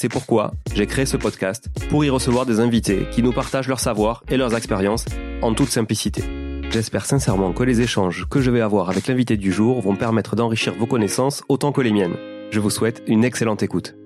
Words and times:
C'est 0.00 0.08
pourquoi 0.08 0.52
j'ai 0.76 0.86
créé 0.86 1.06
ce 1.06 1.16
podcast 1.16 1.70
pour 1.90 2.04
y 2.04 2.08
recevoir 2.08 2.46
des 2.46 2.60
invités 2.60 3.08
qui 3.10 3.20
nous 3.20 3.32
partagent 3.32 3.66
leur 3.66 3.80
savoir 3.80 4.22
et 4.28 4.36
leurs 4.36 4.54
expériences 4.54 5.04
en 5.42 5.54
toute 5.54 5.70
simplicité. 5.70 6.22
J'espère 6.70 7.04
sincèrement 7.04 7.52
que 7.52 7.64
les 7.64 7.80
échanges 7.80 8.28
que 8.30 8.40
je 8.40 8.52
vais 8.52 8.60
avoir 8.60 8.90
avec 8.90 9.08
l'invité 9.08 9.36
du 9.36 9.50
jour 9.50 9.80
vont 9.80 9.96
permettre 9.96 10.36
d'enrichir 10.36 10.72
vos 10.78 10.86
connaissances 10.86 11.42
autant 11.48 11.72
que 11.72 11.80
les 11.80 11.90
miennes. 11.90 12.14
Je 12.52 12.60
vous 12.60 12.70
souhaite 12.70 13.02
une 13.08 13.24
excellente 13.24 13.64
écoute. 13.64 13.96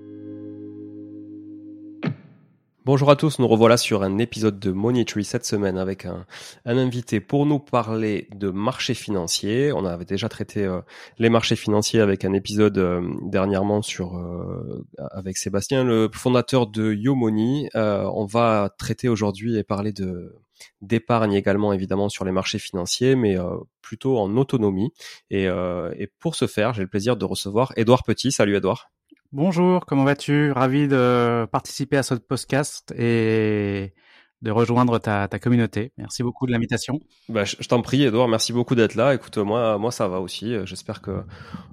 Bonjour 2.84 3.12
à 3.12 3.16
tous, 3.16 3.38
nous 3.38 3.46
revoilà 3.46 3.76
sur 3.76 4.02
un 4.02 4.18
épisode 4.18 4.58
de 4.58 4.72
Money 4.72 5.04
Tree 5.04 5.24
cette 5.24 5.46
semaine 5.46 5.78
avec 5.78 6.04
un, 6.04 6.26
invité 6.64 7.20
pour 7.20 7.46
nous 7.46 7.60
parler 7.60 8.26
de 8.34 8.50
marché 8.50 8.94
financiers. 8.94 9.72
On 9.72 9.84
avait 9.84 10.04
déjà 10.04 10.28
traité 10.28 10.64
euh, 10.64 10.80
les 11.16 11.28
marchés 11.28 11.54
financiers 11.54 12.00
avec 12.00 12.24
un 12.24 12.32
épisode 12.32 12.78
euh, 12.78 13.00
dernièrement 13.22 13.82
sur 13.82 14.16
euh, 14.16 14.84
avec 15.12 15.36
Sébastien, 15.36 15.84
le 15.84 16.10
fondateur 16.12 16.66
de 16.66 16.92
YoMoney. 16.92 17.68
on 17.74 18.24
va 18.24 18.74
traiter 18.76 19.08
aujourd'hui 19.08 19.56
et 19.56 19.62
parler 19.62 19.92
de 19.92 20.34
d'épargne 20.80 21.34
également 21.34 21.72
évidemment 21.72 22.08
sur 22.08 22.24
les 22.24 22.32
marchés 22.32 22.58
financiers, 22.58 23.14
mais 23.14 23.36
plutôt 23.80 24.18
en 24.18 24.36
autonomie. 24.36 24.92
Et, 25.30 25.44
et 25.44 26.08
pour 26.18 26.34
ce 26.34 26.48
faire, 26.48 26.74
j'ai 26.74 26.82
le 26.82 26.88
plaisir 26.88 27.16
de 27.16 27.24
recevoir 27.24 27.72
Édouard 27.76 28.02
Petit. 28.02 28.32
Salut 28.32 28.56
Édouard. 28.56 28.90
Bonjour, 29.34 29.86
comment 29.86 30.04
vas-tu? 30.04 30.52
Ravi 30.52 30.88
de 30.88 31.46
participer 31.50 31.96
à 31.96 32.02
ce 32.02 32.12
podcast 32.12 32.92
et 32.98 33.94
de 34.42 34.50
rejoindre 34.50 34.98
ta, 34.98 35.26
communauté. 35.38 35.90
Merci 35.96 36.22
beaucoup 36.22 36.46
de 36.46 36.52
l'invitation. 36.52 37.00
Bah, 37.30 37.44
je, 37.44 37.56
t'en 37.66 37.80
prie, 37.80 38.02
Edouard. 38.02 38.28
Merci 38.28 38.52
beaucoup 38.52 38.74
d'être 38.74 38.94
là. 38.94 39.14
Écoute, 39.14 39.38
moi, 39.38 39.78
moi, 39.78 39.90
ça 39.90 40.06
va 40.06 40.20
aussi. 40.20 40.54
J'espère 40.66 41.00
que 41.00 41.22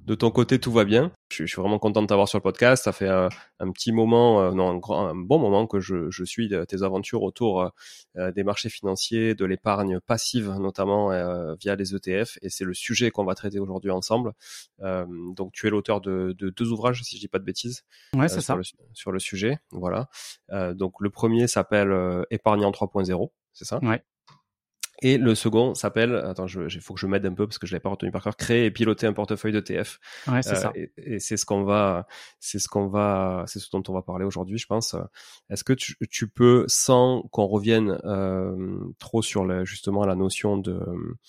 de 0.06 0.16
ton 0.16 0.32
côté, 0.32 0.58
tout 0.58 0.72
va 0.72 0.86
bien. 0.86 1.12
Je, 1.32 1.46
suis 1.46 1.62
vraiment 1.62 1.80
content 1.80 2.02
de 2.02 2.08
t'avoir 2.08 2.28
sur 2.28 2.38
le 2.38 2.44
podcast. 2.44 2.84
Ça 2.84 2.92
fait 2.92 3.08
un, 3.08 3.30
un 3.60 3.72
petit 3.72 3.92
moment, 3.92 4.42
euh, 4.42 4.52
non, 4.52 4.70
un, 4.70 4.78
grand, 4.78 5.08
un, 5.08 5.16
bon 5.16 5.40
moment 5.40 5.68
que 5.68 5.80
je, 5.80 6.10
je 6.10 6.24
suis 6.24 6.52
tes 6.68 6.84
aventures 6.84 7.24
autour 7.24 7.72
euh, 8.18 8.32
des 8.32 8.44
marchés 8.44 8.70
financiers, 8.70 9.36
de 9.36 9.46
l'épargne 9.46 10.00
passive, 10.00 10.50
notamment 10.60 11.12
euh, 11.12 11.56
via 11.56 11.76
les 11.76 11.96
ETF. 11.96 12.38
Et 12.42 12.50
c'est 12.50 12.66
le 12.66 12.74
sujet 12.74 13.12
qu'on 13.12 13.26
va 13.26 13.36
traiter 13.36 13.60
aujourd'hui 13.60 13.92
ensemble. 13.92 14.34
donc, 14.80 15.52
tu 15.54 15.68
es 15.68 15.70
l'auteur 15.70 16.02
de, 16.02 16.36
de, 16.38 16.50
deux 16.50 16.72
ouvrages, 16.72 17.02
si 17.04 17.16
je 17.16 17.22
dis 17.22 17.28
pas 17.28 17.40
de 17.40 17.46
bêtises. 17.46 17.84
Ouais, 18.16 18.28
c'est 18.28 18.42
ça. 18.42 18.58
sur 18.94 19.12
le 19.12 19.20
sujet. 19.20 19.58
Voilà. 19.72 20.10
donc, 20.74 20.94
le 21.00 21.10
premier 21.10 21.48
s'appelle 21.48 22.26
Épargnant 22.32 22.72
3.0, 22.72 23.30
c'est 23.54 23.66
ça? 23.66 23.80
Ouais. 23.84 24.04
Et 25.02 25.18
le 25.18 25.36
second 25.36 25.76
s'appelle, 25.76 26.16
attends, 26.16 26.48
il 26.48 26.82
faut 26.82 26.94
que 26.94 27.00
je 27.00 27.08
m'aide 27.08 27.26
un 27.26 27.34
peu 27.34 27.48
parce 27.48 27.58
que 27.58 27.68
je 27.68 27.74
l'ai 27.74 27.80
pas 27.80 27.90
retenu 27.90 28.12
par 28.12 28.24
cœur, 28.24 28.36
créer 28.36 28.66
et 28.66 28.72
piloter 28.72 29.08
un 29.08 29.14
portefeuille 29.14 29.54
d'ETF. 29.54 30.00
Ouais, 30.28 30.42
c'est 30.42 30.52
euh, 30.52 30.56
ça. 30.56 30.74
Et, 30.76 31.20
c'est 31.20 31.38
ce 31.38 31.46
qu'on 31.46 31.64
va, 31.64 32.08
c'est 32.40 32.60
ce 32.60 32.68
qu'on 32.68 32.88
va, 32.88 33.44
c'est 33.48 33.60
ce 33.60 33.70
dont 33.72 33.84
on 33.88 33.94
va 33.94 34.02
parler 34.02 34.26
aujourd'hui, 34.26 34.58
je 34.58 34.68
pense. 34.68 34.96
Est-ce 35.50 35.64
que 35.64 35.74
tu, 35.74 35.96
tu, 36.10 36.28
peux, 36.28 36.66
sans 36.68 37.24
qu'on 37.32 37.46
revienne 37.46 38.00
euh, 38.04 38.80
trop 39.00 39.22
sur 39.22 39.46
le, 39.46 39.66
justement 39.66 40.06
la 40.06 40.16
notion 40.16 40.58
de, 40.58 40.80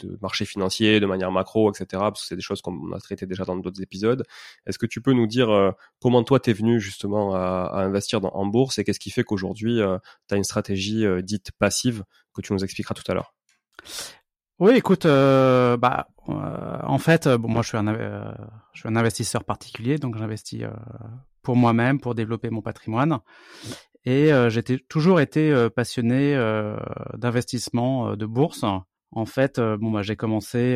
de, 0.03 0.19
marché 0.21 0.45
financier, 0.45 1.01
de 1.01 1.07
manière 1.07 1.31
macro, 1.31 1.71
etc., 1.71 1.87
parce 1.91 2.23
que 2.23 2.27
c'est 2.27 2.37
des 2.37 2.43
choses 2.43 2.63
qu'on 2.63 2.93
a 2.93 2.99
traitées 2.99 3.27
déjà 3.27 3.45
dans 3.45 3.57
d'autres 3.57 3.83
épisodes. 3.83 4.25
Est-ce 4.67 4.79
que 4.79 4.87
tu 4.87 5.01
peux 5.01 5.13
nous 5.13 5.27
dire 5.27 5.51
euh, 5.51 5.71
comment 6.01 6.23
toi 6.25 6.41
t'es 6.41 6.53
venu 6.53 6.81
justement 6.81 7.35
à, 7.35 7.71
à 7.73 7.85
investir 7.85 8.21
dans, 8.21 8.31
en 8.31 8.47
bourse 8.47 8.79
et 8.79 8.85
qu'est-ce 8.85 9.01
qui 9.01 9.11
fait 9.11 9.25
qu'aujourd'hui 9.25 9.81
euh, 9.81 9.99
tu 10.29 10.35
as 10.35 10.37
une 10.37 10.45
stratégie 10.45 11.05
euh, 11.05 11.23
dite 11.23 11.53
passive 11.59 12.05
que 12.35 12.43
tu 12.43 12.53
nous 12.53 12.65
expliqueras 12.65 12.95
tout 12.95 13.11
à 13.11 13.15
l'heure? 13.15 13.35
Oui, 14.61 14.75
écoute, 14.77 15.07
euh, 15.07 15.79
bah, 15.79 16.09
euh, 16.29 16.79
en 16.83 16.99
fait, 16.99 17.27
bon, 17.29 17.49
moi, 17.49 17.63
je 17.63 17.69
suis 17.69 17.79
un, 17.79 17.89
euh, 17.89 18.31
je 18.75 18.81
suis 18.81 18.89
un 18.91 18.95
investisseur 18.95 19.43
particulier, 19.43 19.97
donc 19.97 20.19
j'investis 20.19 20.65
pour 21.43 21.57
moi-même, 21.57 21.99
pour 21.99 22.15
développer 22.15 22.51
mon 22.51 22.61
patrimoine. 22.61 23.21
Et 24.05 24.31
j'ai 24.49 24.63
toujours 24.63 25.21
été 25.21 25.69
passionné 25.75 26.35
d'investissement 27.15 28.17
de 28.17 28.27
bourse. 28.27 28.65
En 29.13 29.27
fait, 29.27 29.59
bon, 29.59 29.91
bah, 29.91 30.03
j'ai 30.03 30.17
commencé, 30.17 30.75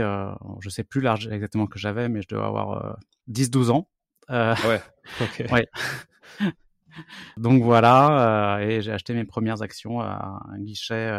je 0.60 0.69
sais 0.70 0.84
plus 0.84 1.03
l'âge 1.03 1.28
exactement 1.28 1.66
que 1.66 1.78
j'avais, 1.78 2.09
mais 2.09 2.22
je 2.22 2.28
dois 2.28 2.47
avoir 2.47 2.97
10-12 3.28 3.70
ans. 3.70 3.88
ouais. 4.31 4.81
ok. 5.20 5.44
ouais. 5.53 5.69
donc 7.37 7.62
voilà, 7.62 8.60
et 8.62 8.81
j'ai 8.81 8.93
acheté 8.93 9.12
mes 9.12 9.25
premières 9.25 9.60
actions 9.60 10.00
à 10.00 10.43
un 10.50 10.59
guichet 10.59 11.10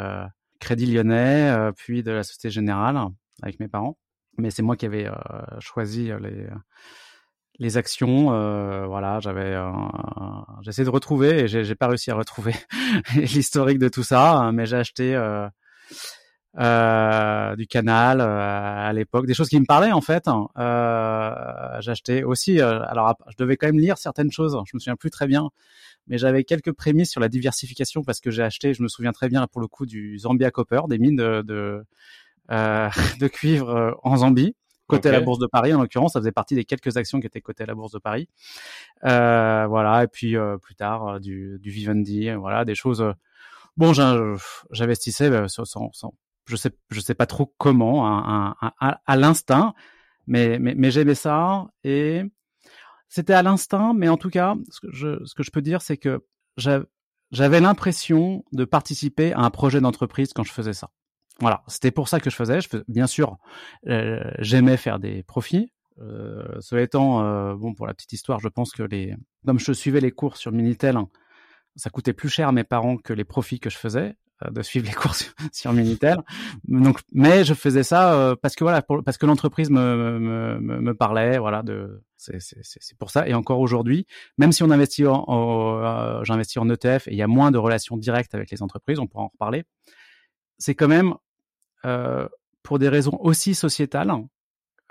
Crédit 0.59 0.85
Lyonnais, 0.85 1.51
euh, 1.51 1.71
puis 1.71 2.03
de 2.03 2.11
la 2.11 2.23
Société 2.23 2.49
Générale 2.49 2.97
avec 3.41 3.59
mes 3.59 3.67
parents. 3.67 3.97
Mais 4.37 4.49
c'est 4.51 4.61
moi 4.63 4.75
qui 4.75 4.85
avais 4.85 5.07
euh, 5.07 5.13
choisi 5.59 6.11
euh, 6.11 6.19
les 7.57 7.77
actions, 7.77 8.25
voilà, 8.85 9.21
j'avais, 9.21 9.55
j'essaie 10.61 10.83
de 10.83 10.89
retrouver 10.89 11.43
et 11.43 11.47
j'ai 11.47 11.75
pas 11.75 11.87
réussi 11.87 12.11
à 12.11 12.15
retrouver 12.15 12.53
l'historique 13.15 13.79
de 13.79 13.87
tout 13.87 14.03
ça, 14.03 14.33
hein, 14.33 14.51
mais 14.51 14.65
j'ai 14.65 14.75
acheté 14.75 15.17
du 16.53 17.67
Canal 17.67 18.19
à 18.19 18.91
l'époque, 18.91 19.25
des 19.25 19.33
choses 19.33 19.47
qui 19.47 19.57
me 19.57 19.65
parlaient 19.65 19.93
en 19.93 20.01
fait. 20.01 20.27
Hein. 20.27 20.49
j'ai 21.79 21.91
acheté 21.91 22.25
aussi, 22.25 22.59
alors 22.59 23.15
je 23.29 23.37
devais 23.37 23.55
quand 23.55 23.67
même 23.67 23.79
lire 23.79 23.97
certaines 23.97 24.33
choses, 24.33 24.59
je 24.65 24.75
me 24.75 24.79
souviens 24.81 24.97
plus 24.97 25.09
très 25.09 25.25
bien 25.25 25.49
mais 26.07 26.17
j'avais 26.17 26.43
quelques 26.43 26.71
prémices 26.71 27.11
sur 27.11 27.21
la 27.21 27.29
diversification 27.29 28.03
parce 28.03 28.19
que 28.19 28.31
j'ai 28.31 28.43
acheté, 28.43 28.73
je 28.73 28.83
me 28.83 28.87
souviens 28.87 29.11
très 29.11 29.29
bien 29.29 29.47
pour 29.47 29.61
le 29.61 29.67
coup 29.67 29.85
du 29.85 30.17
Zambia 30.19 30.51
Copper, 30.51 30.81
des 30.87 30.97
mines 30.99 31.15
de 31.15 31.41
de, 31.41 31.83
euh, 32.51 32.89
de 33.19 33.27
cuivre 33.27 33.69
euh, 33.69 33.91
en 34.03 34.17
Zambie. 34.17 34.55
Côté 34.87 35.09
à 35.09 35.11
la 35.11 35.21
bourse 35.21 35.39
de 35.39 35.47
Paris, 35.47 35.73
en 35.73 35.81
l'occurrence, 35.81 36.13
ça 36.13 36.19
faisait 36.19 36.31
partie 36.31 36.53
des 36.53 36.63
quelques 36.63 36.95
actions 36.95 37.19
qui 37.19 37.25
étaient 37.25 37.41
cotées 37.41 37.63
à 37.63 37.65
la 37.65 37.73
bourse 37.73 37.91
de 37.91 37.97
Paris. 37.97 38.29
Euh, 39.03 39.65
voilà, 39.67 40.03
et 40.03 40.07
puis 40.07 40.37
euh, 40.37 40.57
plus 40.57 40.75
tard 40.75 41.07
euh, 41.07 41.19
du, 41.19 41.57
du 41.59 41.71
Vivendi, 41.71 42.29
voilà, 42.33 42.65
des 42.65 42.75
choses. 42.75 43.03
bon, 43.77 43.93
j'investissais 44.71 45.47
sans, 45.47 45.65
sans, 45.65 46.13
je 46.45 46.55
sais, 46.55 46.69
je 46.91 46.99
sais 46.99 47.15
pas 47.15 47.25
trop 47.25 47.51
comment, 47.57 48.05
à, 48.05 48.55
à, 48.79 49.01
à 49.05 49.15
l'instinct, 49.15 49.73
mais, 50.27 50.59
mais, 50.59 50.75
mais 50.75 50.91
j'aimais 50.91 51.15
ça 51.15 51.67
et 51.83 52.21
C'était 53.09 53.33
à 53.33 53.43
l'instinct, 53.43 53.93
mais 53.93 54.09
en 54.09 54.17
tout 54.17 54.29
cas, 54.29 54.55
ce 54.69 54.79
que 54.79 54.91
je, 54.91 55.23
ce 55.25 55.33
que 55.35 55.43
je 55.43 55.51
peux 55.51 55.61
dire, 55.61 55.81
c'est 55.81 55.97
que 55.97 56.25
j'avais 56.57 57.59
l'impression 57.59 58.43
de 58.51 58.65
participer 58.65 59.33
à 59.33 59.39
un 59.39 59.49
projet 59.49 59.81
d'entreprise 59.81 60.33
quand 60.33 60.43
je 60.43 60.51
faisais 60.51 60.73
ça. 60.73 60.89
Voilà, 61.39 61.63
c'était 61.67 61.91
pour 61.91 62.07
ça 62.07 62.19
que 62.19 62.29
je 62.29 62.35
faisais. 62.35 62.61
Je 62.61 62.69
bien 62.87 63.07
sûr, 63.07 63.37
euh, 63.87 64.23
j'aimais 64.39 64.77
faire 64.77 64.99
des 64.99 65.23
profits. 65.23 65.71
Euh, 66.01 66.59
étant, 66.77 67.23
euh, 67.23 67.55
bon, 67.55 67.73
pour 67.73 67.87
la 67.87 67.93
petite 67.93 68.13
histoire, 68.13 68.39
je 68.39 68.47
pense 68.47 68.71
que 68.71 68.83
les, 68.83 69.15
comme 69.45 69.59
je 69.59 69.71
suivais 69.71 70.01
les 70.01 70.11
cours 70.11 70.37
sur 70.37 70.51
Minitel, 70.51 70.97
ça 71.75 71.89
coûtait 71.89 72.13
plus 72.13 72.29
cher 72.29 72.47
à 72.47 72.51
mes 72.51 72.63
parents 72.63 72.97
que 72.97 73.13
les 73.13 73.25
profits 73.25 73.59
que 73.59 73.69
je 73.69 73.77
faisais. 73.77 74.15
Euh, 74.43 74.49
de 74.49 74.61
suivre 74.61 74.85
les 74.85 74.93
cours 74.93 75.15
sur, 75.53 75.71
Minitel. 75.71 76.17
Donc, 76.67 76.99
mais 77.13 77.45
je 77.45 77.53
faisais 77.53 77.83
ça 77.83 78.13
euh, 78.13 78.35
parce 78.35 78.55
que 78.55 78.65
voilà, 78.65 78.81
parce 78.81 79.17
que 79.17 79.25
l'entreprise 79.25 79.69
me, 79.69 80.19
me, 80.19 80.81
me, 80.81 80.93
parlait, 80.93 81.37
voilà. 81.37 81.63
De, 81.63 82.03
c'est, 82.39 82.97
pour 82.97 83.09
ça. 83.09 83.27
Et 83.27 83.33
encore 83.33 83.59
aujourd'hui, 83.59 84.05
même 84.37 84.51
si 84.51 84.63
on 84.63 84.71
investit 84.71 85.05
en, 85.05 85.25
euh, 85.27 86.23
j'investis 86.23 86.57
en 86.57 86.69
ETF 86.69 87.07
et 87.07 87.11
il 87.11 87.17
y 87.17 87.21
a 87.21 87.27
moins 87.27 87.51
de 87.51 87.57
relations 87.57 87.97
directes 87.97 88.35
avec 88.35 88.51
les 88.51 88.61
entreprises, 88.61 88.99
on 88.99 89.07
pourra 89.07 89.25
en 89.25 89.27
reparler. 89.27 89.63
C'est 90.57 90.75
quand 90.75 90.87
même 90.87 91.13
euh, 91.85 92.27
pour 92.63 92.79
des 92.79 92.89
raisons 92.89 93.17
aussi 93.19 93.55
sociétales 93.55 94.11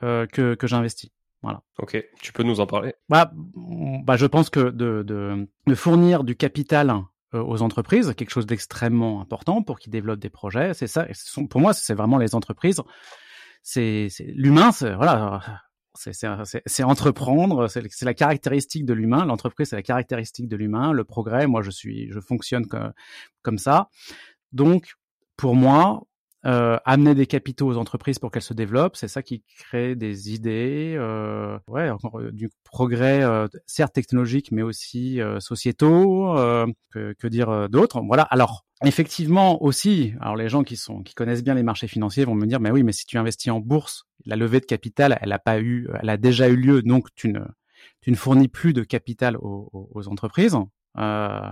euh, 0.03 0.27
que, 0.27 0.55
que 0.55 0.67
j'investis. 0.67 1.11
Voilà. 1.43 1.63
Ok, 1.79 2.03
tu 2.23 2.33
peux 2.33 2.43
nous 2.43 2.61
en 2.61 2.67
parler? 2.67 2.95
Bah, 3.09 3.31
bah, 3.35 4.17
je 4.17 4.27
pense 4.27 4.49
que 4.49 4.71
de, 4.71 5.03
de, 5.03 5.47
de 5.67 5.75
fournir 5.75 6.25
du 6.25 6.37
capital 6.37 7.05
aux 7.33 7.63
entreprises, 7.63 8.15
quelque 8.17 8.31
chose 8.31 8.47
d'extrêmement 8.47 9.21
important 9.21 9.63
pour 9.63 9.79
qu'ils 9.81 9.91
développent 9.91 10.21
des 10.21 10.31
projets. 10.31 10.73
C'est 10.73 10.87
ça. 10.87 11.07
Pour 11.51 11.61
moi, 11.61 11.75
c'est 11.75 11.95
vraiment 11.95 12.17
les 12.17 12.35
entreprises. 12.35 12.81
C'est 13.63 14.09
l'humain. 14.21 14.71
Voilà. 14.71 15.63
C'est 15.95 16.83
entreprendre. 16.83 17.69
C'est 17.69 18.03
la 18.03 18.15
caractéristique 18.15 18.85
de 18.85 18.95
l'humain. 18.95 19.25
L'entreprise, 19.25 19.69
c'est 19.69 19.77
la 19.77 19.83
caractéristique 19.83 20.49
de 20.49 20.57
l'humain. 20.57 20.93
Le 20.93 21.05
progrès. 21.05 21.47
Moi, 21.47 21.63
je 21.63 21.71
suis, 21.71 22.11
je 22.11 22.21
fonctionne 22.21 22.67
comme, 22.67 22.93
comme 23.43 23.59
ça. 23.59 23.89
Donc, 24.53 24.95
pour 25.37 25.55
moi, 25.55 26.03
euh, 26.47 26.79
amener 26.85 27.15
des 27.15 27.27
capitaux 27.27 27.69
aux 27.69 27.77
entreprises 27.77 28.19
pour 28.19 28.31
qu'elles 28.31 28.43
se 28.43 28.55
développent, 28.55 28.97
c'est 28.97 29.09
ça 29.09 29.23
qui 29.23 29.43
crée 29.59 29.95
des 29.95 30.33
idées, 30.33 30.95
euh, 30.99 31.59
ouais, 31.69 31.91
euh, 32.15 32.31
du 32.33 32.51
progrès, 32.65 33.23
euh, 33.23 33.47
certes 33.67 33.95
technologique, 33.95 34.53
mais 34.53 34.63
aussi 34.63 35.21
euh, 35.21 35.41
sociétaux. 35.41 36.35
Que, 36.93 37.13
que, 37.15 37.27
dire 37.27 37.69
d'autre 37.69 38.01
Voilà. 38.07 38.23
Alors, 38.23 38.65
effectivement 38.85 39.63
aussi, 39.65 40.15
alors 40.21 40.37
les 40.37 40.49
gens 40.49 40.63
qui 40.63 40.77
sont 40.77 41.03
qui 41.03 41.15
connaissent 41.15 41.43
bien 41.43 41.55
les 41.55 41.65
marchés 41.65 41.89
financiers 41.89 42.25
vont 42.25 42.37
me 42.37 42.47
dire, 42.47 42.61
mais 42.61 42.71
oui, 42.71 42.85
mais 42.85 42.93
si 42.93 43.05
tu 43.05 43.19
investis 43.19 43.51
en 43.51 43.59
bourse, 43.59 44.05
la 44.27 44.37
levée 44.37 44.61
de 44.61 44.67
capital, 44.67 45.19
elle 45.21 45.33
a 45.33 45.41
pas 45.41 45.59
eu, 45.59 45.89
elle 46.01 46.09
a 46.09 46.17
déjà 46.17 46.49
eu 46.49 46.55
lieu, 46.57 46.83
donc 46.83 47.09
tu 47.17 47.29
ne 47.33 47.41
tu 48.01 48.11
ne 48.11 48.17
fournis 48.17 48.49
plus 48.49 48.73
de 48.73 48.83
capital 48.83 49.37
aux, 49.39 49.71
aux, 49.73 50.09
entreprises. 50.09 50.57
Euh, 50.99 51.51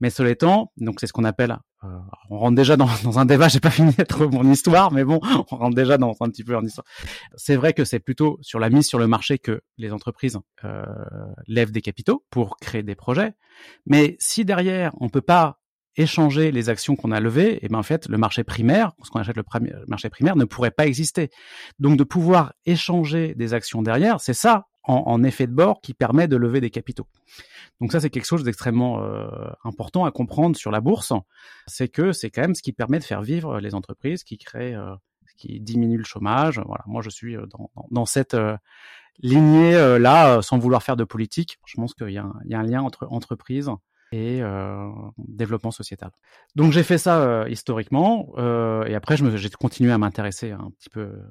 mais 0.00 0.10
cela 0.10 0.30
étant, 0.30 0.72
donc 0.76 1.00
c'est 1.00 1.06
ce 1.06 1.12
qu'on 1.12 1.24
appelle, 1.24 1.52
euh, 1.52 1.56
on 2.30 2.38
rentre 2.38 2.56
déjà 2.56 2.76
dans, 2.76 2.88
dans 3.04 3.18
un 3.18 3.24
débat, 3.24 3.48
j'ai 3.48 3.60
pas 3.60 3.70
fini 3.70 3.92
d'être 3.92 4.26
mon 4.26 4.50
histoire, 4.50 4.92
mais 4.92 5.04
bon, 5.04 5.20
on 5.50 5.56
rentre 5.56 5.74
déjà 5.74 5.98
dans 5.98 6.14
un 6.20 6.28
petit 6.28 6.44
peu 6.44 6.56
en 6.56 6.64
histoire. 6.64 6.86
C'est 7.36 7.56
vrai 7.56 7.72
que 7.72 7.84
c'est 7.84 8.00
plutôt 8.00 8.38
sur 8.42 8.58
la 8.58 8.70
mise 8.70 8.86
sur 8.86 8.98
le 8.98 9.06
marché 9.06 9.38
que 9.38 9.62
les 9.78 9.92
entreprises 9.92 10.38
euh, 10.64 10.84
lèvent 11.46 11.72
des 11.72 11.82
capitaux 11.82 12.24
pour 12.30 12.56
créer 12.58 12.82
des 12.82 12.94
projets. 12.94 13.34
Mais 13.86 14.16
si 14.18 14.44
derrière 14.44 14.92
on 15.00 15.08
peut 15.08 15.20
pas 15.20 15.60
échanger 15.96 16.50
les 16.50 16.68
actions 16.68 16.96
qu'on 16.96 17.12
a 17.12 17.20
levées, 17.20 17.54
et 17.54 17.58
eh 17.62 17.68
ben 17.68 17.78
en 17.78 17.82
fait 17.84 18.08
le 18.08 18.18
marché 18.18 18.42
primaire, 18.42 18.92
ce 19.02 19.10
qu'on 19.10 19.20
achète 19.20 19.36
le 19.36 19.44
marché 19.86 20.10
primaire, 20.10 20.36
ne 20.36 20.44
pourrait 20.44 20.72
pas 20.72 20.86
exister. 20.86 21.30
Donc 21.78 21.96
de 21.96 22.04
pouvoir 22.04 22.52
échanger 22.66 23.34
des 23.36 23.54
actions 23.54 23.82
derrière, 23.82 24.20
c'est 24.20 24.34
ça 24.34 24.66
en, 24.86 25.22
effet 25.24 25.46
de 25.46 25.52
bord 25.52 25.80
qui 25.80 25.94
permet 25.94 26.28
de 26.28 26.36
lever 26.36 26.60
des 26.60 26.70
capitaux. 26.70 27.06
Donc 27.80 27.92
ça, 27.92 28.00
c'est 28.00 28.10
quelque 28.10 28.26
chose 28.26 28.44
d'extrêmement 28.44 29.02
euh, 29.02 29.28
important 29.64 30.04
à 30.04 30.10
comprendre 30.10 30.56
sur 30.56 30.70
la 30.70 30.80
bourse. 30.80 31.12
C'est 31.66 31.88
que 31.88 32.12
c'est 32.12 32.30
quand 32.30 32.42
même 32.42 32.54
ce 32.54 32.62
qui 32.62 32.72
permet 32.72 32.98
de 32.98 33.04
faire 33.04 33.22
vivre 33.22 33.60
les 33.60 33.74
entreprises, 33.74 34.24
qui 34.24 34.38
crée, 34.38 34.74
euh, 34.74 34.94
qui 35.36 35.60
diminue 35.60 35.98
le 35.98 36.04
chômage. 36.04 36.60
Voilà, 36.66 36.84
moi 36.86 37.02
je 37.02 37.10
suis 37.10 37.36
euh, 37.36 37.46
dans, 37.46 37.70
dans 37.90 38.06
cette 38.06 38.36
lignée 39.18 39.98
là, 39.98 40.42
sans 40.42 40.58
vouloir 40.58 40.82
faire 40.82 40.96
de 40.96 41.04
politique. 41.04 41.58
Je 41.66 41.76
pense 41.76 41.94
qu'il 41.94 42.08
y, 42.08 42.14
y, 42.14 42.18
a 42.54 42.58
un 42.58 42.62
lien 42.62 42.82
entre 42.82 43.06
entreprises 43.10 43.70
et 44.14 44.40
euh, 44.42 44.90
développement 45.18 45.72
sociétal. 45.72 46.10
Donc 46.54 46.72
j'ai 46.72 46.84
fait 46.84 46.98
ça 46.98 47.22
euh, 47.22 47.48
historiquement 47.48 48.32
euh, 48.36 48.84
et 48.84 48.94
après 48.94 49.16
j'ai 49.16 49.50
continué 49.50 49.92
à 49.92 49.98
m'intéresser 49.98 50.52
un 50.52 50.70
petit 50.78 50.88
peu 50.88 51.00
euh, 51.00 51.22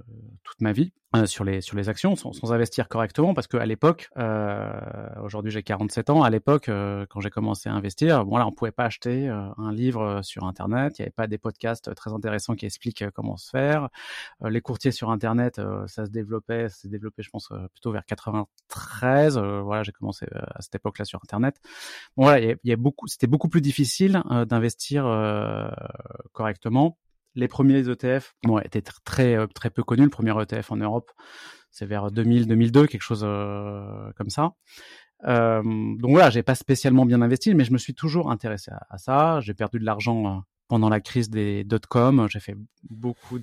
toute 0.43 0.59
ma 0.61 0.73
vie 0.73 0.91
euh, 1.15 1.25
sur 1.25 1.43
les 1.43 1.61
sur 1.61 1.75
les 1.77 1.89
actions 1.89 2.15
sans, 2.15 2.33
sans 2.33 2.53
investir 2.53 2.87
correctement 2.87 3.33
parce 3.33 3.47
qu'à 3.47 3.65
l'époque, 3.65 4.09
aujourd'hui 5.21 5.51
j'ai 5.51 5.63
47 5.63 6.09
ans, 6.09 6.23
à 6.23 6.29
l'époque 6.29 6.65
quand 6.65 7.19
j'ai 7.19 7.29
commencé 7.29 7.69
à 7.69 7.73
investir, 7.73 8.25
bon 8.25 8.37
là 8.37 8.47
on 8.47 8.51
pouvait 8.51 8.71
pas 8.71 8.85
acheter 8.85 9.27
un 9.27 9.71
livre 9.71 10.21
sur 10.23 10.43
internet, 10.45 10.99
il 10.99 11.01
n'y 11.01 11.05
avait 11.05 11.11
pas 11.11 11.27
des 11.27 11.37
podcasts 11.37 11.93
très 11.95 12.11
intéressants 12.13 12.55
qui 12.55 12.65
expliquent 12.65 13.09
comment 13.11 13.37
se 13.37 13.49
faire, 13.49 13.89
les 14.43 14.61
courtiers 14.61 14.91
sur 14.91 15.09
internet 15.09 15.61
ça 15.87 16.05
se 16.05 16.11
développait, 16.11 16.69
ça 16.69 16.75
s'est 16.75 16.89
développé 16.89 17.23
je 17.23 17.29
pense 17.29 17.49
plutôt 17.73 17.91
vers 17.91 18.05
93, 18.05 19.37
voilà 19.37 19.83
j'ai 19.83 19.91
commencé 19.91 20.25
à 20.33 20.61
cette 20.61 20.75
époque-là 20.75 21.05
sur 21.05 21.19
internet. 21.23 21.57
Bon 22.17 22.23
voilà 22.23 22.39
il 22.39 22.69
y, 22.69 22.73
a 22.73 22.75
beaucoup, 22.75 23.07
c'était 23.07 23.27
beaucoup 23.27 23.49
plus 23.49 23.61
difficile 23.61 24.21
euh, 24.31 24.45
d'investir 24.45 25.05
euh, 25.05 25.69
correctement. 26.31 26.97
Les 27.35 27.47
premiers 27.47 27.89
ETF 27.89 28.35
bon, 28.43 28.59
étaient 28.59 28.81
très 28.81 29.35
euh, 29.35 29.47
très 29.47 29.69
peu 29.69 29.83
connus. 29.83 30.03
Le 30.03 30.09
premier 30.09 30.33
ETF 30.41 30.71
en 30.71 30.77
Europe, 30.77 31.11
c'est 31.71 31.85
vers 31.85 32.11
2000-2002, 32.11 32.87
quelque 32.87 33.01
chose 33.01 33.21
comme 34.15 34.29
ça. 34.29 34.51
donc 35.25 36.11
voilà, 36.11 36.29
j'ai 36.29 36.43
pas 36.43 36.55
spécialement 36.55 37.05
bien 37.05 37.21
investi, 37.21 37.55
mais 37.55 37.65
je 37.65 37.73
me 37.73 37.77
suis 37.77 37.95
toujours 37.95 38.29
intéressé 38.29 38.71
à, 38.89 38.97
ça. 38.97 39.39
J'ai 39.41 39.53
perdu 39.53 39.79
de 39.79 39.85
l'argent 39.85 40.43
pendant 40.67 40.89
la 40.89 41.01
crise 41.01 41.29
des 41.29 41.63
dot-com. 41.63 42.27
J'ai 42.29 42.39
fait 42.39 42.55
beaucoup 42.87 43.39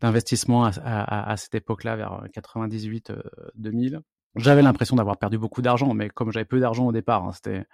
d'investissements 0.00 0.64
à, 0.64 1.34
cette 1.36 1.56
époque-là, 1.56 1.96
vers 1.96 2.22
98-2000. 2.36 4.00
J'avais 4.36 4.62
l'impression 4.62 4.96
d'avoir 4.96 5.18
perdu 5.18 5.36
beaucoup 5.36 5.60
d'argent, 5.60 5.92
mais 5.92 6.08
comme 6.08 6.30
j'avais 6.30 6.46
peu 6.46 6.60
d'argent 6.60 6.86
au 6.86 6.92
départ, 6.92 7.24
hein, 7.24 7.32
c'était 7.32 7.66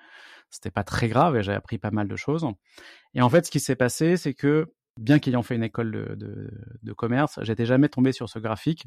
c'était 0.51 0.71
pas 0.71 0.85
très 0.85 1.09
grave 1.09 1.37
et 1.37 1.43
j'ai 1.43 1.53
appris 1.53 1.79
pas 1.79 1.91
mal 1.91 2.09
de 2.09 2.17
choses. 2.17 2.47
Et 3.15 3.21
en 3.21 3.29
fait, 3.29 3.47
ce 3.47 3.51
qui 3.51 3.61
s'est 3.61 3.77
passé, 3.77 4.17
c'est 4.17 4.35
que 4.35 4.73
bien 4.99 5.19
qu'ayant 5.19 5.43
fait 5.43 5.55
une 5.55 5.63
école 5.63 5.91
de, 5.91 6.15
de, 6.15 6.51
de 6.83 6.93
commerce, 6.93 7.39
j'étais 7.43 7.67
jamais 7.67 7.89
tombé 7.89 8.13
sur 8.13 8.29
ce 8.29 8.39
graphique 8.39 8.87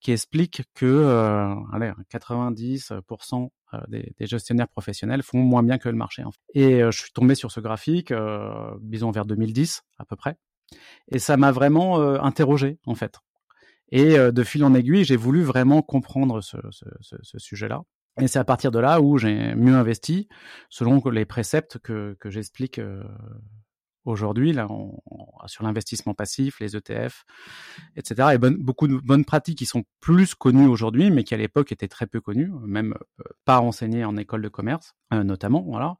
qui 0.00 0.12
explique 0.12 0.62
que 0.74 0.86
euh, 0.86 1.54
allez, 1.72 1.92
90% 2.12 3.48
euh, 3.74 3.78
des, 3.88 4.14
des, 4.18 4.26
gestionnaires 4.26 4.68
professionnels 4.68 5.22
font 5.22 5.38
moins 5.38 5.62
bien 5.62 5.78
que 5.78 5.88
le 5.88 5.96
marché. 5.96 6.22
En 6.22 6.30
fait. 6.30 6.40
Et 6.54 6.82
euh, 6.82 6.90
je 6.90 7.00
suis 7.00 7.12
tombé 7.12 7.34
sur 7.34 7.50
ce 7.50 7.60
graphique, 7.60 8.12
euh, 8.12 8.70
disons 8.80 9.10
vers 9.10 9.24
2010 9.24 9.82
à 9.98 10.04
peu 10.04 10.16
près, 10.16 10.36
et 11.08 11.18
ça 11.18 11.36
m'a 11.36 11.50
vraiment 11.50 12.00
euh, 12.00 12.18
interrogé 12.20 12.78
en 12.86 12.94
fait. 12.94 13.18
Et 13.90 14.18
de 14.18 14.44
fil 14.44 14.62
en 14.64 14.74
aiguille, 14.74 15.04
j'ai 15.04 15.16
voulu 15.16 15.42
vraiment 15.42 15.80
comprendre 15.80 16.42
ce, 16.42 16.58
ce, 16.70 16.84
ce, 17.22 17.38
sujet-là. 17.38 17.84
Et 18.20 18.26
c'est 18.26 18.38
à 18.38 18.44
partir 18.44 18.70
de 18.70 18.78
là 18.78 19.00
où 19.00 19.18
j'ai 19.18 19.54
mieux 19.54 19.74
investi, 19.74 20.28
selon 20.68 21.02
les 21.10 21.24
préceptes 21.24 21.78
que, 21.78 22.16
que 22.20 22.30
j'explique 22.30 22.78
euh, 22.78 23.02
aujourd'hui 24.08 24.52
là 24.52 24.68
sur 25.46 25.64
l'investissement 25.64 26.14
passif, 26.14 26.60
les 26.60 26.76
ETF, 26.76 27.24
etc. 27.96 28.30
Et 28.34 28.38
beaucoup 28.38 28.88
de 28.88 28.96
bonnes 28.96 29.24
pratiques 29.24 29.58
qui 29.58 29.66
sont 29.66 29.84
plus 30.00 30.34
connues 30.34 30.66
aujourd'hui, 30.66 31.10
mais 31.10 31.24
qui 31.24 31.34
à 31.34 31.36
l'époque 31.36 31.72
étaient 31.72 31.88
très 31.88 32.06
peu 32.06 32.20
connues, 32.20 32.50
même 32.66 32.94
euh, 33.20 33.24
pas 33.44 33.60
enseignées 33.60 34.04
en 34.04 34.16
école 34.16 34.42
de 34.42 34.48
commerce, 34.48 34.94
euh, 35.12 35.22
notamment. 35.22 35.64
Voilà. 35.68 35.96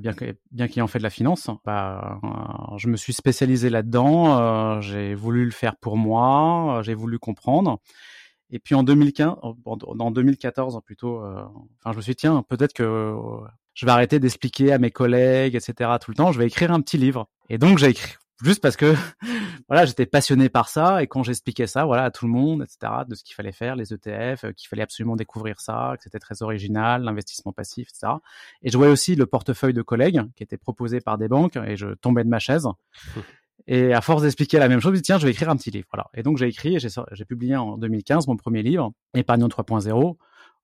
bien 0.00 0.12
que 0.12 0.36
bien 0.50 0.68
qu'ayant 0.68 0.86
fait 0.86 0.98
de 0.98 1.04
la 1.04 1.10
finance, 1.10 1.50
bah, 1.64 2.20
je 2.76 2.88
me 2.88 2.96
suis 2.96 3.12
spécialisé 3.12 3.70
là-dedans. 3.70 4.80
j'ai 4.80 5.14
voulu 5.14 5.44
le 5.44 5.50
faire 5.50 5.76
pour 5.76 5.96
moi, 5.96 6.80
j'ai 6.82 6.94
voulu 6.94 7.18
comprendre. 7.18 7.80
Et 8.50 8.58
puis 8.58 8.74
en 8.74 8.82
2015, 8.82 9.34
en 9.42 10.10
2014 10.10 10.80
plutôt, 10.84 11.20
euh, 11.24 11.42
enfin 11.80 11.92
je 11.92 11.96
me 11.96 12.02
suis 12.02 12.12
dit 12.12 12.16
tiens 12.16 12.44
peut-être 12.48 12.72
que 12.72 12.82
euh, 12.82 13.16
je 13.74 13.86
vais 13.86 13.92
arrêter 13.92 14.20
d'expliquer 14.20 14.72
à 14.72 14.78
mes 14.78 14.90
collègues 14.90 15.56
etc 15.56 15.90
tout 16.00 16.10
le 16.10 16.16
temps, 16.16 16.30
je 16.30 16.38
vais 16.38 16.46
écrire 16.46 16.70
un 16.70 16.80
petit 16.80 16.98
livre. 16.98 17.28
Et 17.50 17.58
donc 17.58 17.78
j'ai 17.78 17.88
écrit 17.88 18.14
juste 18.42 18.60
parce 18.60 18.76
que 18.76 18.94
voilà 19.68 19.86
j'étais 19.86 20.06
passionné 20.06 20.48
par 20.48 20.68
ça 20.68 21.02
et 21.02 21.06
quand 21.06 21.22
j'expliquais 21.22 21.66
ça 21.66 21.84
voilà 21.84 22.04
à 22.04 22.10
tout 22.10 22.26
le 22.26 22.32
monde 22.32 22.62
etc 22.62 22.92
de 23.08 23.14
ce 23.14 23.22
qu'il 23.22 23.34
fallait 23.34 23.52
faire 23.52 23.76
les 23.76 23.92
ETF, 23.92 24.44
euh, 24.44 24.52
qu'il 24.52 24.68
fallait 24.68 24.82
absolument 24.82 25.16
découvrir 25.16 25.60
ça, 25.60 25.94
que 25.96 26.02
c'était 26.02 26.18
très 26.18 26.42
original, 26.42 27.02
l'investissement 27.02 27.52
passif 27.52 27.88
etc. 27.88 28.14
Et 28.62 28.70
je 28.70 28.76
voyais 28.76 28.92
aussi 28.92 29.14
le 29.14 29.26
portefeuille 29.26 29.74
de 29.74 29.82
collègues 29.82 30.22
qui 30.36 30.42
était 30.42 30.56
proposé 30.56 31.00
par 31.00 31.18
des 31.18 31.28
banques 31.28 31.56
et 31.56 31.76
je 31.76 31.88
tombais 31.94 32.24
de 32.24 32.28
ma 32.28 32.38
chaise. 32.38 32.66
Et 33.66 33.94
à 33.94 34.02
force 34.02 34.22
d'expliquer 34.22 34.58
la 34.58 34.68
même 34.68 34.80
chose, 34.80 34.90
je 34.90 34.92
me 34.92 34.96
dis, 34.96 35.02
tiens, 35.02 35.18
je 35.18 35.24
vais 35.24 35.30
écrire 35.30 35.48
un 35.48 35.56
petit 35.56 35.70
livre. 35.70 35.86
Voilà. 35.90 36.10
Et 36.14 36.22
donc 36.22 36.36
j'ai 36.36 36.46
écrit 36.46 36.76
et 36.76 36.78
j'ai 36.80 37.24
publié 37.24 37.56
en 37.56 37.78
2015 37.78 38.26
mon 38.26 38.36
premier 38.36 38.62
livre, 38.62 38.92
Épargnant 39.14 39.48
3.0. 39.48 40.16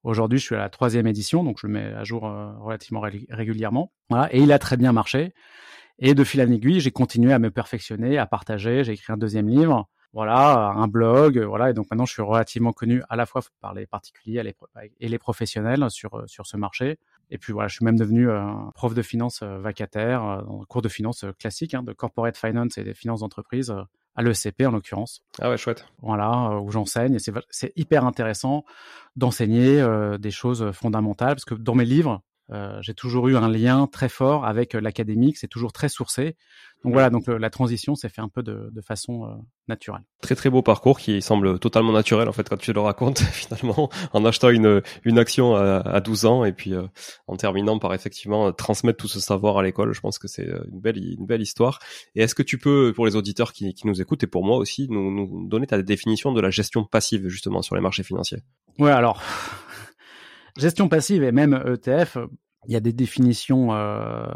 Aujourd'hui, 0.03 0.39
je 0.39 0.45
suis 0.45 0.55
à 0.55 0.59
la 0.59 0.71
troisième 0.71 1.07
édition, 1.07 1.45
donc 1.45 1.59
je 1.61 1.67
le 1.67 1.75
mets 1.75 1.93
à 1.95 2.05
jour 2.05 2.27
euh, 2.27 2.53
relativement 2.59 3.01
régulièrement. 3.01 3.93
Voilà. 4.09 4.35
Et 4.35 4.41
il 4.41 4.53
a 4.53 4.59
très 4.59 4.77
bien 4.77 4.93
marché. 4.93 5.35
Et 6.01 6.15
de 6.15 6.25
fil 6.25 6.41
en 6.41 6.51
aiguille, 6.51 6.81
j'ai 6.81 6.91
continué 6.91 7.33
à 7.33 7.39
me 7.39 7.51
perfectionner, 7.51 8.19
à 8.19 8.27
partager. 8.27 8.85
J'ai 8.85 8.93
écrit 8.93 9.13
un 9.13 9.19
deuxième 9.19 9.49
livre 9.49 9.89
voilà, 10.13 10.73
un 10.75 10.89
blog, 10.89 11.39
voilà. 11.39 11.71
Et 11.71 11.73
donc 11.73 11.87
maintenant, 11.91 12.05
je 12.05 12.13
suis 12.13 12.23
relativement 12.23 12.73
connu 12.73 13.03
à 13.09 13.17
la 13.17 13.27
fois 13.27 13.43
par 13.61 13.75
les 13.75 13.87
particuliers 13.87 14.43
et 14.99 15.09
les 15.09 15.19
professionnels 15.19 15.87
sur 15.91 16.25
sur 16.27 16.47
ce 16.47 16.57
marché. 16.57 16.99
Et 17.31 17.39
puis 17.39 17.53
voilà, 17.53 17.69
je 17.69 17.75
suis 17.75 17.85
même 17.85 17.99
devenu 17.99 18.29
prof 18.75 18.93
de 18.93 19.03
finance 19.03 19.43
vacataire, 19.43 20.45
cours 20.69 20.83
de 20.83 20.89
finance 20.89 21.25
classique, 21.39 21.75
hein, 21.75 21.85
de 21.85 21.93
corporate 21.93 22.37
finance 22.37 22.77
et 22.77 22.83
des 22.83 22.95
finances 22.95 23.21
d'entreprise 23.21 23.73
à 24.17 24.23
l'ECP 24.23 24.67
en 24.67 24.73
l'occurrence. 24.73 25.23
Ah 25.41 25.49
ouais, 25.49 25.57
chouette. 25.57 25.87
Voilà, 26.03 26.59
où 26.61 26.73
j'enseigne 26.73 27.15
et 27.15 27.19
c'est 27.51 27.73
hyper 27.77 28.05
intéressant 28.05 28.65
d'enseigner 29.15 29.81
des 30.19 30.31
choses 30.33 30.73
fondamentales 30.73 31.37
parce 31.37 31.45
que 31.45 31.55
dans 31.55 31.77
mes 31.77 31.85
livres, 31.85 32.21
euh, 32.21 32.30
j'ai 32.81 32.95
toujours 32.95 33.29
eu 33.29 33.37
un 33.37 33.49
lien 33.49 33.87
très 33.87 34.09
fort 34.09 34.45
avec 34.45 34.75
euh, 34.75 34.81
l'académique, 34.81 35.37
c'est 35.37 35.49
toujours 35.49 35.73
très 35.73 35.89
sourcé. 35.89 36.37
Donc 36.83 36.95
voilà, 36.95 37.11
donc 37.11 37.27
la 37.27 37.51
transition 37.51 37.95
s'est 37.95 38.09
fait 38.09 38.23
un 38.23 38.31
peu 38.31 38.43
de, 38.43 38.71
de 38.73 38.81
façon 38.81 39.27
euh, 39.27 39.35
naturelle. 39.69 40.01
Très 40.23 40.35
très 40.35 40.49
beau 40.49 40.63
parcours 40.63 40.99
qui 40.99 41.21
semble 41.21 41.59
totalement 41.59 41.93
naturel 41.93 42.27
en 42.27 42.33
fait 42.33 42.49
quand 42.49 42.57
tu 42.57 42.73
le 42.73 42.81
racontes 42.81 43.19
finalement 43.33 43.91
en 44.15 44.25
achetant 44.25 44.49
une, 44.49 44.81
une 45.05 45.19
action 45.19 45.55
à, 45.57 45.77
à 45.77 46.01
12 46.01 46.25
ans 46.25 46.45
et 46.47 46.53
puis 46.53 46.73
en 47.27 47.37
terminant 47.37 47.79
par 47.79 47.93
effectivement 47.93 48.51
transmettre 48.53 48.99
tout 48.99 49.09
ce 49.09 49.21
savoir 49.21 49.59
à 49.59 49.63
l'école. 49.63 49.93
Je 49.93 50.01
pense 50.01 50.19
que 50.19 50.27
c'est 50.27 50.49
une 50.73 50.81
belle 50.81 50.97
une 50.97 51.27
belle 51.27 51.43
histoire. 51.43 51.81
Et 52.15 52.23
est-ce 52.23 52.35
que 52.35 52.43
tu 52.43 52.57
peux 52.57 52.95
pour 52.97 53.05
les 53.05 53.15
auditeurs 53.15 53.53
qui, 53.53 53.75
qui 53.75 53.87
nous 53.87 54.01
écoutent 54.01 54.23
et 54.23 54.27
pour 54.27 54.45
moi 54.45 54.57
aussi 54.57 54.89
nous, 54.89 55.11
nous 55.11 55.49
donner 55.49 55.67
ta 55.67 55.83
définition 55.83 56.33
de 56.33 56.41
la 56.41 56.49
gestion 56.49 56.85
passive 56.85 57.29
justement 57.29 57.61
sur 57.61 57.75
les 57.75 57.83
marchés 57.83 58.03
financiers? 58.03 58.39
Ouais 58.79 58.91
alors 58.91 59.23
gestion 60.61 60.89
passive 60.89 61.23
et 61.23 61.33
même 61.33 61.63
ETF, 61.67 62.19
il 62.67 62.73
y 62.73 62.77
a 62.77 62.81
des 62.81 62.93
définitions 62.93 63.73
euh, 63.73 64.27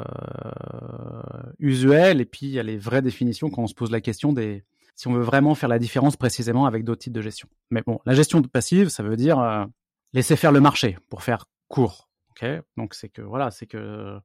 usuelles 1.59 2.21
et 2.21 2.25
puis 2.25 2.47
il 2.47 2.53
y 2.53 2.59
a 2.59 2.63
les 2.63 2.79
vraies 2.79 3.03
définitions 3.03 3.51
quand 3.51 3.63
on 3.63 3.67
se 3.67 3.75
pose 3.75 3.91
la 3.91 4.01
question 4.01 4.33
des 4.33 4.65
si 4.97 5.09
on 5.09 5.13
veut 5.13 5.23
vraiment 5.23 5.57
faire 5.57 5.69
la 5.69 5.81
différence 5.81 6.17
précisément 6.17 6.67
avec 6.67 6.85
d'autres 6.85 7.01
types 7.01 7.13
de 7.13 7.21
gestion. 7.21 7.49
Mais 7.71 7.83
bon, 7.85 7.99
la 8.07 8.15
gestion 8.15 8.41
passive, 8.43 8.91
ça 8.91 9.03
veut 9.03 9.17
dire 9.17 9.41
euh, 9.41 9.65
laisser 10.13 10.37
faire 10.37 10.53
le 10.53 10.61
marché 10.61 10.97
pour 11.11 11.23
faire 11.23 11.47
court. 11.69 12.09
Donc 12.77 12.95
c'est 12.95 13.09
que 13.09 13.23
voilà, 13.23 13.51
c'est 13.51 13.67
que 13.67 14.19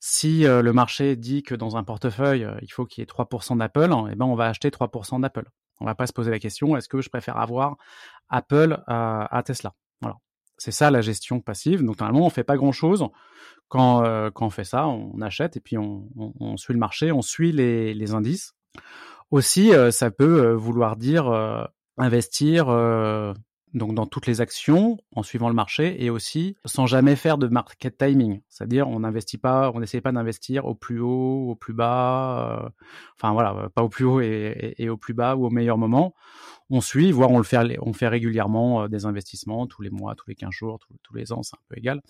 si 0.00 0.46
euh, 0.46 0.62
le 0.62 0.72
marché 0.72 1.16
dit 1.16 1.42
que 1.42 1.54
dans 1.54 1.76
un 1.76 1.84
portefeuille 1.84 2.46
il 2.62 2.68
faut 2.68 2.84
qu'il 2.84 3.02
y 3.02 3.04
ait 3.04 3.06
3% 3.06 3.58
d'Apple, 3.58 3.90
eh 4.10 4.14
ben 4.14 4.24
on 4.24 4.34
va 4.34 4.48
acheter 4.48 4.70
3% 4.70 5.20
d'Apple. 5.20 5.48
On 5.80 5.84
va 5.84 5.94
pas 5.94 6.06
se 6.06 6.12
poser 6.12 6.30
la 6.30 6.38
question 6.38 6.76
est-ce 6.76 6.88
que 6.88 7.00
je 7.00 7.08
préfère 7.10 7.36
avoir 7.36 7.76
Apple 8.28 8.82
à 8.86 9.42
Tesla? 9.44 9.74
C'est 10.56 10.70
ça 10.72 10.90
la 10.90 11.00
gestion 11.00 11.40
passive. 11.40 11.84
Donc 11.84 12.00
normalement, 12.00 12.26
on 12.26 12.30
fait 12.30 12.44
pas 12.44 12.56
grand-chose. 12.56 13.06
Quand, 13.68 14.04
euh, 14.04 14.30
quand 14.30 14.46
on 14.46 14.50
fait 14.50 14.64
ça, 14.64 14.86
on 14.86 15.20
achète 15.20 15.56
et 15.56 15.60
puis 15.60 15.78
on, 15.78 16.08
on, 16.16 16.56
suit 16.56 16.74
le 16.74 16.78
marché, 16.78 17.12
on 17.12 17.22
suit 17.22 17.50
les, 17.50 17.94
les 17.94 18.12
indices. 18.12 18.54
Aussi, 19.30 19.72
euh, 19.72 19.90
ça 19.90 20.10
peut 20.10 20.44
euh, 20.44 20.54
vouloir 20.54 20.96
dire 20.96 21.26
investir 21.96 22.68
donc 23.74 23.94
dans 23.94 24.06
toutes 24.06 24.26
les 24.26 24.40
actions 24.40 24.98
en 25.14 25.22
suivant 25.22 25.48
le 25.48 25.54
marché 25.54 26.02
et 26.02 26.08
aussi 26.08 26.56
sans 26.64 26.86
jamais 26.86 27.16
faire 27.16 27.38
de 27.38 27.48
market 27.48 27.98
timing, 27.98 28.40
c'est-à-dire 28.48 28.88
on 28.88 29.00
n'investit 29.00 29.38
pas, 29.38 29.72
on 29.74 29.80
n'essaie 29.80 30.00
pas 30.00 30.12
d'investir 30.12 30.64
au 30.64 30.74
plus 30.74 31.00
haut, 31.00 31.50
au 31.50 31.54
plus 31.56 31.74
bas, 31.74 32.62
euh, 32.62 32.68
enfin 33.18 33.32
voilà, 33.32 33.68
pas 33.74 33.82
au 33.82 33.88
plus 33.88 34.04
haut 34.04 34.20
et, 34.20 34.74
et, 34.78 34.88
au 34.88 34.96
plus 34.96 35.12
bas 35.12 35.34
ou 35.34 35.44
au 35.46 35.50
meilleur 35.50 35.76
moment. 35.76 36.14
On 36.70 36.80
suit, 36.80 37.12
voire 37.12 37.30
on 37.30 37.38
le 37.38 37.44
fait, 37.44 37.78
on 37.82 37.92
fait 37.92 38.08
régulièrement 38.08 38.82
euh, 38.84 38.88
des 38.88 39.06
investissements 39.06 39.66
tous 39.66 39.82
les 39.82 39.90
mois, 39.90 40.14
tous 40.14 40.28
les 40.28 40.34
15 40.34 40.50
jours, 40.50 40.78
tous, 41.02 41.14
les 41.14 41.32
ans, 41.32 41.42
c'est 41.42 41.56
un 41.56 41.64
peu 41.68 41.78
égal. 41.78 42.00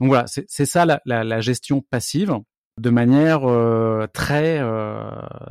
Donc 0.00 0.08
voilà, 0.08 0.26
c'est 0.26 0.66
ça 0.66 0.84
la, 0.84 1.00
la, 1.06 1.24
la, 1.24 1.40
gestion 1.40 1.80
passive 1.80 2.38
de 2.78 2.90
manière 2.90 3.48
euh, 3.48 4.06
très 4.12 4.60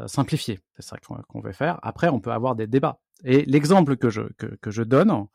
simplifiée. 0.07 0.59
C'est 0.75 0.83
ça 0.83 0.97
qu'on 1.27 1.41
veut 1.41 1.51
faire. 1.51 1.79
Après, 1.81 2.09
on 2.09 2.19
peut 2.19 2.31
avoir 2.31 2.55
des 2.55 2.67
débats. 2.67 2.99
Et 3.23 3.45
l'exemple 3.45 3.97
que 3.97 4.09
je, 4.09 4.21
que, 4.37 4.47
que 4.61 4.71
je 4.71 4.83
donne, 4.83 5.27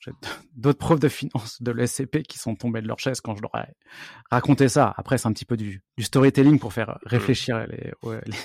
j'ai 0.00 0.12
d'autres 0.56 0.78
profs 0.78 1.00
de 1.00 1.08
finance 1.08 1.62
de 1.62 1.70
l'SCP 1.70 2.22
qui 2.22 2.38
sont 2.38 2.56
tombés 2.56 2.82
de 2.82 2.88
leur 2.88 2.98
chaise 2.98 3.20
quand 3.20 3.36
je 3.36 3.42
leur 3.42 3.54
ai 3.54 3.72
raconté 4.30 4.68
ça. 4.68 4.94
Après, 4.96 5.18
c'est 5.18 5.28
un 5.28 5.32
petit 5.32 5.44
peu 5.44 5.56
du, 5.56 5.82
du 5.96 6.04
storytelling 6.04 6.58
pour 6.58 6.72
faire 6.72 6.98
réfléchir 7.04 7.66
les, 7.68 7.92
les, 8.26 8.36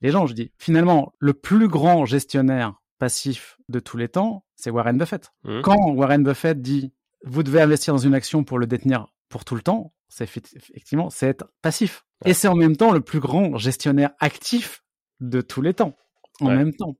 les, 0.00 0.10
gens. 0.10 0.26
Je 0.26 0.34
dis, 0.34 0.52
finalement, 0.58 1.12
le 1.18 1.34
plus 1.34 1.68
grand 1.68 2.04
gestionnaire 2.04 2.79
passif 3.00 3.58
de 3.68 3.80
tous 3.80 3.96
les 3.96 4.08
temps, 4.08 4.44
c'est 4.54 4.70
Warren 4.70 4.96
Buffett. 4.96 5.32
Mmh. 5.42 5.62
Quand 5.62 5.90
Warren 5.90 6.22
Buffett 6.22 6.62
dit, 6.62 6.92
vous 7.24 7.42
devez 7.42 7.60
investir 7.60 7.94
dans 7.94 7.98
une 7.98 8.14
action 8.14 8.44
pour 8.44 8.58
le 8.58 8.66
détenir 8.68 9.08
pour 9.28 9.44
tout 9.44 9.56
le 9.56 9.62
temps, 9.62 9.92
c'est 10.08 10.24
effectivement, 10.24 11.10
c'est 11.10 11.28
être 11.28 11.46
passif. 11.62 12.04
Et 12.24 12.34
c'est 12.34 12.48
en 12.48 12.54
même 12.54 12.76
temps 12.76 12.92
le 12.92 13.00
plus 13.00 13.20
grand 13.20 13.56
gestionnaire 13.56 14.10
actif 14.20 14.84
de 15.20 15.40
tous 15.40 15.62
les 15.62 15.74
temps. 15.74 15.96
En 16.40 16.50
même 16.50 16.74
temps. 16.74 16.96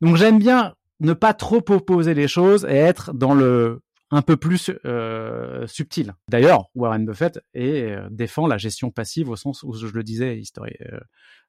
Donc 0.00 0.16
j'aime 0.16 0.38
bien 0.38 0.74
ne 1.00 1.12
pas 1.12 1.34
trop 1.34 1.64
opposer 1.70 2.14
les 2.14 2.28
choses 2.28 2.64
et 2.64 2.76
être 2.76 3.12
dans 3.12 3.34
le 3.34 3.80
un 4.10 4.22
peu 4.22 4.36
plus 4.36 4.70
euh, 4.86 5.66
subtil. 5.66 6.14
D'ailleurs, 6.28 6.70
Warren 6.74 7.04
Buffett 7.04 7.40
et, 7.54 7.82
euh, 7.82 8.08
défend 8.10 8.46
la 8.46 8.56
gestion 8.56 8.90
passive 8.90 9.28
au 9.28 9.36
sens 9.36 9.62
où 9.62 9.74
je 9.74 9.86
le 9.86 10.02
disais 10.02 10.40
euh, 10.58 11.00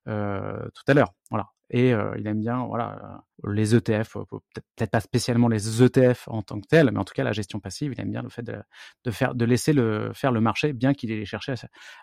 euh, 0.07 0.67
tout 0.73 0.83
à 0.87 0.93
l'heure. 0.93 1.13
Voilà. 1.29 1.47
Et 1.71 1.93
euh, 1.93 2.15
il 2.17 2.25
aime 2.27 2.39
bien 2.39 2.65
voilà 2.65 3.23
les 3.47 3.75
ETF, 3.75 4.17
peut-être 4.55 4.91
pas 4.91 4.99
spécialement 4.99 5.47
les 5.47 5.83
ETF 5.83 6.27
en 6.27 6.41
tant 6.41 6.59
que 6.59 6.67
tel, 6.67 6.89
mais 6.91 6.99
en 6.99 7.05
tout 7.05 7.13
cas 7.13 7.23
la 7.23 7.31
gestion 7.31 7.59
passive. 7.59 7.93
Il 7.93 8.01
aime 8.01 8.11
bien 8.11 8.21
le 8.21 8.29
fait 8.29 8.43
de, 8.43 9.11
faire, 9.11 9.35
de 9.35 9.45
laisser 9.45 9.73
le 9.73 10.11
faire 10.13 10.31
le 10.31 10.41
marché, 10.41 10.73
bien 10.73 10.93
qu'il 10.93 11.11
ait 11.11 11.25
cherché 11.25 11.53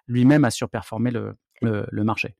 lui-même 0.06 0.44
à 0.44 0.50
surperformer 0.50 1.10
le, 1.10 1.36
marché. 2.04 2.36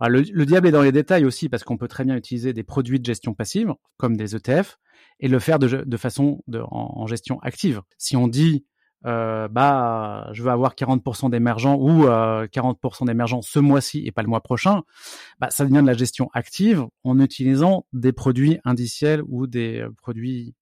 Le, 0.00 0.44
diable 0.44 0.68
est 0.68 0.72
dans 0.72 0.82
les 0.82 0.92
détails 0.92 1.24
aussi 1.24 1.48
parce 1.48 1.64
qu'on 1.64 1.76
peut 1.76 1.88
très 1.88 2.04
bien 2.04 2.16
utiliser 2.16 2.52
des 2.52 2.62
produits 2.62 3.00
de 3.00 3.04
gestion 3.04 3.34
passive 3.34 3.74
comme 3.96 4.16
des 4.16 4.36
ETF 4.36 4.78
et 5.20 5.28
le 5.28 5.38
faire 5.38 5.58
de, 5.58 5.96
façon 5.96 6.42
de, 6.46 6.62
en, 6.70 7.06
gestion 7.06 7.40
active. 7.40 7.82
Si 7.98 8.16
on 8.16 8.28
dit 8.28 8.64
euh, 9.06 9.48
bah 9.48 10.28
je 10.32 10.42
veux 10.42 10.50
avoir 10.50 10.74
40% 10.74 11.30
d'émergents 11.30 11.76
ou 11.76 12.04
40% 12.06 12.06
euh, 12.08 13.06
d'émergents 13.06 13.42
ce 13.42 13.58
mois-ci 13.58 14.02
et 14.04 14.12
pas 14.12 14.22
le 14.22 14.28
mois 14.28 14.40
prochain, 14.40 14.82
bah 15.38 15.50
ça 15.50 15.64
devient 15.64 15.82
de 15.82 15.86
la 15.86 15.94
gestion 15.94 16.30
active 16.32 16.84
en 17.04 17.20
utilisant 17.20 17.86
des 17.92 18.12
produits 18.12 18.58
indiciels 18.64 19.22
ou 19.28 19.46
des 19.46 19.80
euh, 19.80 19.90
produits 20.02 20.54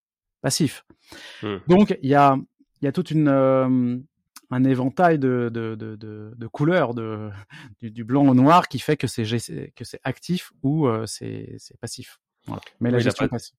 passifs. 0.43 0.85
Mmh. 1.43 1.57
Donc 1.69 1.99
il 2.03 2.11
y 2.11 2.15
a 2.15 2.37
il 2.83 2.85
y 2.85 2.89
a 2.89 2.93
toute 2.93 3.11
une 3.11 4.05
un 4.51 4.65
éventail 4.65 5.19
de, 5.19 5.51
de, 5.53 5.75
de, 5.75 5.97
de, 5.97 6.47
couleurs, 6.47 6.95
de, 6.95 7.31
du, 7.83 8.05
blanc 8.05 8.27
au 8.29 8.35
noir, 8.35 8.69
qui 8.69 8.79
fait 8.79 8.97
que 8.97 9.07
c'est 9.07 9.25
que 9.25 9.85
c'est 9.85 10.01
actif 10.05 10.53
ou 10.63 10.87
euh, 10.87 11.07
c'est 11.07 11.57
passif. 11.81 12.21
Mais 12.81 12.91
la 12.91 13.01
gestion 13.01 13.27
passive. 13.29 13.57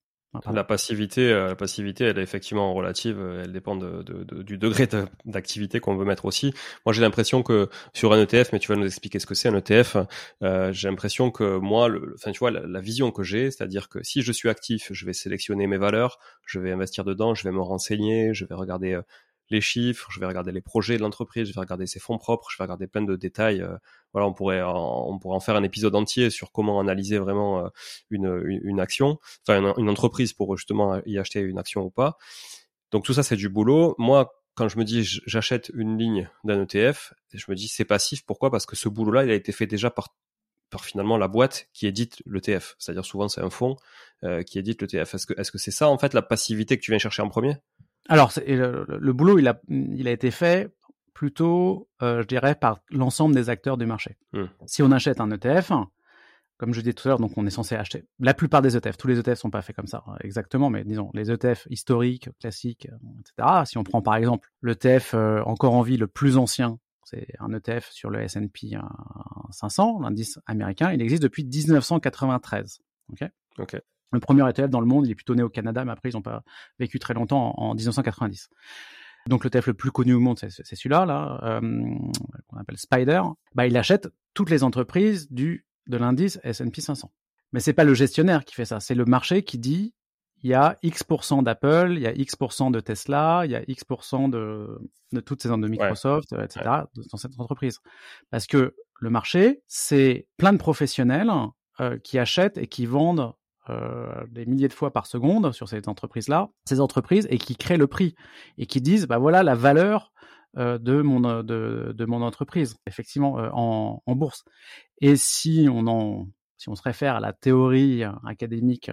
La 0.51 0.63
passivité, 0.63 1.32
euh, 1.32 1.50
la 1.50 1.56
passivité, 1.56 2.06
elle 2.06 2.20
est 2.20 2.24
effectivement 2.24 2.74
relative. 2.74 3.20
Elle 3.44 3.51
dépend 3.51 3.75
de, 3.75 4.03
du 4.44 4.58
degré 4.58 4.88
d'activité 5.25 5.79
qu'on 5.79 5.96
veut 5.96 6.06
mettre 6.06 6.25
aussi. 6.25 6.53
Moi, 6.86 6.94
j'ai 6.94 7.01
l'impression 7.01 7.44
que 7.44 7.70
sur 7.94 8.13
un 8.13 8.22
ETF, 8.22 8.53
mais 8.53 8.60
tu 8.60 8.67
vas 8.70 8.75
nous 8.75 8.86
expliquer 8.86 9.20
ce 9.20 9.25
que 9.25 9.36
c'est 9.36 9.50
un 9.50 9.56
ETF. 9.56 9.98
Euh, 10.44 10.72
j'ai 10.72 10.89
l'impression 10.89 11.32
que 11.32 11.58
moi, 11.58 11.89
enfin, 12.15 12.32
tu 12.32 12.39
vois, 12.39 12.51
la, 12.51 12.62
la 12.62 12.79
vision 12.79 13.12
que 13.12 13.24
j'ai, 13.24 13.51
c'est-à-dire 13.51 13.89
que 13.89 14.03
si 14.03 14.22
je 14.22 14.32
suis 14.32 14.50
actif, 14.50 14.91
je 14.91 15.06
vais 15.06 15.13
sélectionner 15.13 15.67
mes 15.67 15.77
valeurs, 15.77 16.20
je 16.46 16.60
vais 16.60 16.72
investir 16.72 17.03
dedans, 17.03 17.36
je 17.36 17.44
vais 17.44 17.51
me 17.51 17.62
renseigner, 17.62 18.34
je 18.34 18.46
vais 18.46 18.56
regarder 18.56 19.00
les 19.50 19.62
chiffres, 19.62 20.10
je 20.12 20.20
vais 20.20 20.25
regarder 20.25 20.51
les 20.51 20.62
projets 20.62 20.98
de 20.98 21.01
l'entreprise, 21.01 21.48
je 21.48 21.54
vais 21.54 21.60
regarder 21.60 21.88
ses 21.88 22.00
fonds 22.00 22.18
propres, 22.18 22.50
je 22.51 22.58
vais 22.58 22.63
regarder 22.63 22.88
plein 22.88 23.01
de 23.01 23.16
détails. 23.16 23.62
Euh, 23.62 23.77
voilà, 24.13 24.27
on 24.27 24.34
pourrait 24.34 24.62
en, 24.62 25.08
on 25.08 25.20
pourrait 25.20 25.36
en 25.36 25.39
faire 25.39 25.56
un 25.56 25.63
épisode 25.63 25.96
entier 25.96 26.30
sur 26.30 26.51
comment 26.51 26.80
analyser 26.80 27.18
vraiment 27.18 27.66
euh, 27.66 27.70
une, 28.10 28.42
une, 28.63 28.80
action, 28.80 29.20
enfin 29.48 29.74
une, 29.77 29.89
entreprise 29.89 30.34
pour 30.34 30.58
justement 30.58 31.01
y 31.06 31.18
acheter 31.18 31.39
une 31.39 31.60
action 31.60 31.84
ou 31.84 31.89
pas. 31.89 32.18
Donc 32.92 33.04
tout 33.04 33.13
ça 33.13 33.24
c'est 33.24 33.36
du 33.36 33.50
boulot. 33.50 33.96
Moi, 33.98 34.34
quand 34.56 34.68
je 34.68 34.77
me 34.77 34.84
dis 34.84 35.04
j'achète 35.04 35.72
une 35.75 35.98
ligne 35.98 36.30
d'un 36.44 36.63
ETF, 36.63 37.13
je 37.34 37.46
me 37.50 37.56
dis 37.56 37.68
c'est 37.68 37.86
passif. 37.86 38.25
Pourquoi? 38.25 38.50
Parce 38.51 38.66
que 38.66 38.75
ce 38.75 38.89
boulot-là, 38.89 39.24
il 39.24 39.32
a 39.32 39.36
été 39.36 39.51
fait 39.51 39.68
déjà 39.68 39.89
par 39.89 40.10
par 40.70 40.84
finalement 40.84 41.18
la 41.18 41.27
boîte 41.27 41.68
qui 41.74 41.88
édite 41.88 42.22
l'ETF. 42.25 42.75
C'est-à-dire 42.77 43.06
souvent 43.06 43.30
c'est 43.30 43.42
un 43.42 43.50
fonds 43.50 43.77
euh, 44.24 44.44
qui 44.44 44.60
édite 44.60 44.82
l'ETF. 44.82 45.13
Est-ce 45.13 45.25
que 45.25 45.39
est-ce 45.39 45.51
que 45.51 45.58
c'est 45.58 45.72
ça 45.72 45.89
en 45.89 45.98
fait 45.98 46.13
la 46.13 46.22
passivité 46.22 46.77
que 46.77 46.84
tu 46.84 46.92
viens 46.92 47.00
chercher 47.00 47.22
en 47.22 47.30
premier? 47.30 47.56
Alors, 48.10 48.32
le, 48.46 48.86
le, 48.88 49.14
boulot, 49.14 49.40
il 49.40 49.48
a, 49.48 49.60
il 49.70 50.08
a 50.08 50.12
été 50.12 50.32
fait 50.32 50.72
plutôt, 51.18 51.90
euh, 52.04 52.22
je 52.22 52.28
dirais, 52.28 52.54
par 52.54 52.80
l'ensemble 52.92 53.34
des 53.34 53.50
acteurs 53.50 53.76
du 53.76 53.88
marché. 53.88 54.18
Hmm. 54.34 54.46
Si 54.68 54.84
on 54.84 54.92
achète 54.92 55.20
un 55.20 55.32
ETF, 55.32 55.72
comme 56.58 56.76
je 56.76 56.82
disais 56.82 56.94
tout 56.94 57.08
à 57.08 57.10
l'heure, 57.10 57.20
donc 57.20 57.32
on 57.38 57.46
est 57.48 57.52
censé 57.52 57.76
acheter 57.76 58.06
la 58.20 58.36
plupart 58.36 58.62
des 58.62 58.78
ETF. 58.78 58.98
Tous 58.98 59.08
les 59.08 59.18
ETF 59.18 59.40
sont 59.40 59.50
pas 59.50 59.64
faits 59.64 59.76
comme 59.76 59.88
ça, 59.88 60.04
exactement, 60.22 60.70
mais 60.70 60.84
disons 60.84 61.10
les 61.16 61.32
ETF 61.32 61.66
historiques, 61.72 62.30
classiques, 62.40 62.88
etc. 63.20 63.64
Si 63.66 63.80
on 63.80 63.84
prend 63.84 64.04
par 64.04 64.16
exemple 64.16 64.52
l'ETF 64.62 65.16
euh, 65.16 65.42
encore 65.46 65.74
en 65.74 65.82
vie 65.82 65.98
le 65.98 66.06
plus 66.06 66.38
ancien, 66.38 66.78
c'est 67.04 67.28
un 67.40 67.52
ETF 67.52 67.90
sur 67.90 68.12
le 68.12 68.22
S&P 68.22 68.78
500, 69.50 70.02
l'indice 70.02 70.40
américain. 70.46 70.92
Il 70.92 71.02
existe 71.02 71.24
depuis 71.24 71.46
1993. 71.46 72.80
Ok? 73.12 73.28
Ok. 73.58 73.82
Le 74.12 74.20
premier 74.20 74.48
ETF 74.50 74.70
dans 74.70 74.80
le 74.80 74.86
monde, 74.86 75.06
il 75.06 75.12
est 75.12 75.16
plutôt 75.16 75.36
né 75.36 75.44
au 75.44 75.50
Canada, 75.50 75.84
mais 75.84 75.92
après, 75.92 76.10
ils 76.10 76.14
n'ont 76.14 76.22
pas 76.22 76.44
vécu 76.80 77.00
très 77.00 77.14
longtemps 77.14 77.54
en, 77.58 77.74
1990. 77.76 78.50
Donc 79.28 79.44
l'ETF 79.44 79.68
le 79.68 79.74
plus 79.74 79.92
connu 79.92 80.14
au 80.14 80.20
monde, 80.20 80.40
c'est 80.40 80.50
celui-là, 80.50 81.06
là, 81.06 81.40
euh, 81.44 81.60
qu'on 82.48 82.58
appelle 82.58 82.78
Spider. 82.78 83.22
Bah, 83.56 83.68
il 83.68 83.76
achète 83.76 84.08
toutes 84.34 84.50
les 84.50 84.64
entreprises 84.64 85.30
du 85.32 85.66
de 85.88 85.98
l'indice 85.98 86.40
S&P 86.44 86.82
500. 86.82 87.12
Mais 87.54 87.60
c'est 87.60 87.74
pas 87.74 87.84
le 87.84 87.94
gestionnaire 87.94 88.46
qui 88.46 88.56
fait 88.56 88.66
ça, 88.66 88.80
c'est 88.80 88.96
le 88.96 89.06
marché 89.06 89.44
qui 89.44 89.58
dit 89.58 89.94
il 90.44 90.50
y 90.52 90.54
a 90.54 90.78
X% 90.84 91.42
d'Apple, 91.42 91.94
il 91.96 92.02
y 92.02 92.08
a 92.08 92.14
X% 92.14 92.72
de 92.72 92.80
Tesla, 92.80 93.42
il 93.46 93.52
y 93.52 93.56
a 93.56 93.64
X% 93.68 94.30
de, 94.30 94.80
de 95.12 95.20
toutes 95.20 95.42
ces 95.42 95.50
de 95.50 95.68
Microsoft, 95.68 96.34
etc., 96.34 96.84
dans 97.12 97.18
cette 97.18 97.40
entreprise. 97.40 97.80
Parce 98.30 98.46
que 98.46 98.76
le 99.00 99.10
marché, 99.10 99.64
c'est 99.68 100.28
plein 100.38 100.54
de 100.54 100.58
professionnels 100.58 101.32
euh, 101.80 101.98
qui 102.00 102.20
achètent 102.20 102.58
et 102.58 102.68
qui 102.68 102.86
vendent 102.86 103.34
euh, 103.69 104.25
des 104.29 104.45
milliers 104.45 104.67
de 104.67 104.74
fois 104.74 104.91
par 104.91 105.05
seconde 105.05 105.51
sur 105.51 105.67
ces 105.69 105.88
entreprises-là, 105.88 106.50
ces 106.65 106.79
entreprises, 106.79 107.27
et 107.29 107.38
qui 107.38 107.55
créent 107.55 107.77
le 107.77 107.88
prix 107.88 108.15
et 108.57 108.65
qui 108.65 108.81
disent, 108.81 109.07
bah 109.07 109.17
voilà 109.17 109.43
la 109.43 109.55
valeur 109.55 110.13
euh, 110.57 110.77
de 110.77 111.01
mon 111.01 111.19
de, 111.19 111.93
de, 111.95 112.05
mon 112.05 112.21
entreprise, 112.21 112.77
effectivement 112.88 113.39
euh, 113.39 113.50
en, 113.53 114.01
en, 114.05 114.15
bourse. 114.15 114.43
Et 115.01 115.15
si 115.15 115.67
on 115.71 116.27
si 116.57 116.69
on 116.69 116.75
se 116.75 116.81
réfère 116.81 117.15
à 117.15 117.19
la 117.19 117.33
théorie 117.33 118.03
académique 118.25 118.89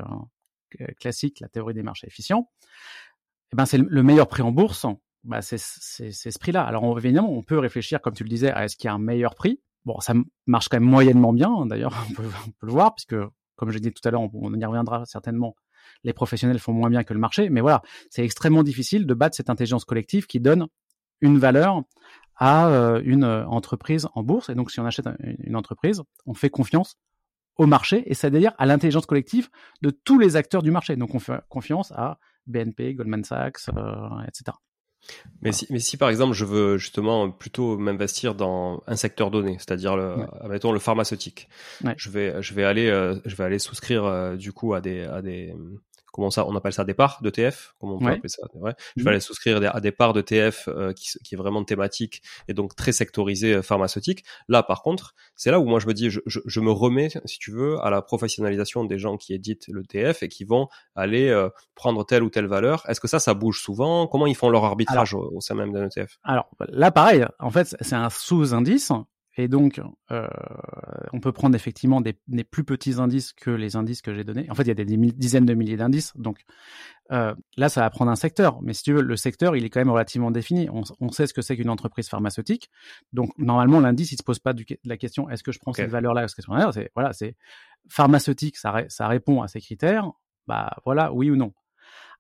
classique, 1.01 1.41
la 1.41 1.49
théorie 1.49 1.75
des 1.75 1.83
marchés 1.83 2.07
efficients, 2.07 2.51
eh 3.53 3.57
ben 3.57 3.65
c'est 3.65 3.79
le 3.79 4.03
meilleur 4.03 4.29
prix 4.29 4.43
en 4.43 4.53
bourse. 4.53 4.87
Bah 5.23 5.41
c'est 5.41 5.57
ce 5.57 6.39
prix-là. 6.39 6.63
Alors 6.63 6.99
évidemment, 6.99 7.33
on 7.33 7.43
peut 7.43 7.59
réfléchir, 7.59 8.03
comme 8.03 8.15
tu 8.15 8.25
le 8.25 8.29
disais, 8.29 8.51
à 8.51 8.65
est-ce 8.65 8.77
qu'il 8.77 8.89
y 8.89 8.91
a 8.91 8.95
un 8.95 8.99
meilleur 8.99 9.35
prix? 9.35 9.61
Bon, 9.85 10.01
ça 10.01 10.15
marche 10.47 10.69
quand 10.69 10.79
même 10.79 10.89
moyennement 10.89 11.33
bien, 11.33 11.51
hein, 11.51 11.67
d'ailleurs, 11.67 11.95
on, 12.11 12.15
peut, 12.15 12.23
le 12.63 12.73
voir, 12.73 12.95
puisque, 12.95 13.17
comme 13.57 13.71
je 13.71 13.75
l'ai 13.75 13.81
dit 13.81 13.93
tout 13.93 14.07
à 14.07 14.11
l'heure, 14.11 14.23
on, 14.23 14.55
y 14.55 14.65
reviendra 14.65 15.05
certainement, 15.07 15.57
les 16.03 16.13
professionnels 16.13 16.59
font 16.59 16.73
moins 16.73 16.91
bien 16.91 17.05
que 17.05 17.15
le 17.15 17.21
marché, 17.21 17.51
mais 17.51 17.61
voilà, 17.61 17.83
c'est 18.11 18.25
extrêmement 18.25 18.63
difficile 18.63 19.07
de 19.07 19.15
battre 19.15 19.37
cette 19.37 19.51
intelligence 19.51 19.85
collective 19.85 20.27
qui 20.27 20.41
donne 20.41 20.67
une 21.21 21.39
valeur 21.39 21.83
à 22.37 22.69
euh, 22.69 23.01
une 23.05 23.25
euh, 23.25 23.47
entreprise 23.47 24.09
en 24.15 24.23
bourse. 24.23 24.49
Et 24.49 24.55
donc, 24.55 24.71
si 24.71 24.81
on 24.81 24.87
achète 24.87 25.09
une 25.39 25.57
entreprise, 25.57 26.03
on 26.27 26.35
fait 26.35 26.51
confiance 26.51 26.99
au 27.57 27.67
marché, 27.67 28.03
et 28.11 28.15
c'est-à-dire 28.15 28.53
à, 28.59 28.67
l'intelligence 28.67 29.07
collective 29.07 29.49
de 29.83 29.91
tous 29.91 30.19
les 30.19 30.37
acteurs 30.37 30.63
du 30.63 30.71
marché. 30.71 30.97
Donc, 30.97 31.15
on 31.15 31.21
fait 31.21 31.41
confiance 31.49 31.93
à 31.93 32.19
BNP, 32.47 32.95
Goldman 32.95 33.23
Sachs, 33.23 33.69
euh, 33.69 34.21
etc. 34.27 34.57
Mais, 35.43 35.53
si, 35.53 35.67
mais 35.71 35.79
si 35.79 35.97
par 35.97 36.09
exemple 36.09 36.33
je 36.33 36.45
veux 36.45 36.79
justement 36.79 37.31
plutôt 37.31 37.77
m'investir 37.77 38.35
dans 38.35 38.83
un 38.87 38.97
secteur 38.97 39.31
donné, 39.31 39.57
c'est-à-dire 39.59 39.97
le, 39.97 40.15
admettons 40.41 40.73
le 40.73 40.79
pharmaceutique, 40.79 41.49
je 41.97 42.11
vais 42.11 42.43
je 42.43 42.55
vais 42.55 42.65
aller 42.65 42.89
euh, 42.89 43.17
je 43.25 43.37
vais 43.37 43.45
aller 43.45 43.59
souscrire 43.59 44.05
euh, 44.05 44.37
du 44.37 44.53
coup 44.53 44.75
à 44.75 44.81
des 44.81 45.03
à 45.03 45.21
des 45.21 45.55
comment 46.15 46.31
ça, 46.31 46.47
on 46.47 46.55
appelle 46.55 46.73
ça 46.73 46.85
des 46.85 46.95
parts 46.95 47.19
d'ETF, 47.23 47.75
comment 47.81 47.97
on 47.97 47.99
peut 47.99 48.07
appeler 48.07 48.29
ça 48.29 48.43
ouais. 48.55 48.73
Je 48.97 49.03
vais 49.03 49.11
aller 49.11 49.19
souscrire 49.19 49.61
à 49.75 49.81
des 49.81 49.91
parts 49.91 50.13
d'ETF 50.13 50.69
euh, 50.69 50.93
qui, 50.93 51.19
qui 51.25 51.35
est 51.35 51.37
vraiment 51.37 51.65
thématique 51.65 52.23
et 52.47 52.55
donc 52.55 52.77
très 52.77 52.93
sectorisé 52.93 53.55
euh, 53.55 53.63
pharmaceutique. 53.63 54.25
Là, 54.49 54.63
par 54.63 54.83
contre, 54.83 55.17
c'est 55.35 55.51
là 55.51 55.59
où 55.59 55.65
moi 55.65 55.81
je 55.81 55.89
me 55.89 55.93
dis, 55.93 56.11
je, 56.11 56.21
je, 56.27 56.39
je, 56.47 56.61
me 56.61 56.71
remets, 56.71 57.09
si 57.25 57.41
tu 57.41 57.51
veux, 57.51 57.81
à 57.81 57.91
la 57.91 58.01
professionnalisation 58.01 58.85
des 58.85 58.97
gens 58.97 59.17
qui 59.17 59.35
éditent 59.35 59.67
l'ETF 59.67 60.23
et 60.23 60.29
qui 60.29 60.45
vont 60.45 60.69
aller 60.95 61.31
euh, 61.31 61.49
prendre 61.75 62.07
telle 62.07 62.23
ou 62.23 62.31
telle 62.31 62.47
valeur. 62.47 62.89
Est-ce 62.89 63.01
que 63.01 63.09
ça, 63.09 63.19
ça 63.19 63.35
bouge 63.35 63.61
souvent? 63.61 64.07
Comment 64.07 64.29
ils 64.29 64.37
font 64.37 64.51
leur 64.51 64.65
arbitrage 64.65 65.15
au, 65.15 65.33
au, 65.35 65.41
sein 65.41 65.57
même 65.57 65.73
d'un 65.73 65.89
ETF 65.89 66.19
Alors 66.23 66.49
là, 66.69 66.93
pareil, 66.93 67.27
en 67.41 67.51
fait, 67.51 67.77
c'est 67.81 67.97
un 67.97 68.09
sous-indice 68.09 68.93
et 69.37 69.49
donc, 69.49 69.81
euh, 70.13 70.29
on 71.13 71.21
peut 71.21 71.33
prendre 71.33 71.57
effectivement 71.57 72.01
des, 72.01 72.17
des, 72.29 72.45
plus 72.45 72.63
petits 72.63 72.95
indices 73.01 73.33
que 73.33 73.51
les 73.51 73.75
indices 73.75 74.01
que 74.01 74.15
j'ai 74.15 74.23
donnés. 74.23 74.49
En 74.49 74.55
fait, 74.55 74.63
il 74.63 74.69
y 74.69 74.71
a 74.71 74.75
des, 74.75 74.85
dizaines 74.85 75.47
de 75.47 75.55
milliers 75.55 75.77
d'indices. 75.77 76.17
Donc 76.17 76.45
euh, 77.11 77.35
là, 77.57 77.69
ça 77.69 77.81
va 77.81 77.91
prendre 77.91 78.13
un 78.13 78.17
secteur. 78.17 78.63
Mais 78.63 78.75
si 78.75 78.85
tu 78.85 78.93
veux, 78.93 79.03
le 79.03 79.17
secteur, 79.17 79.57
il 79.57 79.65
est 79.65 79.71
quand 79.71 79.81
même 79.81 79.91
relativement 79.91 80.31
défini. 80.31 80.69
On, 80.71 80.83
on 81.01 81.11
sait 81.11 81.27
ce 81.27 81.35
que 81.35 81.43
c'est 81.43 81.57
qu'une 81.57 81.71
entreprise 81.71 82.09
pharmaceutique. 82.09 82.71
Donc 83.13 83.37
normalement, 83.37 83.81
l'indice, 83.81 84.13
il 84.13 84.19
se 84.19 84.23
pose 84.23 84.39
pas 84.39 84.53
du, 84.53 84.67
la 84.85 84.97
question 84.97 85.29
est-ce 85.29 85.43
que 85.43 85.51
je 85.51 85.59
prends 85.59 85.73
cette 85.73 85.91
valeur-là 85.91 86.25
Est-ce 86.25 86.37
que 86.37 86.43
c'est 86.43 86.91
voilà, 86.95 87.13
c'est 87.13 87.37
pharmaceutique, 87.89 88.57
ça, 88.57 88.85
ça 88.89 89.09
répond 89.09 89.43
à 89.43 89.49
ces 89.49 89.61
critères. 89.61 90.11
Bah 90.47 90.77
voilà, 90.85 91.13
oui 91.13 91.31
ou 91.31 91.37
non. 91.37 91.53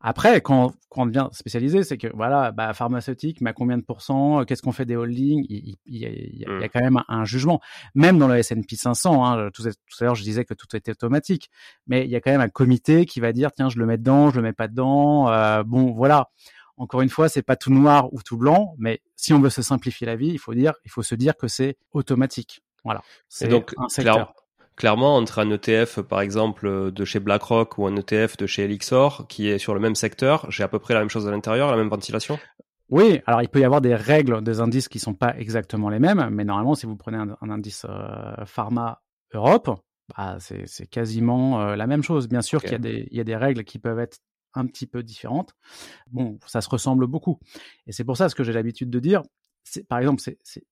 Après, 0.06 0.42
quand, 0.42 0.74
quand 0.90 1.04
on 1.04 1.06
devient 1.06 1.28
spécialisé, 1.32 1.82
c'est 1.82 1.96
que 1.96 2.08
voilà, 2.12 2.52
bah, 2.52 2.74
pharmaceutique, 2.74 3.40
mais 3.40 3.50
à 3.50 3.52
combien 3.54 3.78
de 3.78 3.82
pourcents 3.82 4.44
Qu'est-ce 4.44 4.60
qu'on 4.60 4.70
fait 4.70 4.84
des 4.84 4.96
holdings? 4.96 5.46
Il, 5.48 5.78
il, 5.86 6.02
il, 6.04 6.40
y 6.40 6.44
a 6.44 6.50
mmh. 6.50 6.68
quand 6.74 6.82
même 6.82 7.02
un, 7.08 7.24
jugement. 7.24 7.58
Même 7.94 8.18
dans 8.18 8.28
le 8.28 8.36
S&P 8.36 8.76
500, 8.76 9.24
hein, 9.24 9.48
tout, 9.54 9.62
à 9.66 10.04
l'heure 10.04 10.14
je 10.14 10.22
disais 10.22 10.44
que 10.44 10.52
tout 10.52 10.76
était 10.76 10.90
automatique, 10.90 11.48
mais 11.86 12.04
il 12.04 12.10
y 12.10 12.16
a 12.16 12.20
quand 12.20 12.30
même 12.30 12.42
un 12.42 12.50
comité 12.50 13.06
qui 13.06 13.18
va 13.18 13.32
dire 13.32 13.50
tiens, 13.50 13.70
je 13.70 13.78
le 13.78 13.86
mets 13.86 13.96
dedans, 13.96 14.28
je 14.28 14.36
le 14.36 14.42
mets 14.42 14.52
pas 14.52 14.68
dedans. 14.68 15.30
Euh, 15.30 15.62
bon, 15.62 15.92
voilà. 15.92 16.28
Encore 16.76 17.00
une 17.00 17.08
fois, 17.08 17.30
c'est 17.30 17.42
pas 17.42 17.56
tout 17.56 17.72
noir 17.72 18.12
ou 18.12 18.20
tout 18.20 18.36
blanc, 18.36 18.74
mais 18.76 19.00
si 19.16 19.32
on 19.32 19.40
veut 19.40 19.48
se 19.48 19.62
simplifier 19.62 20.06
la 20.06 20.16
vie, 20.16 20.28
il 20.28 20.38
faut 20.38 20.52
dire, 20.52 20.74
il 20.84 20.90
faut 20.90 21.02
se 21.02 21.14
dire 21.14 21.34
que 21.34 21.48
c'est 21.48 21.78
automatique. 21.92 22.62
Voilà. 22.84 23.00
C'est 23.30 23.48
donc 23.48 23.72
un 23.78 23.88
secteur 23.88 24.34
clairement 24.76 25.16
entre 25.16 25.38
un 25.38 25.50
ETF 25.50 26.00
par 26.00 26.20
exemple 26.20 26.92
de 26.92 27.04
chez 27.04 27.20
BlackRock 27.20 27.78
ou 27.78 27.86
un 27.86 27.96
ETF 27.96 28.36
de 28.36 28.46
chez 28.46 28.64
Elixor 28.64 29.26
qui 29.28 29.48
est 29.48 29.58
sur 29.58 29.74
le 29.74 29.80
même 29.80 29.94
secteur, 29.94 30.50
j'ai 30.50 30.62
à 30.62 30.68
peu 30.68 30.78
près 30.78 30.94
la 30.94 31.00
même 31.00 31.10
chose 31.10 31.28
à 31.28 31.30
l'intérieur, 31.30 31.70
la 31.70 31.76
même 31.76 31.88
ventilation? 31.88 32.38
Oui, 32.90 33.20
alors 33.26 33.42
il 33.42 33.48
peut 33.48 33.60
y 33.60 33.64
avoir 33.64 33.80
des 33.80 33.94
règles 33.94 34.42
des 34.42 34.60
indices 34.60 34.88
qui 34.88 34.98
sont 34.98 35.14
pas 35.14 35.34
exactement 35.38 35.88
les 35.88 35.98
mêmes, 35.98 36.28
mais 36.30 36.44
normalement 36.44 36.74
si 36.74 36.86
vous 36.86 36.96
prenez 36.96 37.18
un, 37.18 37.50
indice 37.50 37.86
euh, 37.88 38.44
pharma 38.44 39.00
Europe, 39.32 39.70
bah, 40.16 40.36
c'est 40.38 40.86
quasiment 40.86 41.60
euh, 41.60 41.76
la 41.76 41.86
même 41.86 42.02
chose. 42.02 42.28
Bien 42.28 42.42
sûr 42.42 42.60
qu'il 42.60 42.72
y, 42.72 42.76
a 42.76 42.78
des, 42.78 43.08
il 43.10 43.16
y 43.16 43.20
a 43.20 43.24
des 43.24 43.36
règles 43.36 43.64
qui 43.64 43.78
peuvent 43.78 43.98
être 43.98 44.18
un 44.54 44.66
petit 44.66 44.86
peu 44.86 45.02
différentes. 45.02 45.54
Bon, 46.10 46.38
ça 46.46 46.60
se 46.60 46.68
ressemble 46.68 47.06
beaucoup. 47.06 47.38
Et 47.86 47.92
c'est 47.92 48.04
pour 48.04 48.16
ça 48.16 48.28
ce 48.28 48.34
que 48.34 48.44
j'ai 48.44 48.52
l'habitude 48.52 48.90
de 48.90 49.00
dire. 49.00 49.22
Par 49.88 49.98
exemple, 49.98 50.22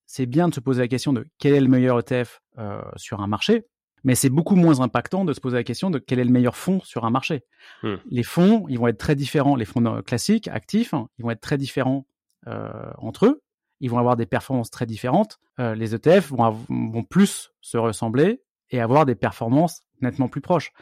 c'est 0.07 0.27
bien 0.27 0.49
de 0.49 0.55
se 0.55 0.61
poser 0.61 0.83
la 0.83 0.89
question 0.89 1.13
de 1.13 1.27
quel 1.39 1.55
est 1.55 1.61
le 1.61 1.69
meilleur 1.69 1.99
ETF 1.99 2.41
euh, 2.59 2.83
sur 2.97 3.21
un 3.21 3.27
marché, 3.27 3.65
mais 4.05 4.15
c'est 4.15 4.31
beaucoup 4.31 4.57
moins 4.57 4.81
impactant 4.81 5.25
de 5.25 5.33
se 5.33 5.41
poser 5.41 5.57
la 5.57 5.65
question 5.65 5.91
de 5.91 5.99
quel 5.99 6.19
est 6.19 6.25
le 6.25 6.31
meilleur 6.31 6.57
fonds 6.57 6.81
sur 6.83 7.05
un 7.05 7.11
marché. 7.11 7.45
Hmm. 7.83 7.97
Les 8.11 8.23
fonds, 8.23 8.67
ils 8.69 8.79
vont 8.79 8.89
être 8.89 8.99
très 8.99 9.15
différents. 9.15 9.57
Les 9.57 9.65
fonds 9.65 10.03
classiques, 10.03 10.49
actifs, 10.49 10.95
ils 11.19 11.23
vont 11.23 11.31
être 11.31 11.41
très 11.41 11.59
différents 11.59 12.07
euh, 12.49 12.69
entre 12.99 13.27
eux. 13.27 13.43
Ils 13.81 13.91
vont 13.91 13.99
avoir 13.99 14.17
des 14.17 14.27
performances 14.27 14.71
très 14.71 14.87
différentes. 14.87 15.39
Euh, 15.59 15.75
les 15.75 15.95
ETF 15.95 16.31
vont, 16.31 16.51
vont 16.69 17.05
plus 17.05 17.53
se 17.61 17.77
ressembler 17.77 18.43
et 18.73 18.81
avoir 18.81 19.07
des 19.07 19.15
performances 19.15 19.83
nettement 20.03 20.29
plus 20.29 20.41
proches. 20.41 20.73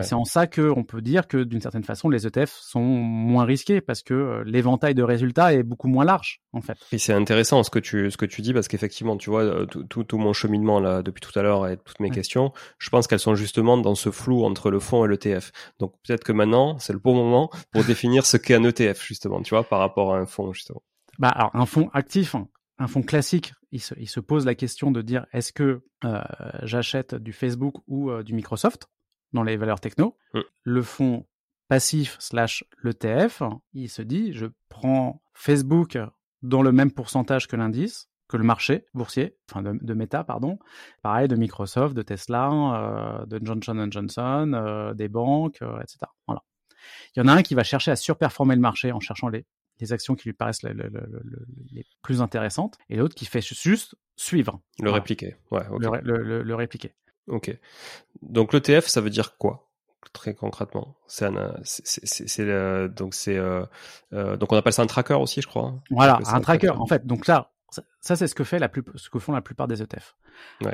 C'est 0.00 0.14
en 0.14 0.24
ça 0.24 0.46
qu'on 0.46 0.84
peut 0.84 1.02
dire 1.02 1.28
que 1.28 1.42
d'une 1.44 1.60
certaine 1.60 1.84
façon, 1.84 2.08
les 2.08 2.26
ETF 2.26 2.50
sont 2.50 2.80
moins 2.80 3.44
risqués 3.44 3.80
parce 3.80 4.02
que 4.02 4.14
euh, 4.14 4.42
l'éventail 4.46 4.94
de 4.94 5.02
résultats 5.02 5.52
est 5.52 5.62
beaucoup 5.62 5.88
moins 5.88 6.04
large, 6.04 6.40
en 6.52 6.60
fait. 6.60 6.78
Et 6.92 6.98
c'est 6.98 7.12
intéressant 7.12 7.62
ce 7.62 7.70
que 7.70 7.78
tu 7.78 8.10
ce 8.10 8.16
que 8.16 8.24
tu 8.24 8.40
dis 8.40 8.54
parce 8.54 8.68
qu'effectivement, 8.68 9.16
tu 9.16 9.30
vois, 9.30 9.42
euh, 9.42 9.66
tout, 9.66 10.04
tout, 10.04 10.18
mon 10.18 10.32
cheminement 10.32 10.80
là 10.80 11.02
depuis 11.02 11.20
tout 11.20 11.38
à 11.38 11.42
l'heure 11.42 11.68
et 11.68 11.76
toutes 11.76 12.00
mes 12.00 12.10
questions, 12.10 12.52
je 12.78 12.88
pense 12.90 13.06
qu'elles 13.06 13.20
sont 13.20 13.34
justement 13.34 13.76
dans 13.76 13.94
ce 13.94 14.10
flou 14.10 14.44
entre 14.44 14.70
le 14.70 14.80
fonds 14.80 15.04
et 15.04 15.08
l'ETF. 15.08 15.52
Donc 15.78 15.92
peut-être 16.06 16.24
que 16.24 16.32
maintenant, 16.32 16.78
c'est 16.78 16.92
le 16.92 16.98
bon 16.98 17.14
moment 17.14 17.50
pour 17.72 17.84
définir 17.84 18.24
ce 18.24 18.36
qu'est 18.36 18.54
un 18.54 18.64
ETF 18.64 19.04
justement, 19.04 19.42
tu 19.42 19.50
vois, 19.54 19.64
par 19.64 19.80
rapport 19.80 20.14
à 20.14 20.18
un 20.18 20.26
fonds 20.26 20.52
justement. 20.52 20.82
Bah 21.18 21.28
alors 21.28 21.50
un 21.54 21.66
fonds 21.66 21.90
actif, 21.92 22.34
hein, 22.34 22.48
un 22.78 22.86
fonds 22.86 23.02
classique, 23.02 23.52
il 23.72 23.80
se, 23.80 23.94
il 23.98 24.08
se, 24.08 24.20
pose 24.20 24.46
la 24.46 24.54
question 24.54 24.90
de 24.90 25.02
dire 25.02 25.26
est-ce 25.32 25.52
que 25.52 25.82
euh, 26.04 26.22
j'achète 26.62 27.14
du 27.14 27.32
Facebook 27.32 27.76
ou 27.86 28.10
euh, 28.10 28.22
du 28.22 28.34
Microsoft 28.34 28.88
dans 29.32 29.42
les 29.42 29.56
valeurs 29.56 29.80
techno 29.80 30.16
mm. 30.34 30.40
Le 30.62 30.82
fonds 30.82 31.26
passif 31.68 32.16
slash 32.18 32.64
l'ETF, 32.82 33.42
il 33.72 33.88
se 33.88 34.02
dit 34.02 34.32
je 34.32 34.46
prends 34.68 35.22
Facebook 35.34 35.98
dans 36.42 36.62
le 36.62 36.72
même 36.72 36.90
pourcentage 36.90 37.46
que 37.46 37.56
l'indice, 37.56 38.08
que 38.28 38.36
le 38.36 38.44
marché 38.44 38.86
boursier, 38.94 39.36
enfin 39.48 39.62
de, 39.62 39.78
de 39.80 39.94
Meta, 39.94 40.24
pardon, 40.24 40.58
pareil 41.02 41.28
de 41.28 41.36
Microsoft, 41.36 41.94
de 41.94 42.02
Tesla, 42.02 42.50
euh, 42.50 43.26
de 43.26 43.40
Johnson 43.44 43.88
Johnson, 43.90 44.92
des 44.96 45.08
banques, 45.08 45.62
etc. 45.80 45.98
Voilà. 46.26 46.42
Il 47.14 47.20
y 47.20 47.22
en 47.22 47.28
a 47.28 47.32
un 47.32 47.42
qui 47.42 47.54
va 47.54 47.62
chercher 47.62 47.90
à 47.90 47.96
surperformer 47.96 48.54
le 48.54 48.60
marché 48.60 48.92
en 48.92 49.00
cherchant 49.00 49.28
les 49.28 49.44
les 49.80 49.92
actions 49.92 50.14
qui 50.14 50.28
lui 50.28 50.32
paraissent 50.32 50.62
les, 50.62 50.74
plus 52.02 52.22
intéressantes, 52.22 52.78
et 52.88 52.96
l'autre 52.96 53.14
qui 53.14 53.26
fait 53.26 53.40
juste 53.40 53.94
suivre. 54.16 54.60
Le 54.80 54.90
répliquer, 54.90 55.36
ouais. 55.50 55.62
Le, 55.78 56.54
répliquer. 56.54 56.94
Ok. 57.26 57.56
Donc 58.22 58.52
l'ETF, 58.52 58.86
ça 58.86 59.00
veut 59.00 59.10
dire 59.10 59.36
quoi 59.36 59.66
très 60.12 60.34
concrètement? 60.34 60.96
C'est 61.06 61.30
donc 61.30 63.14
c'est 63.14 63.36
euh, 63.36 63.64
euh, 64.12 64.36
donc 64.36 64.52
on 64.52 64.56
appelle 64.56 64.72
ça 64.72 64.82
un 64.82 64.86
tracker 64.86 65.14
aussi, 65.14 65.40
je 65.40 65.46
crois. 65.46 65.66
Hein. 65.66 65.82
Voilà, 65.90 66.18
un, 66.26 66.40
tracker. 66.40 66.70
En 66.70 66.86
fait, 66.86 67.06
donc 67.06 67.26
là, 67.26 67.52
ça, 68.00 68.16
c'est 68.16 68.26
ce 68.26 68.34
que 68.34 68.44
fait 68.44 68.58
la 68.58 68.68
plus, 68.68 68.82
ce 68.96 69.10
que 69.10 69.18
font 69.18 69.32
la 69.32 69.40
plupart 69.40 69.68
des 69.68 69.82
ETF. 69.82 70.16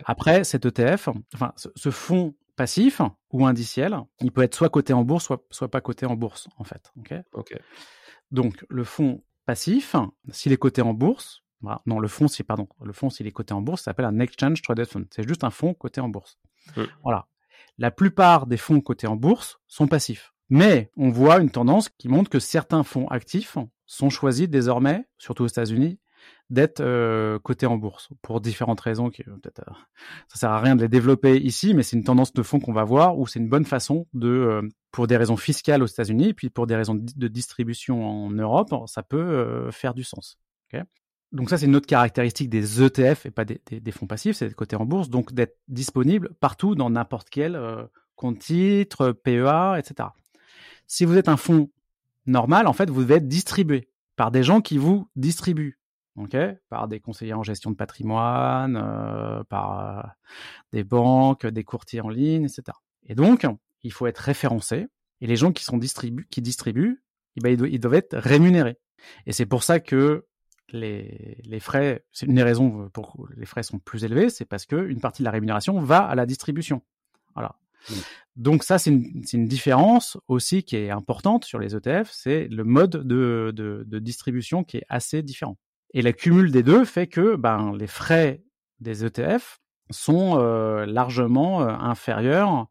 Après, 0.05 0.45
cet 0.45 0.65
ETF, 0.65 1.09
enfin, 1.35 1.53
ce, 1.57 1.91
fonds 1.91 2.35
passif 2.57 3.01
ou 3.33 3.47
indiciel, 3.47 3.99
il 4.21 4.33
peut 4.33 4.43
être 4.43 4.55
soit 4.55 4.71
coté 4.71 4.93
en 4.93 5.03
bourse, 5.03 5.25
soit, 5.25 5.45
soit 5.51 5.71
pas 5.71 5.81
coté 5.81 6.07
en 6.07 6.15
bourse, 6.15 6.49
en 6.57 6.65
fait. 6.65 6.93
Ok? 6.99 7.15
Ok. 7.33 7.59
Donc 8.31 8.65
le 8.69 8.85
fonds 8.85 9.23
passif, 9.45 9.95
s'il 10.31 10.53
est 10.53 10.57
coté 10.57 10.83
en 10.83 10.95
bourse, 10.95 11.43
non 11.87 11.99
le 11.99 12.09
fonds, 12.09 12.29
si 12.29 12.43
pardon, 12.43 12.69
le 12.83 12.93
fonds 12.93 13.11
s'il 13.11 13.27
est 13.27 13.33
coté 13.33 13.55
en 13.55 13.61
bourse, 13.61 13.83
ça 13.83 13.91
s'appelle 13.91 14.07
un 14.07 14.19
exchange 14.19 14.63
traded 14.63 14.87
fund. 14.87 15.05
C'est 15.11 15.27
juste 15.27 15.45
un 15.45 15.51
fonds 15.51 15.75
coté 15.75 16.01
en 16.01 16.09
bourse. 16.09 16.39
Voilà. 17.03 17.27
La 17.79 17.91
plupart 17.91 18.47
des 18.47 18.57
fonds 18.57 18.81
cotés 18.81 19.07
en 19.07 19.17
bourse 19.17 19.61
sont 19.67 19.87
passifs. 19.87 20.33
Mais 20.49 20.91
on 20.97 21.11
voit 21.11 21.39
une 21.39 21.51
tendance 21.51 21.89
qui 21.89 22.09
montre 22.09 22.31
que 22.31 22.39
certains 22.39 22.85
fonds 22.85 23.09
actifs 23.09 23.59
sont 23.87 24.11
choisis 24.11 24.49
désormais, 24.49 25.09
surtout 25.19 25.45
aux 25.45 25.49
États-Unis, 25.49 25.99
d'être 26.49 26.81
euh, 26.81 27.39
coté 27.41 27.67
en 27.67 27.77
bourse 27.77 28.09
pour 28.23 28.41
différentes 28.41 28.81
raisons 28.81 29.11
qui 29.11 29.25
peut-être 29.25 29.65
euh, 29.69 29.73
ça 30.29 30.39
sert 30.39 30.51
à 30.51 30.61
rien 30.61 30.77
de 30.77 30.83
les 30.83 30.89
développer 30.89 31.37
ici 31.39 31.75
mais 31.75 31.83
c'est 31.83 31.97
une 31.97 32.05
tendance 32.05 32.33
de 32.33 32.43
fond 32.43 32.61
qu'on 32.61 32.73
va 32.73 32.85
voir 32.85 33.19
où 33.19 33.27
c'est 33.27 33.41
une 33.41 33.49
bonne 33.49 33.65
façon 33.65 34.07
de 34.15 34.29
euh, 34.29 34.63
pour 34.93 35.09
des 35.09 35.17
raisons 35.17 35.37
fiscales 35.37 35.83
aux 35.83 35.87
États-Unis 35.87 36.35
puis 36.35 36.49
pour 36.49 36.69
des 36.69 36.77
raisons 36.77 36.95
de 36.95 37.29
distribution 37.29 38.05
en 38.05 38.31
Europe 38.31 38.73
ça 38.87 39.03
peut 39.03 39.71
faire 39.73 39.95
du 39.95 40.05
sens 40.05 40.39
donc 41.33 41.51
ça 41.51 41.59
c'est 41.59 41.67
une 41.67 41.75
autre 41.75 41.89
caractéristique 41.89 42.49
des 42.49 42.81
ETF 42.81 43.27
et 43.27 43.31
pas 43.33 43.45
des, 43.45 43.61
des, 43.69 43.91
fonds 43.91 44.07
passifs 44.07 44.37
c'est 44.37 44.55
coté 44.55 44.77
en 44.77 44.87
bourse 44.87 45.11
donc 45.11 45.33
d'être 45.35 45.59
disponible 45.67 46.33
partout 46.39 46.77
dans 46.77 46.89
n'importe 46.89 47.29
quel 47.31 47.61
compte 48.15 48.39
titre 48.39 49.11
PEA 49.11 49.77
etc 49.79 50.11
si 50.87 51.05
vous 51.05 51.17
êtes 51.19 51.29
un 51.29 51.37
fonds 51.37 51.69
normal 52.27 52.69
en 52.69 52.73
fait 52.73 52.89
vous 52.89 53.03
devez 53.03 53.17
être 53.17 53.29
distribué 53.29 53.89
par 54.15 54.31
des 54.31 54.45
gens 54.45 54.61
qui 54.61 54.79
vous 54.79 55.09
distribuent 55.17 55.79
ok, 56.17 56.37
par 56.69 56.89
des 56.89 57.01
conseillers 57.01 57.35
en 57.35 57.43
gestion 57.43 57.71
de 57.71 57.77
patrimoine, 57.77 58.77
euh, 58.77 59.45
par 59.45 59.81
euh, 59.81 60.03
des 60.73 60.85
banques, 60.85 61.47
des 61.47 61.65
courtiers 61.65 62.01
en 62.01 62.09
ligne, 62.09 62.45
etc. 62.45 62.77
Et 63.05 63.15
donc, 63.15 63.47
il 63.83 63.93
faut 63.93 64.07
être 64.07 64.19
référencé. 64.19 64.87
Et 65.21 65.27
les 65.27 65.37
gens 65.37 65.53
qui 65.53 65.65
sont 65.65 65.79
distribués, 65.79 66.27
qui 66.31 66.43
distribuent, 66.43 67.03
eh 67.37 67.41
ben, 67.41 67.51
ils, 67.51 67.81
doivent 67.81 67.95
être 67.95 68.17
rémunérés. 68.17 68.79
Et 69.27 69.33
c'est 69.33 69.47
pour 69.47 69.63
ça 69.63 69.81
que 69.81 70.27
les, 70.71 71.39
les 71.45 71.61
frais, 71.61 72.05
c'est 72.13 72.27
une 72.27 72.35
des 72.35 72.43
raisons 72.43 72.91
pour 72.91 73.29
les 73.37 73.47
frais 73.47 73.63
sont 73.63 73.79
plus 73.79 74.05
élevés, 74.05 74.31
c'est 74.31 74.45
parce 74.45 74.67
que 74.67 74.89
une 74.89 75.01
partie 75.01 75.23
de 75.23 75.25
la 75.25 75.31
rémunération 75.31 75.79
va 75.81 75.99
à 75.99 76.15
la 76.15 76.27
distribution. 76.27 76.83
Voilà. 77.35 77.57
Mmh. 77.89 77.95
Donc 78.37 78.65
ça, 78.65 78.79
c'est 78.79 78.91
une, 78.91 79.23
une, 79.33 79.47
différence 79.47 80.19
aussi 80.29 80.65
qui 80.65 80.77
est 80.77 80.91
importante 80.91 81.45
sur 81.45 81.59
les 81.59 81.77
ETF, 81.77 82.11
c'est 82.11 82.49
le 82.49 82.65
mode 82.65 82.91
de, 83.07 83.53
de, 83.55 83.85
de 83.87 83.99
distribution 83.99 84.65
qui 84.65 84.79
est 84.79 84.87
assez 84.89 85.23
différent. 85.23 85.57
Et 85.95 86.03
la 86.03 86.13
cumul 86.13 86.51
des 86.51 86.63
deux 86.63 86.85
fait 86.85 87.07
que 87.07 87.37
ben, 87.37 87.75
les 87.77 87.87
frais 87.87 88.43
des 88.81 89.05
ETF 89.05 89.61
sont 89.91 90.39
euh, 90.39 90.85
largement 90.87 91.63
euh, 91.63 91.69
inférieurs 91.69 92.67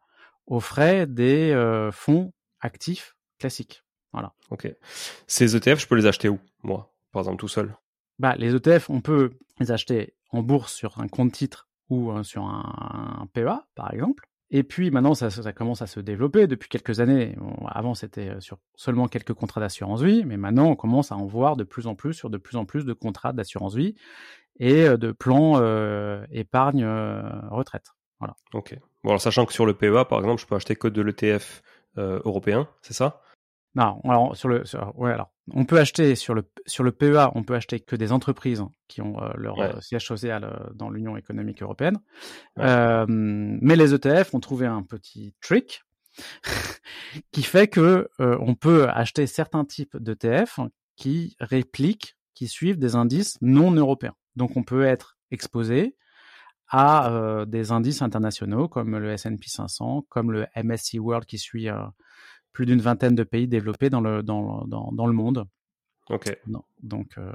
aux 0.47 0.59
frais 0.59 1.07
des 1.07 1.51
euh, 1.51 1.91
fonds 1.91 2.33
actifs 2.59 3.15
classiques. 3.39 3.83
Voilà. 4.13 4.33
Ok. 4.49 4.71
Ces 5.27 5.55
ETF, 5.55 5.79
je 5.79 5.87
peux 5.87 5.95
les 5.95 6.05
acheter 6.05 6.29
où, 6.29 6.39
moi, 6.63 6.93
par 7.11 7.21
exemple, 7.21 7.37
tout 7.37 7.47
seul? 7.47 7.75
Bah, 8.19 8.35
Les 8.37 8.55
ETF, 8.55 8.89
on 8.89 9.01
peut 9.01 9.31
les 9.59 9.71
acheter 9.71 10.13
en 10.31 10.41
bourse 10.41 10.73
sur 10.73 10.99
un 10.99 11.07
compte 11.07 11.33
titre 11.33 11.67
ou 11.89 12.23
sur 12.23 12.43
un 12.43 13.27
PEA, 13.33 13.67
par 13.75 13.93
exemple. 13.93 14.27
Et 14.57 14.63
puis 14.63 14.89
maintenant, 14.89 15.15
ça, 15.15 15.29
ça, 15.29 15.51
commence 15.51 15.81
à 15.81 15.87
se 15.87 15.99
développer 15.99 16.47
depuis 16.47 16.69
quelques 16.69 17.01
années. 17.01 17.35
avant, 17.67 17.93
c'était 17.93 18.29
euh, 18.29 18.39
sur 18.39 18.57
seulement 18.75 19.09
quelques 19.09 19.33
contrats 19.33 19.59
d'assurance 19.59 20.01
vie, 20.01 20.23
mais 20.23 20.37
maintenant, 20.37 20.67
on 20.67 20.75
commence 20.77 21.11
à 21.11 21.17
en 21.17 21.25
voir 21.25 21.57
de 21.57 21.65
plus 21.65 21.87
en 21.87 21.95
plus 21.95 22.13
sur 22.13 22.29
de 22.29 22.37
plus 22.37 22.55
en 22.55 22.63
plus 22.63 22.85
de 22.85 22.93
contrats 22.93 23.33
d'assurance 23.33 23.75
vie 23.75 23.95
et 24.61 24.87
euh, 24.87 24.95
de 24.95 25.11
plans 25.11 25.55
euh, 25.57 26.25
épargne 26.31 26.85
euh, 26.85 27.21
retraite. 27.49 27.87
Voilà. 28.19 28.35
Ok. 28.53 28.77
Bon, 29.03 29.09
alors 29.09 29.21
sachant 29.21 29.45
que 29.45 29.51
sur 29.51 29.65
le 29.65 29.73
PEA, 29.73 30.05
par 30.07 30.19
exemple, 30.19 30.41
je 30.41 30.47
peux 30.47 30.55
acheter 30.55 30.77
que 30.77 30.87
de 30.87 31.01
l'ETF 31.01 31.61
européen, 31.97 32.69
c'est 32.81 32.93
ça? 32.93 33.21
Non, 33.75 33.99
alors 34.05 34.37
sur 34.37 34.47
le, 34.47 34.63
ouais, 34.95 35.11
alors 35.11 35.31
on 35.51 35.65
peut 35.65 35.79
acheter 35.79 36.15
sur 36.15 36.33
le 36.33 36.43
sur 36.65 36.83
le 36.83 36.91
PEA, 36.91 37.31
on 37.35 37.43
peut 37.43 37.55
acheter 37.55 37.79
que 37.79 37.95
des 37.95 38.11
entreprises 38.11 38.63
qui 38.87 39.01
ont 39.01 39.21
euh, 39.21 39.29
leur 39.35 39.59
euh, 39.59 39.79
siège 39.79 40.05
social 40.05 40.43
euh, 40.43 40.69
dans 40.73 40.89
l'Union 40.89 41.17
économique 41.17 41.61
européenne. 41.61 41.99
mais 42.57 43.75
les 43.75 43.93
ETF 43.93 44.33
ont 44.33 44.39
trouvé 44.39 44.65
un 44.65 44.83
petit 44.83 45.33
trick 45.41 45.83
qui 47.31 47.43
fait 47.43 47.67
que 47.67 48.09
on 48.19 48.55
peut 48.55 48.87
acheter 48.89 49.27
certains 49.27 49.65
types 49.65 49.97
d'ETF 49.97 50.59
qui 50.95 51.35
répliquent, 51.39 52.17
qui 52.33 52.47
suivent 52.47 52.79
des 52.79 52.95
indices 52.95 53.37
non 53.41 53.71
européens. 53.71 54.15
Donc 54.35 54.55
on 54.55 54.63
peut 54.63 54.85
être 54.85 55.17
exposé 55.31 55.95
à 56.69 57.45
des 57.47 57.71
indices 57.71 58.01
internationaux 58.01 58.67
comme 58.69 58.97
le 58.97 59.11
S&P 59.11 59.45
500, 59.45 60.05
comme 60.09 60.31
le 60.31 60.47
MSCI 60.55 60.99
World 60.99 61.25
qui 61.25 61.37
suit 61.37 61.67
plus 62.55 62.65
d'une 62.65 62.81
vingtaine 62.81 63.13
de 63.13 63.23
pays 63.23 63.47
développés 63.47 63.91
dans 63.91 64.01
le, 64.01 64.23
dans, 64.23 64.65
dans, 64.65 64.91
dans 64.91 65.05
le 65.05 65.13
monde. 65.13 65.45
Ok. 66.09 66.37
donc 66.83 67.17
euh, 67.17 67.31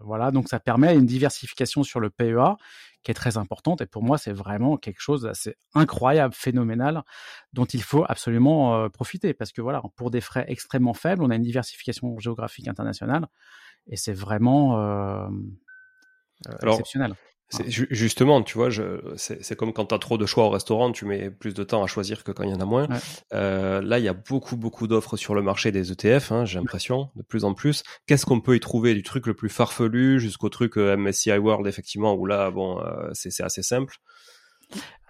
voilà, 0.00 0.30
donc 0.30 0.48
ça 0.48 0.58
permet 0.58 0.94
une 0.94 1.04
diversification 1.04 1.82
sur 1.82 2.00
le 2.00 2.08
PEA 2.08 2.56
qui 3.02 3.10
est 3.10 3.14
très 3.14 3.36
importante 3.36 3.82
et 3.82 3.86
pour 3.86 4.02
moi 4.02 4.16
c'est 4.16 4.32
vraiment 4.32 4.78
quelque 4.78 5.02
chose 5.02 5.22
d'assez 5.22 5.54
incroyable, 5.74 6.32
phénoménal 6.32 7.02
dont 7.52 7.66
il 7.66 7.82
faut 7.82 8.06
absolument 8.08 8.74
euh, 8.74 8.88
profiter 8.88 9.34
parce 9.34 9.52
que 9.52 9.60
voilà, 9.60 9.82
pour 9.96 10.10
des 10.10 10.22
frais 10.22 10.46
extrêmement 10.48 10.94
faibles, 10.94 11.22
on 11.22 11.28
a 11.28 11.34
une 11.34 11.42
diversification 11.42 12.18
géographique 12.18 12.68
internationale 12.68 13.28
et 13.86 13.96
c'est 13.96 14.14
vraiment 14.14 14.80
euh, 14.80 15.28
exceptionnel 16.62 17.14
justement, 17.66 18.42
tu 18.42 18.56
vois, 18.56 18.68
c'est 19.16 19.56
comme 19.56 19.72
quand 19.72 19.86
tu 19.86 19.94
as 19.94 19.98
trop 19.98 20.18
de 20.18 20.26
choix 20.26 20.44
au 20.44 20.50
restaurant, 20.50 20.92
tu 20.92 21.04
mets 21.04 21.30
plus 21.30 21.54
de 21.54 21.64
temps 21.64 21.82
à 21.82 21.86
choisir 21.86 22.22
que 22.22 22.32
quand 22.32 22.44
il 22.44 22.50
y 22.50 22.54
en 22.54 22.60
a 22.60 22.64
moins. 22.64 22.88
Euh, 23.32 23.80
là, 23.82 23.98
il 23.98 24.04
y 24.04 24.08
a 24.08 24.12
beaucoup, 24.12 24.56
beaucoup 24.56 24.86
d'offres 24.86 25.16
sur 25.16 25.34
le 25.34 25.42
marché 25.42 25.72
des 25.72 25.90
ETF, 25.90 26.32
hein, 26.32 26.44
j'ai 26.44 26.58
l'impression, 26.58 27.10
de 27.16 27.22
plus 27.22 27.44
en 27.44 27.54
plus. 27.54 27.82
Qu'est-ce 28.06 28.24
qu'on 28.24 28.40
peut 28.40 28.56
y 28.56 28.60
trouver? 28.60 28.94
Du 28.94 29.02
truc 29.02 29.26
le 29.26 29.34
plus 29.34 29.48
farfelu 29.48 30.20
jusqu'au 30.20 30.48
truc 30.48 30.78
euh, 30.78 30.96
MSCI 30.96 31.38
World, 31.38 31.66
effectivement, 31.66 32.14
où 32.14 32.26
là, 32.26 32.50
bon, 32.50 32.80
euh, 32.80 33.10
c'est 33.12 33.42
assez 33.42 33.62
simple. 33.62 33.96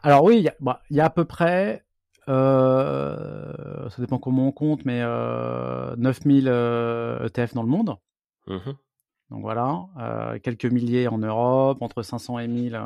Alors 0.02 0.24
oui, 0.24 0.38
il 0.38 0.44
y, 0.44 0.48
a, 0.48 0.54
bah, 0.60 0.80
y 0.90 1.00
a 1.00 1.04
à 1.04 1.10
peu 1.10 1.26
près, 1.26 1.84
ça 2.26 3.96
dépend 3.98 4.18
comment 4.18 4.48
on 4.48 4.52
compte, 4.52 4.86
mais 4.86 5.02
9000 5.02 6.46
ETF 7.26 7.54
dans 7.54 7.62
le 7.62 7.68
monde. 7.68 7.96
Mmh 8.46 8.72
donc 9.30 9.42
voilà, 9.42 9.86
euh, 9.98 10.38
quelques 10.40 10.66
milliers 10.66 11.06
en 11.08 11.18
Europe, 11.18 11.82
entre 11.82 12.02
500 12.02 12.40
et 12.40 12.48
1000 12.48 12.74
euh, 12.74 12.82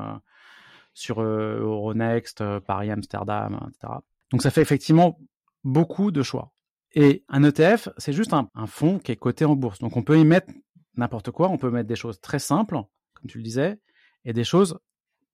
sur 0.92 1.20
euh, 1.20 1.59
Euronext, 1.61 2.44
Paris, 2.61 2.90
Amsterdam, 2.90 3.59
etc. 3.68 3.94
Donc 4.30 4.42
ça 4.42 4.50
fait 4.50 4.61
effectivement 4.61 5.18
beaucoup 5.64 6.11
de 6.11 6.22
choix. 6.22 6.52
Et 6.92 7.24
un 7.28 7.42
ETF, 7.42 7.88
c'est 7.96 8.12
juste 8.12 8.35
un, 8.35 8.48
fonds 8.66 8.98
qui 8.98 9.11
est 9.11 9.16
coté 9.16 9.44
en 9.44 9.57
bourse. 9.57 9.78
Donc 9.78 9.96
on 9.96 10.02
peut 10.02 10.18
y 10.18 10.24
mettre 10.24 10.52
n'importe 10.96 11.30
quoi, 11.30 11.48
on 11.48 11.59
peut 11.59 11.70
mettre 11.70 11.88
des 11.88 11.96
choses 11.96 12.20
très 12.20 12.38
simples, 12.38 12.76
comme 13.14 13.28
tu 13.28 13.38
le 13.38 13.44
disais, 13.44 13.80
et 14.24 14.33
des 14.33 14.44
choses 14.44 14.78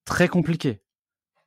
très 0.05 0.29
compliquées. 0.29 0.81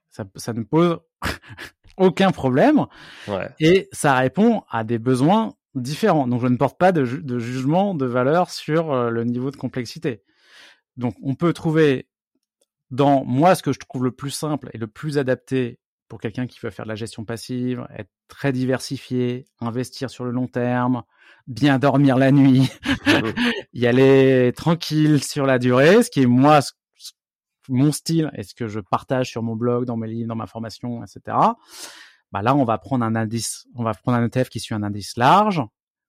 Ça, 0.10 0.26
ça 0.36 0.54
ne 0.54 0.64
pose 0.64 1.00
aucun 1.98 2.32
problème. 2.32 2.86
Ouais. 3.28 3.50
Et 3.60 3.88
ça 3.92 4.16
répond 4.16 4.64
à 4.70 4.84
des 4.84 5.00
besoins 5.00 5.56
différents. 5.76 6.28
Donc 6.28 6.42
je 6.42 6.48
ne 6.48 6.58
porte 6.58 6.78
pas 6.78 6.92
de, 6.92 7.06
jugement 7.06 7.96
de 7.96 8.06
valeur 8.06 8.50
sur 8.50 8.92
euh, 8.92 9.10
le 9.10 9.24
niveau 9.24 9.52
de 9.52 9.58
complexité. 9.58 10.24
Donc 10.98 11.16
on 11.24 11.36
peut 11.36 11.54
trouver 11.54 12.08
dans 12.92 13.24
moi 13.26 13.56
ce 13.56 13.64
que 13.64 13.74
je 13.74 13.80
trouve 13.80 14.04
le 14.04 14.12
plus 14.12 14.30
simple 14.30 14.70
et 14.74 14.78
le 14.78 14.88
plus 14.88 15.18
adapté 15.18 15.80
pour 16.08 16.20
quelqu'un 16.20 16.46
qui 16.46 16.60
veut 16.62 16.70
faire 16.70 16.86
de 16.86 16.90
la 16.90 16.96
gestion 16.96 17.26
passive, 17.26 17.88
être 17.96 18.12
très 18.28 18.52
diversifié, 18.52 19.46
investir 19.60 20.12
sur 20.12 20.26
le 20.26 20.32
long 20.32 20.48
terme, 20.48 21.02
bien 21.48 21.80
dormir 21.80 22.18
la 22.18 22.32
nuit, 22.32 22.70
y 23.74 23.88
aller 23.88 24.54
tranquille 24.56 25.24
sur 25.24 25.48
la 25.48 25.58
durée, 25.58 26.04
ce 26.04 26.12
qui 26.12 26.22
est 26.22 26.28
moi 26.28 26.60
mon 27.70 27.92
style 27.92 28.30
et 28.36 28.44
ce 28.44 28.54
que 28.54 28.68
je 28.68 28.80
partage 28.80 29.30
sur 29.30 29.42
mon 29.42 29.56
blog, 29.56 29.86
dans 29.86 29.98
mes 29.98 30.08
livres, 30.08 30.28
dans 30.28 30.36
ma 30.36 30.48
formation, 30.48 31.04
etc 31.04 31.36
bah 32.34 32.42
là, 32.42 32.56
on 32.56 32.64
va 32.64 32.80
prendre 32.80 33.06
un 33.06 33.16
indice, 33.16 33.68
on 33.76 33.84
va 33.84 33.94
prendre 33.94 34.18
un 34.18 34.26
ETF 34.26 34.50
qui 34.50 34.60
suit 34.60 34.74
un 34.74 34.82
indice 34.82 35.16
large, 35.18 35.62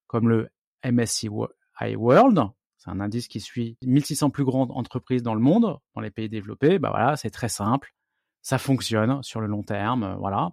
comme 0.07 0.31
le 0.31 0.49
MSCI 0.83 1.29
World. 1.29 2.41
C'est 2.79 2.89
un 2.91 2.99
indice 2.99 3.29
qui 3.29 3.41
suit 3.41 3.77
1600 3.83 4.31
plus 4.31 4.45
grandes 4.45 4.71
entreprises 4.71 5.23
dans 5.23 5.35
le 5.35 5.41
monde, 5.41 5.79
dans 5.95 6.01
les 6.01 6.11
pays 6.11 6.31
développés. 6.31 6.79
Bah 6.79 6.89
voilà, 6.89 7.17
c'est 7.17 7.29
très 7.29 7.51
simple. 7.51 7.95
Ça 8.41 8.57
fonctionne 8.57 9.23
sur 9.23 9.43
le 9.43 9.47
long 9.47 9.63
terme. 9.63 10.17
Voilà. 10.19 10.53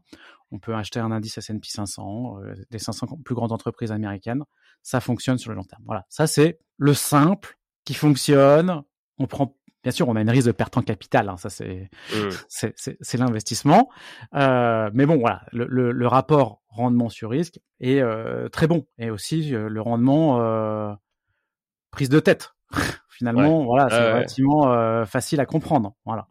On 0.51 0.60
peut 0.60 0.75
acheter 0.75 0.99
un 0.99 1.10
indice 1.10 1.38
S&P 1.38 1.65
500, 1.69 2.41
euh, 2.41 2.53
des 2.69 2.79
500 2.79 3.07
plus 3.23 3.36
grandes 3.36 3.53
entreprises 3.53 3.93
américaines. 3.93 4.43
Ça 4.84 4.99
fonctionne 4.99 5.38
sur 5.38 5.51
le 5.51 5.55
long 5.55 5.63
terme. 5.63 5.84
Voilà. 5.86 6.05
Ça, 6.10 6.27
c'est 6.27 6.60
le 6.75 6.93
simple 6.93 7.57
qui 7.86 7.93
fonctionne. 7.93 8.84
On 9.19 9.27
prend 9.27 9.55
Bien 9.84 9.91
sûr, 9.91 10.08
on 10.08 10.15
a 10.15 10.22
une 10.22 10.30
risque 10.30 10.48
de 10.48 10.52
perte 10.52 10.78
en 10.78 10.82
capital, 10.82 11.30
hein, 11.30 11.38
ça 11.38 11.50
c'est 11.50 11.89
mmh. 12.15 12.70
c'est 12.78 13.17
l'investissement. 13.17 13.89
Euh, 14.36 14.89
mais 14.94 15.06
bon, 15.06 15.17
voilà, 15.17 15.41
le, 15.52 15.65
le, 15.67 15.91
le, 15.91 16.08
rapport 16.08 16.62
rendement 16.67 17.10
sur 17.10 17.32
risque 17.32 17.60
est 17.80 18.00
euh, 18.00 18.48
très 18.50 18.67
bon 18.67 18.86
et 18.98 19.10
aussi 19.10 19.56
euh, 19.56 19.70
le 19.70 19.82
rendement 19.82 20.39
euh, 20.41 20.94
prise 21.91 22.10
de 22.10 22.20
tête. 22.20 22.54
Finalement, 23.10 23.65
voilà, 23.65 23.89
c'est 23.89 24.13
relativement 24.13 24.72
euh, 24.72 25.06
facile 25.06 25.39
à 25.39 25.46
comprendre. 25.46 25.94
Voilà. 26.06 26.28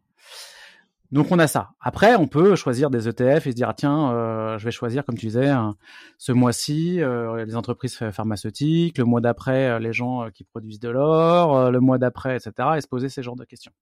Donc 1.13 1.33
on 1.33 1.39
a 1.41 1.49
ça. 1.49 1.73
Après, 1.81 2.15
on 2.15 2.29
peut 2.29 2.55
choisir 2.55 2.89
des 2.89 3.09
ETF 3.09 3.47
et 3.47 3.51
se 3.51 3.57
dire 3.57 3.69
ah, 3.69 3.75
tiens, 3.75 4.13
euh, 4.13 4.59
je 4.59 4.65
vais 4.65 4.71
choisir 4.71 5.05
comme 5.05 5.19
tu 5.19 5.27
disais 5.27 5.53
ce 6.19 6.31
mois-ci 6.31 7.03
euh, 7.03 7.45
les 7.45 7.57
entreprises 7.57 7.97
pharmaceutiques, 8.13 8.97
le 8.97 9.05
mois 9.05 9.21
d'après 9.21 9.71
euh, 9.71 9.79
les 9.81 9.93
gens 9.93 10.25
euh, 10.25 10.31
qui 10.31 10.45
produisent 10.45 10.79
de 10.79 10.89
l'or, 10.89 11.71
le 11.71 11.81
mois 11.81 11.99
d'après 11.99 12.37
etc. 12.37 12.53
et 12.77 12.81
se 12.81 12.87
poser 12.87 13.09
ces 13.09 13.23
genres 13.23 13.37
de 13.37 13.45
questions. 13.45 13.73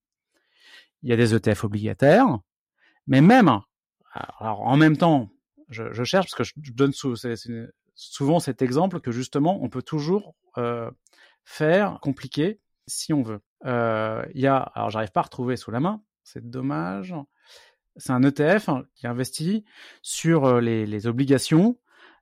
Il 1.03 1.11
y 1.11 1.12
a 1.12 1.17
des 1.17 1.35
ETF 1.35 1.64
obligataires, 1.64 2.38
mais 3.07 3.21
même 3.21 3.61
alors 4.41 4.62
en 4.62 4.77
même 4.77 4.97
temps, 4.97 5.29
je, 5.69 5.93
je 5.93 6.05
cherche 6.05 6.27
parce 6.27 6.35
que 6.35 6.45
je 6.45 6.73
donne 6.73 6.93
sous, 6.93 7.14
souvent 7.95 8.41
cet 8.41 8.62
exemple 8.62 9.01
que 9.01 9.12
justement 9.12 9.62
on 9.62 9.69
peut 9.69 9.83
toujours 9.83 10.35
faire 11.45 11.99
compliqué 12.01 12.59
si 12.88 13.12
on 13.12 13.23
veut. 13.23 13.41
Euh, 13.64 14.25
il 14.35 14.41
y 14.41 14.47
a, 14.47 14.57
alors 14.57 14.91
j'arrive 14.91 15.12
pas 15.12 15.21
à 15.21 15.25
retrouver 15.25 15.57
sous 15.57 15.71
la 15.71 15.81
main, 15.81 16.03
c'est 16.33 16.49
dommage. 16.49 17.14
C'est 17.97 18.12
un 18.12 18.23
ETF 18.23 18.71
qui 18.95 19.07
investit 19.07 19.64
sur 20.03 20.61
les, 20.61 20.87
les 20.87 21.07
obligations 21.07 21.77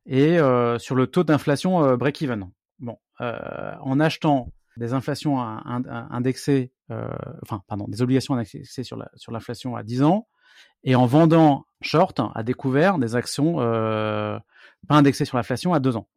et 0.07 0.38
sur 0.79 0.95
le 0.95 1.07
taux 1.07 1.25
d'inflation 1.25 1.97
break-even. 1.97 2.51
Bon, 2.79 2.97
en 3.21 4.01
achetant 4.01 4.53
des 4.79 4.95
inflations 4.95 5.38
indexées, 5.38 6.73
enfin 6.88 7.62
pardon, 7.66 7.87
des 7.88 8.01
obligations 8.01 8.35
indexées 8.35 8.85
sur 8.85 8.97
la 8.97 9.11
sur 9.16 9.33
l'inflation 9.33 9.77
à 9.77 9.83
10 9.83 10.03
ans, 10.03 10.27
et 10.85 10.95
en 10.95 11.07
vendant 11.07 11.66
short 11.83 12.21
à 12.35 12.42
découvert 12.42 12.99
des 12.99 13.16
actions 13.16 13.61
euh, 13.61 14.38
pas 14.88 14.95
indexées 14.95 15.25
sur 15.25 15.37
l'inflation 15.37 15.75
à 15.75 15.81
deux 15.81 15.97
ans, 15.97 16.09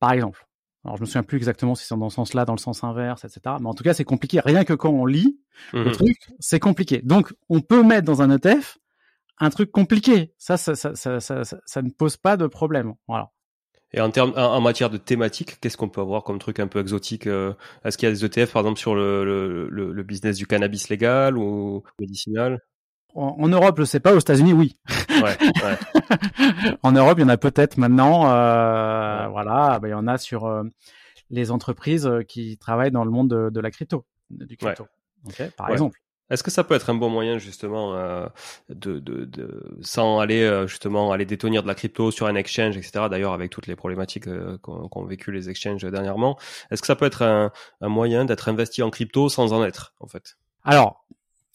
par 0.00 0.12
exemple. 0.12 0.46
Alors 0.84 0.96
je 0.96 1.02
me 1.02 1.06
souviens 1.06 1.22
plus 1.22 1.36
exactement 1.36 1.74
si 1.74 1.86
c'est 1.86 1.96
dans 1.96 2.08
ce 2.08 2.16
sens-là, 2.16 2.44
dans 2.44 2.54
le 2.54 2.58
sens 2.58 2.82
inverse, 2.82 3.24
etc. 3.24 3.56
Mais 3.60 3.68
en 3.68 3.74
tout 3.74 3.84
cas, 3.84 3.94
c'est 3.94 4.04
compliqué. 4.04 4.40
Rien 4.40 4.64
que 4.64 4.72
quand 4.72 4.90
on 4.90 5.06
lit 5.06 5.38
le 5.72 5.84
mhm. 5.84 5.92
truc, 5.92 6.16
c'est 6.40 6.58
compliqué. 6.58 7.00
Donc, 7.02 7.32
on 7.48 7.60
peut 7.60 7.82
mettre 7.82 8.04
dans 8.04 8.22
un 8.22 8.30
ETF 8.30 8.78
un 9.38 9.50
truc 9.50 9.70
compliqué. 9.70 10.32
Ça 10.38 10.56
ça, 10.56 10.74
ça, 10.74 10.94
ça, 10.94 11.20
ça, 11.20 11.42
ça 11.44 11.82
ne 11.82 11.90
pose 11.90 12.16
pas 12.16 12.36
de 12.36 12.46
problème. 12.46 12.94
Voilà. 13.06 13.30
Et 13.94 14.00
en 14.00 14.10
termes, 14.10 14.32
en, 14.36 14.60
matière 14.60 14.88
de 14.88 14.96
thématique, 14.96 15.60
qu'est-ce 15.60 15.76
qu'on 15.76 15.90
peut 15.90 16.00
avoir 16.00 16.24
comme 16.24 16.38
truc 16.38 16.60
un 16.60 16.66
peu 16.66 16.80
exotique 16.80 17.26
euh, 17.26 17.52
Est-ce 17.84 17.98
qu'il 17.98 18.08
y 18.08 18.12
a 18.12 18.14
des 18.14 18.24
ETF, 18.24 18.52
par 18.52 18.62
exemple, 18.62 18.78
sur 18.78 18.94
le, 18.94 19.68
le, 19.68 19.92
le 19.92 20.02
business 20.02 20.38
du 20.38 20.46
cannabis 20.46 20.88
légal 20.88 21.36
ou 21.36 21.82
médicinal? 22.00 22.58
En, 23.14 23.48
Europe, 23.48 23.76
je 23.78 23.84
sais 23.84 24.00
pas. 24.00 24.14
Aux 24.14 24.18
États-Unis, 24.18 24.52
oui. 24.52 24.76
en 26.82 26.92
Europe, 26.92 27.18
il 27.18 27.22
y 27.22 27.24
en 27.24 27.28
a 27.28 27.36
peut-être 27.36 27.76
maintenant. 27.76 28.30
Euh, 28.30 29.28
voilà, 29.28 29.78
bah, 29.80 29.88
il 29.88 29.90
y 29.90 29.94
en 29.94 30.06
a 30.06 30.18
sur 30.18 30.46
euh, 30.46 30.64
les 31.30 31.50
entreprises 31.50 32.06
euh, 32.06 32.22
qui 32.22 32.56
travaillent 32.56 32.90
dans 32.90 33.04
le 33.04 33.10
monde 33.10 33.28
de, 33.28 33.60
la 33.60 33.70
crypto, 33.70 34.04
du 34.30 34.56
crypto. 34.56 34.86
par 35.56 35.70
exemple. 35.70 35.98
Est-ce 36.30 36.42
que 36.42 36.50
ça 36.50 36.64
peut 36.64 36.74
être 36.74 36.88
un 36.88 36.94
bon 36.94 37.10
moyen 37.10 37.36
justement 37.36 37.92
de, 38.70 38.98
de, 39.00 39.26
de, 39.26 39.76
sans 39.82 40.18
aller 40.18 40.64
justement 40.66 41.12
aller 41.12 41.26
détenir 41.26 41.62
de 41.62 41.68
la 41.68 41.74
crypto 41.74 42.10
sur 42.10 42.26
un 42.26 42.36
exchange, 42.36 42.74
etc. 42.78 43.04
D'ailleurs 43.10 43.34
avec 43.34 43.50
toutes 43.50 43.66
les 43.66 43.76
problématiques 43.76 44.24
qu'ont 44.62 45.04
vécu 45.04 45.30
les 45.30 45.50
exchanges 45.50 45.82
dernièrement, 45.82 46.38
est-ce 46.70 46.80
que 46.80 46.86
ça 46.86 46.96
peut 46.96 47.04
être 47.04 47.20
un, 47.20 47.52
un 47.82 47.88
moyen 47.88 48.24
d'être 48.24 48.48
investi 48.48 48.82
en 48.82 48.88
crypto 48.88 49.28
sans 49.28 49.52
en 49.52 49.62
être 49.62 49.92
en 50.00 50.06
fait? 50.06 50.38
Alors 50.64 51.01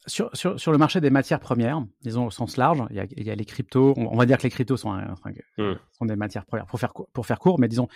sur, 0.07 0.29
sur, 0.33 0.59
sur, 0.59 0.71
le 0.71 0.77
marché 0.77 1.01
des 1.01 1.09
matières 1.09 1.39
premières, 1.39 1.83
disons 2.01 2.25
au 2.25 2.31
sens 2.31 2.57
large, 2.57 2.83
il 2.89 2.95
y 2.95 2.99
a, 2.99 3.05
il 3.15 3.23
y 3.23 3.29
a 3.29 3.35
les 3.35 3.45
cryptos. 3.45 3.93
On, 3.97 4.15
va 4.15 4.25
dire 4.25 4.37
que 4.37 4.43
les 4.43 4.49
cryptos 4.49 4.77
sont, 4.77 4.93
hmm. 4.93 5.73
sont 5.91 6.05
des 6.05 6.15
matières 6.15 6.45
premières 6.45 6.65
pour 6.65 6.79
faire 6.79 6.93
pour 7.13 7.25
faire 7.25 7.39
court, 7.39 7.59
mais 7.59 7.67
disons 7.67 7.87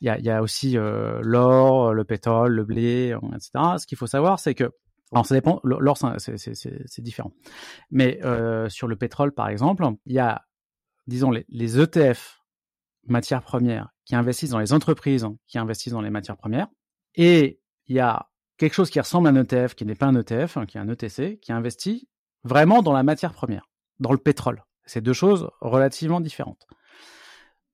il 0.00 0.06
y 0.06 0.10
a, 0.10 0.18
il 0.18 0.24
y 0.24 0.30
a 0.30 0.42
aussi 0.42 0.76
euh, 0.76 1.20
l'or, 1.22 1.94
le 1.94 2.04
pétrole, 2.04 2.52
le 2.52 2.64
blé, 2.64 3.16
etc. 3.34 3.50
Ce 3.78 3.86
qu'il 3.86 3.98
faut 3.98 4.06
savoir, 4.06 4.38
c'est 4.38 4.54
que 4.54 4.70
alors 5.12 5.26
ça 5.26 5.34
dépend. 5.34 5.60
L'or 5.64 5.96
c'est 6.18 7.02
différent, 7.02 7.32
mais 7.90 8.20
euh, 8.24 8.68
sur 8.68 8.86
le 8.86 8.96
pétrole 8.96 9.32
par 9.32 9.48
exemple, 9.48 9.84
il 10.06 10.14
y 10.14 10.18
a 10.18 10.44
disons 11.06 11.30
les, 11.30 11.44
les 11.48 11.80
ETF 11.80 12.40
matières 13.06 13.42
premières 13.42 13.90
qui 14.04 14.14
investissent 14.14 14.50
dans 14.50 14.58
les 14.58 14.72
entreprises 14.72 15.26
qui 15.46 15.58
investissent 15.58 15.92
dans 15.92 16.00
les 16.02 16.10
matières 16.10 16.36
premières, 16.36 16.68
et 17.14 17.60
il 17.86 17.96
y 17.96 18.00
a 18.00 18.28
quelque 18.56 18.74
chose 18.74 18.90
qui 18.90 19.00
ressemble 19.00 19.28
à 19.28 19.30
un 19.30 19.36
ETF, 19.36 19.74
qui 19.74 19.84
n'est 19.84 19.94
pas 19.94 20.06
un 20.06 20.16
ETF, 20.16 20.56
hein, 20.56 20.66
qui 20.66 20.76
est 20.76 20.80
un 20.80 20.88
ETC, 20.88 21.38
qui 21.40 21.52
investit 21.52 22.08
vraiment 22.44 22.82
dans 22.82 22.92
la 22.92 23.02
matière 23.02 23.32
première, 23.32 23.68
dans 24.00 24.12
le 24.12 24.18
pétrole. 24.18 24.64
C'est 24.86 25.00
deux 25.00 25.12
choses 25.12 25.50
relativement 25.60 26.20
différentes. 26.20 26.66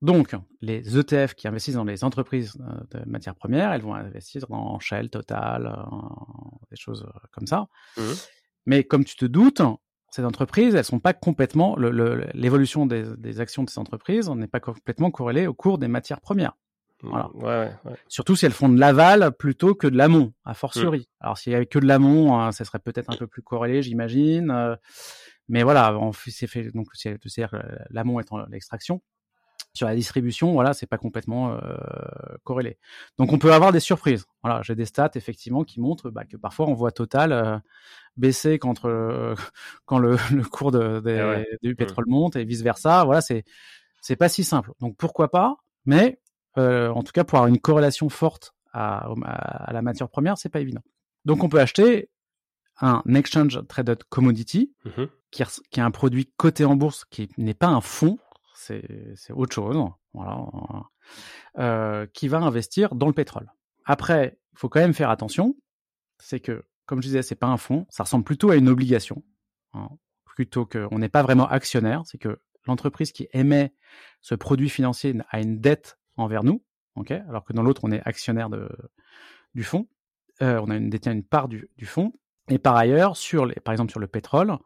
Donc, 0.03 0.35
les 0.63 0.99
ETF 0.99 1.35
qui 1.35 1.47
investissent 1.47 1.75
dans 1.75 1.85
les 1.85 2.05
entreprises 2.05 2.57
euh, 2.61 3.01
de 3.03 3.09
matières 3.09 3.35
premières, 3.35 3.73
elles 3.73 3.83
vont 3.83 3.95
investir 3.95 4.47
dans 4.49 4.79
Shell, 4.79 5.11
Total, 5.11 5.67
euh, 5.67 5.97
des 6.71 6.77
choses 6.77 7.05
euh, 7.07 7.19
comme 7.33 7.47
ça. 7.47 7.67
Mmh. 7.99 8.03
Mais 8.65 8.85
comme 8.85 9.05
tu 9.05 9.17
te 9.17 9.27
doutes, 9.27 9.61
ces 10.11 10.25
entreprises, 10.25 10.75
elles 10.75 10.85
sont 10.85 11.01
pas 11.01 11.13
complètement 11.13 11.77
l'évolution 11.77 12.87
des, 12.87 13.05
des, 13.17 13.41
actions 13.41 13.63
de 13.63 13.71
ces 13.71 13.79
entreprises 13.79 14.29
n'est 14.31 14.49
pas 14.49 14.59
complètement 14.59 15.11
corrélée 15.11 15.47
au 15.47 15.55
cours 15.55 15.79
des 15.79 15.89
matières 15.89 16.21
premières. 16.21 16.57
Voilà. 17.03 17.31
Ouais, 17.35 17.73
ouais. 17.85 17.97
Surtout 18.09 18.37
si 18.37 18.47
elles 18.47 18.53
font 18.53 18.69
de 18.69 18.79
l'aval 18.79 19.33
plutôt 19.33 19.75
que 19.75 19.87
de 19.87 19.97
l'amont, 19.97 20.33
a 20.45 20.55
fortiori. 20.55 21.01
Mm. 21.01 21.25
Alors 21.25 21.39
s'il 21.39 21.53
y 21.53 21.57
avait 21.57 21.67
que 21.67 21.79
de 21.79 21.87
l'amont, 21.87 22.39
hein, 22.39 22.53
ça 22.53 22.65
serait 22.65 22.79
peut-être 22.79 23.11
un 23.11 23.17
peu 23.17 23.27
plus 23.27 23.43
corrélé, 23.43 23.83
j'imagine. 23.83 24.51
Euh, 24.51 24.77
mais 25.49 25.63
voilà, 25.63 25.99
c'est 26.29 26.47
fait 26.47 26.71
donc 26.73 26.89
c'est-à-dire 26.93 27.61
l'amont 27.91 28.21
étant 28.21 28.39
l'extraction. 28.47 29.03
Sur 29.73 29.87
la 29.87 29.95
distribution, 29.95 30.53
voilà, 30.53 30.75
c'est 30.75 30.87
pas 30.87 30.99
complètement 30.99 31.53
euh, 31.53 31.77
corrélé. 32.43 32.79
Donc 33.19 33.33
on 33.33 33.39
peut 33.39 33.53
avoir 33.53 33.71
des 33.71 33.79
surprises. 33.79 34.27
Voilà, 34.43 34.63
j'ai 34.63 34.75
des 34.75 34.85
stats 34.85 35.13
effectivement 35.15 35.63
qui 35.63 35.81
montrent 35.81 36.11
bah, 36.11 36.25
que 36.25 36.37
parfois 36.37 36.69
on 36.69 36.75
voit 36.75 36.91
Total 36.91 37.33
euh, 37.33 37.57
baisser 38.17 38.59
quand, 38.59 38.83
quand 39.85 39.99
le, 39.99 40.17
le 40.33 40.43
cours 40.43 40.73
de, 40.73 41.01
eh 41.07 41.59
du 41.63 41.73
mm. 41.73 41.77
pétrole 41.77 42.07
monte 42.09 42.37
et 42.37 42.45
vice 42.45 42.63
versa. 42.63 43.05
Voilà, 43.05 43.21
c'est 43.21 43.45
c'est 44.01 44.17
pas 44.17 44.29
si 44.29 44.45
simple. 44.45 44.73
Donc 44.81 44.97
pourquoi 44.97 45.31
pas 45.31 45.57
Mais 45.85 46.19
euh, 46.19 46.30
en 46.61 47.03
tout 47.03 47.13
cas 47.13 47.25
pour 47.25 47.39
avoir 47.39 47.49
une 47.49 47.61
corrélation 47.61 48.09
forte 48.09 48.55
à, 48.73 49.13
à, 49.25 49.73
la 49.73 49.83
matière 49.83 50.09
première, 50.09 50.39
c'est 50.39 50.49
pas 50.49 50.61
évident. 50.61 50.83
Donc 51.25 51.45
on 51.45 51.49
peut 51.49 51.61
acheter 51.61 52.11
un 52.81 53.03
exchange 53.15 53.61
traded 53.69 54.03
commodity, 54.05 54.73
qui, 55.31 55.45
qui, 55.71 55.81
est 55.81 55.83
un 55.83 55.91
produit 55.91 56.33
coté 56.37 56.65
en 56.65 56.77
bourse, 56.77 57.05
qui 57.05 57.29
n'est 57.37 57.55
pas 57.55 57.69
un 57.69 57.81
fonds, 57.81 58.19
c'est 58.55 59.33
autre 59.33 59.55
chose, 59.55 59.77
voilà, 60.13 60.47
euh, 61.59 62.07
qui 62.13 62.29
va 62.29 62.39
investir 62.39 62.95
dans 62.95 63.07
le 63.07 63.13
pétrole. 63.13 63.51
Après, 63.85 64.39
il 64.53 64.59
faut 64.59 64.69
quand 64.69 64.81
même 64.81 64.95
faire 64.95 65.11
attention, 65.11 65.57
c'est 66.19 66.41
que, 66.41 66.65
comme 66.87 67.03
je 67.03 67.09
disais, 67.09 67.23
c'est 67.23 67.35
pas 67.35 67.47
un 67.47 67.57
fonds, 67.57 67.87
ça 67.89 68.05
ressemble 68.05 68.25
plutôt 68.25 68.51
à 68.51 68.57
une 68.57 68.69
obligation, 68.69 69.23
hein, 69.73 69.89
plutôt 70.25 70.67
qu'on 70.67 70.99
n'est 70.99 71.09
pas 71.09 71.23
vraiment 71.23 71.49
actionnaire, 71.49 72.03
c'est 72.05 72.19
que 72.19 72.41
l'entreprise 72.67 73.13
qui 73.13 73.29
émet 73.33 73.75
ce 74.21 74.35
produit 74.35 74.69
financier 74.69 75.15
a 75.31 75.41
une 75.41 75.61
dette 75.61 75.99
envers 76.17 76.45
nous, 76.45 76.63
alors 77.09 77.45
que 77.45 77.53
dans 77.53 77.63
l'autre, 77.63 77.83
on 77.85 77.93
est 77.93 78.03
actionnaire 78.07 78.51
de, 78.51 78.69
du 79.55 79.65
fonds. 79.65 79.89
Euh, 80.43 80.61
on 80.61 80.89
détient 80.89 81.13
une 81.13 81.25
part 81.25 81.49
du, 81.49 81.69
du 81.77 81.87
fonds. 81.87 82.13
Et 82.49 82.59
par 82.59 82.77
ailleurs, 82.77 83.17
sur 83.17 83.51
par 83.63 83.73
exemple 83.73 83.91
sur 83.91 84.01
le 84.01 84.07
pétrole, 84.07 84.57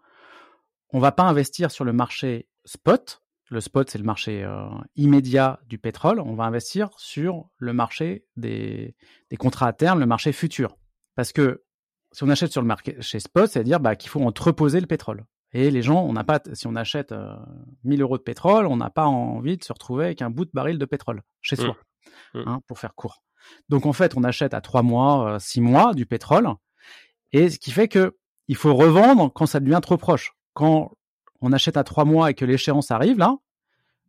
on 0.90 0.98
va 1.00 1.12
pas 1.12 1.24
investir 1.24 1.70
sur 1.70 1.84
le 1.84 1.92
marché 1.92 2.48
spot. 2.64 3.22
Le 3.50 3.60
spot, 3.60 3.90
c'est 3.90 3.98
le 3.98 4.04
marché 4.04 4.42
euh, 4.42 4.66
immédiat 4.96 5.60
du 5.66 5.78
pétrole. 5.78 6.18
On 6.18 6.34
va 6.34 6.44
investir 6.44 6.90
sur 6.96 7.50
le 7.58 7.72
marché 7.72 8.24
des, 8.36 8.96
des 9.30 9.36
contrats 9.36 9.68
à 9.68 9.72
terme, 9.72 10.00
le 10.00 10.06
marché 10.06 10.32
futur. 10.32 10.76
Parce 11.14 11.32
que 11.32 11.62
si 12.12 12.22
on 12.22 12.28
achète 12.28 12.52
sur 12.52 12.62
le 12.62 12.66
marché 12.66 13.20
spot, 13.20 13.50
c'est-à-dire 13.50 13.80
bah, 13.80 13.96
qu'il 13.96 14.08
faut 14.08 14.22
entreposer 14.22 14.80
le 14.80 14.86
pétrole. 14.86 15.26
Et 15.54 15.70
les 15.70 15.82
gens, 15.82 16.02
on 16.02 16.12
n'a 16.12 16.24
pas, 16.24 16.40
si 16.52 16.66
on 16.66 16.74
achète 16.74 17.14
1000 17.84 18.00
euh, 18.00 18.02
euros 18.02 18.18
de 18.18 18.22
pétrole, 18.22 18.66
on 18.66 18.76
n'a 18.76 18.90
pas 18.90 19.06
envie 19.06 19.56
de 19.56 19.62
se 19.62 19.72
retrouver 19.72 20.06
avec 20.06 20.20
un 20.20 20.28
bout 20.28 20.44
de 20.44 20.50
baril 20.52 20.78
de 20.78 20.84
pétrole 20.84 21.22
chez 21.40 21.54
soi, 21.54 21.76
mmh. 22.34 22.40
Mmh. 22.40 22.48
Hein, 22.48 22.60
pour 22.66 22.80
faire 22.80 22.94
court. 22.96 23.22
Donc 23.68 23.86
en 23.86 23.92
fait, 23.92 24.16
on 24.16 24.24
achète 24.24 24.52
à 24.52 24.60
3 24.60 24.82
mois, 24.82 25.38
6 25.38 25.60
euh, 25.60 25.62
mois 25.62 25.94
du 25.94 26.06
pétrole, 26.06 26.48
et 27.32 27.50
ce 27.50 27.58
qui 27.60 27.70
fait 27.70 27.88
que 27.88 28.16
il 28.48 28.56
faut 28.56 28.74
revendre 28.74 29.32
quand 29.32 29.46
ça 29.46 29.60
devient 29.60 29.80
trop 29.80 29.96
proche. 29.96 30.32
Quand 30.54 30.92
on 31.40 31.52
achète 31.52 31.76
à 31.76 31.84
3 31.84 32.04
mois 32.04 32.30
et 32.30 32.34
que 32.34 32.44
l'échéance 32.44 32.90
arrive 32.90 33.18
là, 33.18 33.36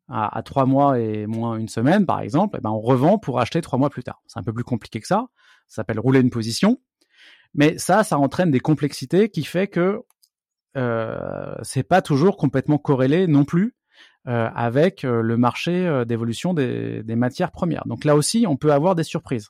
à, 0.09 0.41
3 0.43 0.65
mois 0.65 0.99
et 0.99 1.25
moins 1.25 1.57
une 1.57 1.67
semaine 1.67 2.05
par 2.05 2.21
exemple, 2.21 2.57
eh 2.57 2.61
ben 2.61 2.71
on 2.71 2.81
revend 2.81 3.17
pour 3.17 3.39
acheter 3.39 3.61
3 3.61 3.77
mois 3.77 3.89
plus 3.89 4.03
tard. 4.03 4.21
C'est 4.25 4.39
un 4.39 4.43
peu 4.43 4.53
plus 4.53 4.63
compliqué 4.63 4.99
que 4.99 5.07
ça. 5.07 5.27
Ça 5.67 5.77
s'appelle 5.77 5.99
rouler 5.99 6.21
une 6.21 6.29
position. 6.31 6.79
Mais 7.53 7.77
ça, 7.77 8.03
ça 8.03 8.17
entraîne 8.17 8.51
des 8.51 8.59
complexités 8.59 9.29
qui 9.29 9.43
fait 9.43 9.67
que 9.67 10.01
euh, 10.75 11.55
c'est 11.61 11.83
pas 11.83 12.01
toujours 12.01 12.37
complètement 12.37 12.77
corrélé 12.77 13.27
non 13.27 13.45
plus 13.45 13.75
euh, 14.27 14.49
avec 14.55 15.03
euh, 15.03 15.21
le 15.21 15.37
marché 15.37 16.03
d'évolution 16.07 16.53
des, 16.53 17.03
des, 17.03 17.15
matières 17.15 17.51
premières. 17.51 17.83
Donc 17.85 18.03
là 18.03 18.15
aussi, 18.15 18.45
on 18.47 18.57
peut 18.57 18.73
avoir 18.73 18.95
des 18.95 19.03
surprises. 19.03 19.49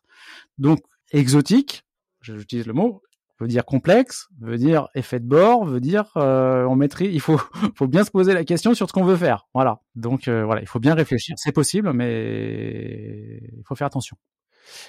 Donc 0.58 0.80
exotique, 1.12 1.86
j'utilise 2.22 2.68
le 2.68 2.74
mot, 2.74 3.02
veut 3.40 3.48
dire 3.48 3.66
complexe, 3.66 4.28
veut 4.42 4.58
dire 4.58 4.88
effet 4.94 5.20
de 5.20 5.28
bord, 5.28 5.66
veut 5.66 5.80
dire 5.80 6.12
euh, 6.18 6.66
on 6.66 6.76
maîtrise. 6.76 7.14
Il 7.14 7.22
faut, 7.22 7.38
faut 7.76 7.88
bien 7.88 8.04
se 8.04 8.12
poser 8.12 8.34
la 8.34 8.44
question 8.44 8.74
sur 8.74 8.88
ce 8.88 8.94
qu'on 8.94 9.06
veut 9.06 9.18
faire. 9.18 9.48
Voilà. 9.54 9.80
Donc 9.96 10.28
voilà, 10.28 10.62
il 10.62 10.68
faut 10.68 10.80
bien 10.80 10.94
réfléchir. 10.94 11.36
C'est 11.38 11.52
possible, 11.54 11.94
mais 11.94 13.40
il 13.58 13.64
faut 13.66 13.76
faire 13.76 13.88
attention. 13.88 14.18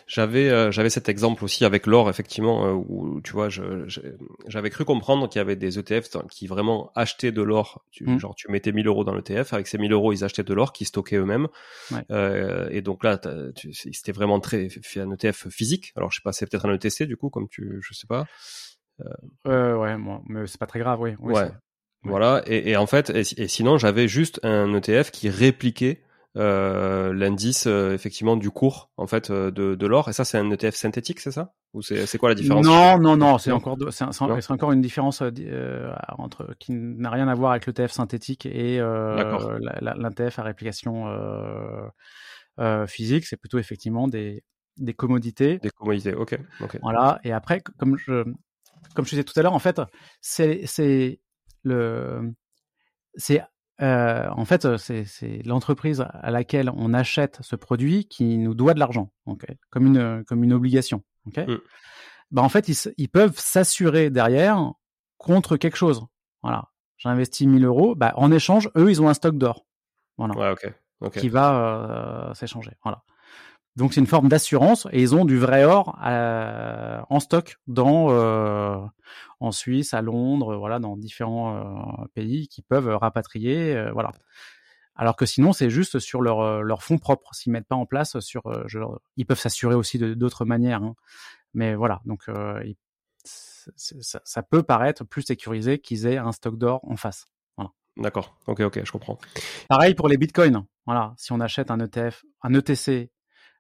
J'avais 0.07 0.49
euh, 0.49 0.71
j'avais 0.71 0.91
cet 0.91 1.09
exemple 1.09 1.45
aussi 1.45 1.65
avec 1.65 1.87
l'or 1.87 2.09
effectivement 2.09 2.67
euh, 2.67 2.73
où 2.73 3.21
tu 3.23 3.33
vois 3.33 3.49
j'avais 3.49 4.71
cru 4.71 4.85
comprendre 4.85 5.29
qu'il 5.29 5.39
y 5.39 5.43
avait 5.43 5.57
des 5.57 5.79
ETF 5.79 6.09
qui 6.31 6.47
vraiment 6.47 6.93
achetaient 6.95 7.33
de 7.33 7.43
l'or. 7.43 7.85
Mmh. 8.01 8.19
genre 8.19 8.35
tu 8.35 8.51
mettais 8.51 8.73
1000 8.73 8.87
euros 8.87 9.05
dans 9.05 9.15
l'ETF 9.15 9.53
avec 9.53 9.67
ces 9.67 9.79
1000 9.79 9.93
euros 9.93 10.12
ils 10.12 10.25
achetaient 10.25 10.43
de 10.43 10.55
l'or 10.55 10.73
qu'ils 10.73 10.87
stockaient 10.87 11.17
eux-mêmes. 11.17 11.49
Euh, 12.11 12.69
et 12.71 12.83
donc 12.83 13.05
là 13.05 13.21
c'était 13.73 14.12
vraiment 14.12 14.41
très 14.41 14.69
un 14.97 15.11
ETF 15.11 15.49
physique. 15.49 15.93
Alors 15.97 16.11
je 16.11 16.17
sais 16.17 16.23
pas 16.23 16.33
c'est 16.33 16.47
peut-être 16.47 16.67
un 16.67 16.75
ETC 16.75 17.05
du 17.05 17.17
coup 17.17 17.31
comme 17.31 17.49
tu 17.49 17.79
je 17.83 17.95
sais 17.95 18.07
pas. 18.07 18.27
Euh, 19.47 19.77
ouais 19.77 19.97
moi 19.97 20.23
mais 20.27 20.47
c'est 20.47 20.59
pas 20.59 20.67
très 20.67 20.79
grave 20.79 21.01
oui, 21.01 21.15
ouais. 21.21 21.51
voilà. 22.03 22.43
Et, 22.47 22.71
et, 22.71 22.77
en 22.77 22.87
fait 22.87 23.11
et, 23.11 23.43
et 23.43 23.49
sinon 23.49 23.77
j'avais 23.77 24.09
juste 24.09 24.41
un 24.43 24.73
ETF 24.75 25.11
qui 25.11 25.29
répliquait 25.29 26.01
euh, 26.01 26.06
l'indice 26.37 27.66
euh, 27.66 27.94
effectivement 27.94 28.37
du 28.37 28.51
cours 28.51 28.90
en 28.99 29.07
fait 29.07 29.31
euh, 29.31 29.51
de, 29.51 29.75
de 29.75 29.87
l'or. 29.87 30.09
Et 30.09 30.12
ça, 30.12 30.25
c'est 30.25 30.37
un 30.37 30.51
ETF 30.51 30.75
synthétique, 30.75 31.20
c'est 31.20 31.31
ça? 31.31 31.55
Ou 31.72 31.83
c'est 31.83 32.18
quoi 32.18 32.29
la 32.29 32.35
différence? 32.35 32.66
Non, 32.66 32.99
non, 32.99 33.16
non, 33.16 33.38
c'est 33.38 33.53
encore 33.53 33.79
c'est 33.90 34.51
encore 34.51 34.72
une 34.72 34.83
différence 34.83 35.22
entre 36.18 36.55
qui 36.59 36.72
n'a 36.72 37.11
rien 37.11 37.29
à 37.29 37.35
voir 37.35 37.53
avec 37.53 37.66
l'ETF 37.66 37.90
synthétique 37.90 38.46
et 38.46 38.79
l'ETF 38.79 40.38
à 40.38 40.42
réplication 40.42 41.07
physique. 42.87 43.25
C'est 43.27 43.37
plutôt 43.37 43.59
effectivement 43.59 44.09
des 44.09 44.44
des 44.79 44.94
commodités. 44.94 45.59
Des 45.59 45.70
commodités, 45.70 46.14
ok. 46.14 46.38
Voilà. 46.83 47.18
Et 47.25 47.33
après, 47.33 47.62
comme 47.79 47.96
je 47.96 48.25
comme 48.94 49.05
je 49.05 49.11
disais 49.11 49.25
tout 49.25 49.38
à 49.38 49.42
l'heure, 49.42 49.55
en 49.55 49.59
fait, 49.59 49.81
c'est 50.20 50.62
c'est 50.66 51.20
le 51.62 52.33
c'est 53.16 53.42
euh, 53.83 54.29
en 54.31 54.45
fait, 54.45 54.77
c'est 54.77 55.43
l'entreprise 55.45 56.07
à 56.09 56.31
laquelle 56.31 56.71
on 56.75 56.95
achète 56.95 57.39
ce 57.43 57.57
produit 57.57 58.07
qui 58.07 58.39
nous 58.39 58.55
doit 58.55 58.75
de 58.75 58.79
l'argent, 58.79 59.12
comme 59.71 59.87
une 59.87 60.25
comme 60.25 60.45
une 60.45 60.53
obligation. 60.53 61.03
Okay 61.29 61.47
mm. 61.47 61.59
bah, 62.31 62.43
en 62.43 62.49
fait, 62.49 62.69
ils, 62.69 62.77
ils 62.97 63.09
peuvent 63.09 63.39
s'assurer 63.39 64.11
derrière 64.11 64.73
contre 65.19 65.57
quelque 65.57 65.77
chose. 65.77 66.07
Voilà, 66.43 66.71
j'ai 66.97 67.09
investi 67.09 67.47
1000 67.47 67.65
euros, 67.65 67.95
bah, 67.95 68.12
en 68.17 68.31
échange, 68.31 68.71
eux, 68.77 68.91
ils 68.91 69.03
ont 69.03 69.09
un 69.09 69.15
stock 69.15 69.37
d'or. 69.37 69.67
Voilà, 70.17 70.35
ouais, 70.37 70.73
okay. 71.01 71.21
qui 71.21 71.29
va 71.29 72.31
euh, 72.31 72.35
s'échanger. 72.35 72.73
Voilà. 72.83 73.03
Donc 73.77 73.93
c'est 73.93 74.01
une 74.01 74.07
forme 74.07 74.29
d'assurance 74.29 74.89
et 74.91 75.03
ils 75.03 75.15
ont 75.15 75.25
du 75.25 75.39
vrai 75.39 75.65
or 75.65 75.99
euh, 76.05 77.01
en 77.11 77.21
stock 77.21 77.59
dans 77.67 78.11
euh, 78.11 78.79
en 79.39 79.53
Suisse, 79.53 79.93
à 79.93 80.01
Londres, 80.01 80.57
voilà, 80.57 80.79
dans 80.79 80.97
différents 80.97 82.03
euh, 82.03 82.07
pays 82.15 82.49
qui 82.49 82.62
peuvent 82.62 82.89
rapatrier, 82.89 83.91
voilà. 83.93 84.12
Alors 84.95 85.15
que 85.15 85.27
sinon 85.27 85.53
c'est 85.53 85.69
juste 85.69 85.99
sur 85.99 86.23
leur 86.23 86.62
leur 86.62 86.83
fonds 86.83 86.97
propres, 86.97 87.35
s'ils 87.35 87.53
mettent 87.53 87.69
pas 87.69 87.77
en 87.77 87.85
place 87.85 88.19
sur, 88.21 88.43
je, 88.67 88.79
ils 89.19 89.27
peuvent 89.27 89.39
s'assurer 89.39 89.75
aussi 89.75 89.99
d'autres 89.99 90.47
manières, 90.47 90.83
hein. 90.83 90.95
mais 91.53 91.75
voilà, 91.75 92.01
donc 92.07 92.31
ça, 93.27 94.21
ça, 94.25 94.43
peut 94.43 94.62
paraître 94.62 95.05
plus 95.05 95.23
sécurisé 95.23 95.79
qu'ils 95.81 96.07
aient 96.07 96.17
un 96.17 96.33
stock 96.33 96.57
d'or 96.57 96.81
en 96.85 96.97
face. 96.97 97.27
Voilà. 97.59 97.73
D'accord, 97.99 98.39
ok, 98.47 98.61
ok, 98.61 98.81
je 98.85 98.93
comprends. 98.93 99.19
Pareil 99.69 99.95
pour 99.95 100.09
les 100.09 100.17
bitcoins. 100.17 100.65
Voilà, 100.87 101.12
si 101.19 101.33
on 101.33 101.41
achète 101.41 101.71
un 101.71 101.81
ETF, 101.81 102.25
un 102.43 102.55
ETC 102.55 102.89
euh, 102.89 103.16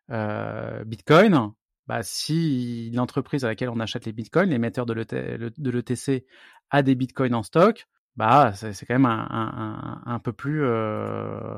Bitcoin, 0.08 1.52
bah, 1.86 2.02
si 2.02 2.90
l'entreprise 2.92 3.44
à 3.44 3.48
laquelle 3.48 3.68
on 3.70 3.80
achète 3.80 4.06
les 4.06 4.12
bitcoins, 4.12 4.50
l'émetteur 4.50 4.86
de 4.86 5.70
l'ETC 5.70 6.26
a 6.70 6.82
des 6.82 6.94
bitcoins 6.94 7.34
en 7.34 7.42
stock, 7.42 7.86
bah 8.16 8.52
c'est 8.54 8.86
quand 8.86 8.94
même 8.94 9.06
un, 9.06 9.28
un, 9.30 10.02
un 10.04 10.18
peu 10.18 10.32
plus 10.32 10.64
euh, 10.64 11.48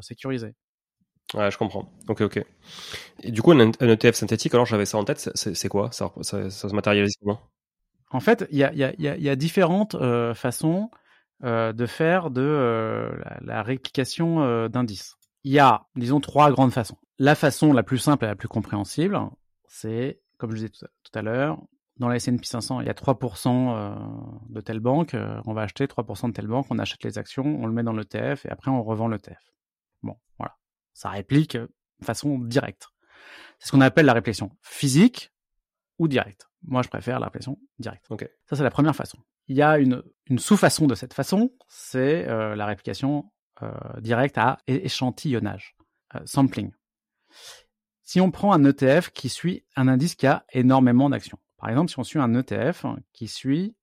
sécurisé. 0.00 0.54
Ouais, 1.34 1.50
je 1.50 1.56
comprends. 1.56 1.90
Ok, 2.08 2.20
ok. 2.20 2.44
Et 3.22 3.30
du 3.30 3.42
coup, 3.42 3.52
un, 3.52 3.70
ETF 3.80 4.14
synthétique, 4.14 4.52
alors 4.54 4.66
j'avais 4.66 4.84
ça 4.84 4.98
en 4.98 5.04
tête, 5.04 5.30
c'est 5.34 5.68
quoi? 5.68 5.90
Ça, 5.92 6.12
ça, 6.22 6.50
se 6.50 6.74
matérialise 6.74 7.14
comment? 7.20 7.40
En 8.10 8.20
fait, 8.20 8.46
il 8.50 8.58
y 8.58 8.64
a, 8.64 8.72
y, 8.74 8.84
a, 8.84 8.92
y 8.98 9.28
a, 9.28 9.36
différentes 9.36 9.94
euh, 9.94 10.34
façons 10.34 10.90
euh, 11.44 11.72
de 11.72 11.86
faire 11.86 12.30
de 12.30 12.42
euh, 12.42 13.10
la, 13.24 13.38
la, 13.40 13.62
réplication 13.62 14.42
euh, 14.42 14.68
d'indices. 14.68 15.16
Il 15.44 15.52
y 15.52 15.58
a, 15.58 15.86
disons, 15.96 16.20
trois 16.20 16.50
grandes 16.50 16.72
façons 16.72 16.98
la 17.22 17.36
façon 17.36 17.72
la 17.72 17.84
plus 17.84 17.98
simple 17.98 18.24
et 18.24 18.26
la 18.26 18.34
plus 18.34 18.48
compréhensible, 18.48 19.16
c'est, 19.68 20.20
comme 20.38 20.50
je 20.50 20.56
disais 20.56 20.70
tout 20.70 21.12
à, 21.14 21.22
l'heure, 21.22 21.62
dans 21.96 22.08
la 22.08 22.16
S&P 22.16 22.42
500, 22.42 22.80
il 22.80 22.88
y 22.88 22.90
a 22.90 22.94
3% 22.94 23.76
euh, 23.76 23.94
de 24.48 24.60
telle 24.60 24.80
banque, 24.80 25.14
euh, 25.14 25.40
on 25.46 25.54
va 25.54 25.62
acheter 25.62 25.86
3% 25.86 26.26
de 26.26 26.32
telle 26.32 26.48
banque, 26.48 26.66
on 26.70 26.80
achète 26.80 27.04
les 27.04 27.18
actions, 27.18 27.44
on 27.44 27.66
le 27.66 27.72
met 27.72 27.84
dans 27.84 27.92
l'ETF 27.92 28.44
et 28.44 28.50
après 28.50 28.72
on 28.72 28.82
revend 28.82 29.06
l'ETF. 29.06 29.52
Bon, 30.02 30.16
voilà. 30.36 30.56
Ça 30.94 31.10
réplique 31.10 31.56
de 31.56 31.70
façon 32.02 32.40
directe. 32.40 32.88
C'est 33.60 33.68
ce 33.68 33.72
qu'on 33.72 33.82
appelle 33.82 34.06
la 34.06 34.14
réflexion 34.14 34.50
physique 34.60 35.32
ou 36.00 36.08
directe. 36.08 36.48
Moi, 36.64 36.82
je 36.82 36.88
préfère 36.88 37.20
la 37.20 37.26
réflexion 37.26 37.56
directe. 37.78 38.06
Ok. 38.10 38.28
Ça, 38.46 38.56
c'est 38.56 38.64
la 38.64 38.70
première 38.70 38.96
façon. 38.96 39.18
Il 39.46 39.56
y 39.56 39.62
a 39.62 39.78
une, 39.78 40.02
sous-façon 40.38 40.88
de 40.88 40.96
cette 40.96 41.14
façon, 41.14 41.52
c'est 41.68 42.28
euh, 42.28 42.56
la 42.56 42.66
réplication 42.66 43.30
directe 44.00 44.38
à 44.38 44.58
échantillonnage, 44.66 45.76
sampling 46.24 46.72
si 48.02 48.20
on 48.20 48.30
prend 48.30 48.52
un 48.52 48.64
ETF 48.64 49.10
qui 49.10 49.28
suit 49.28 49.64
un 49.76 49.88
indice 49.88 50.14
qui 50.14 50.26
a 50.26 50.44
énormément 50.52 51.08
d'actions, 51.10 51.38
par 51.58 51.70
exemple, 51.70 51.90
si 51.90 51.98
on 51.98 52.04
suit 52.04 52.18
un 52.18 52.34
ETF 52.34 52.86
qui 53.12 53.28
suit 53.28 53.74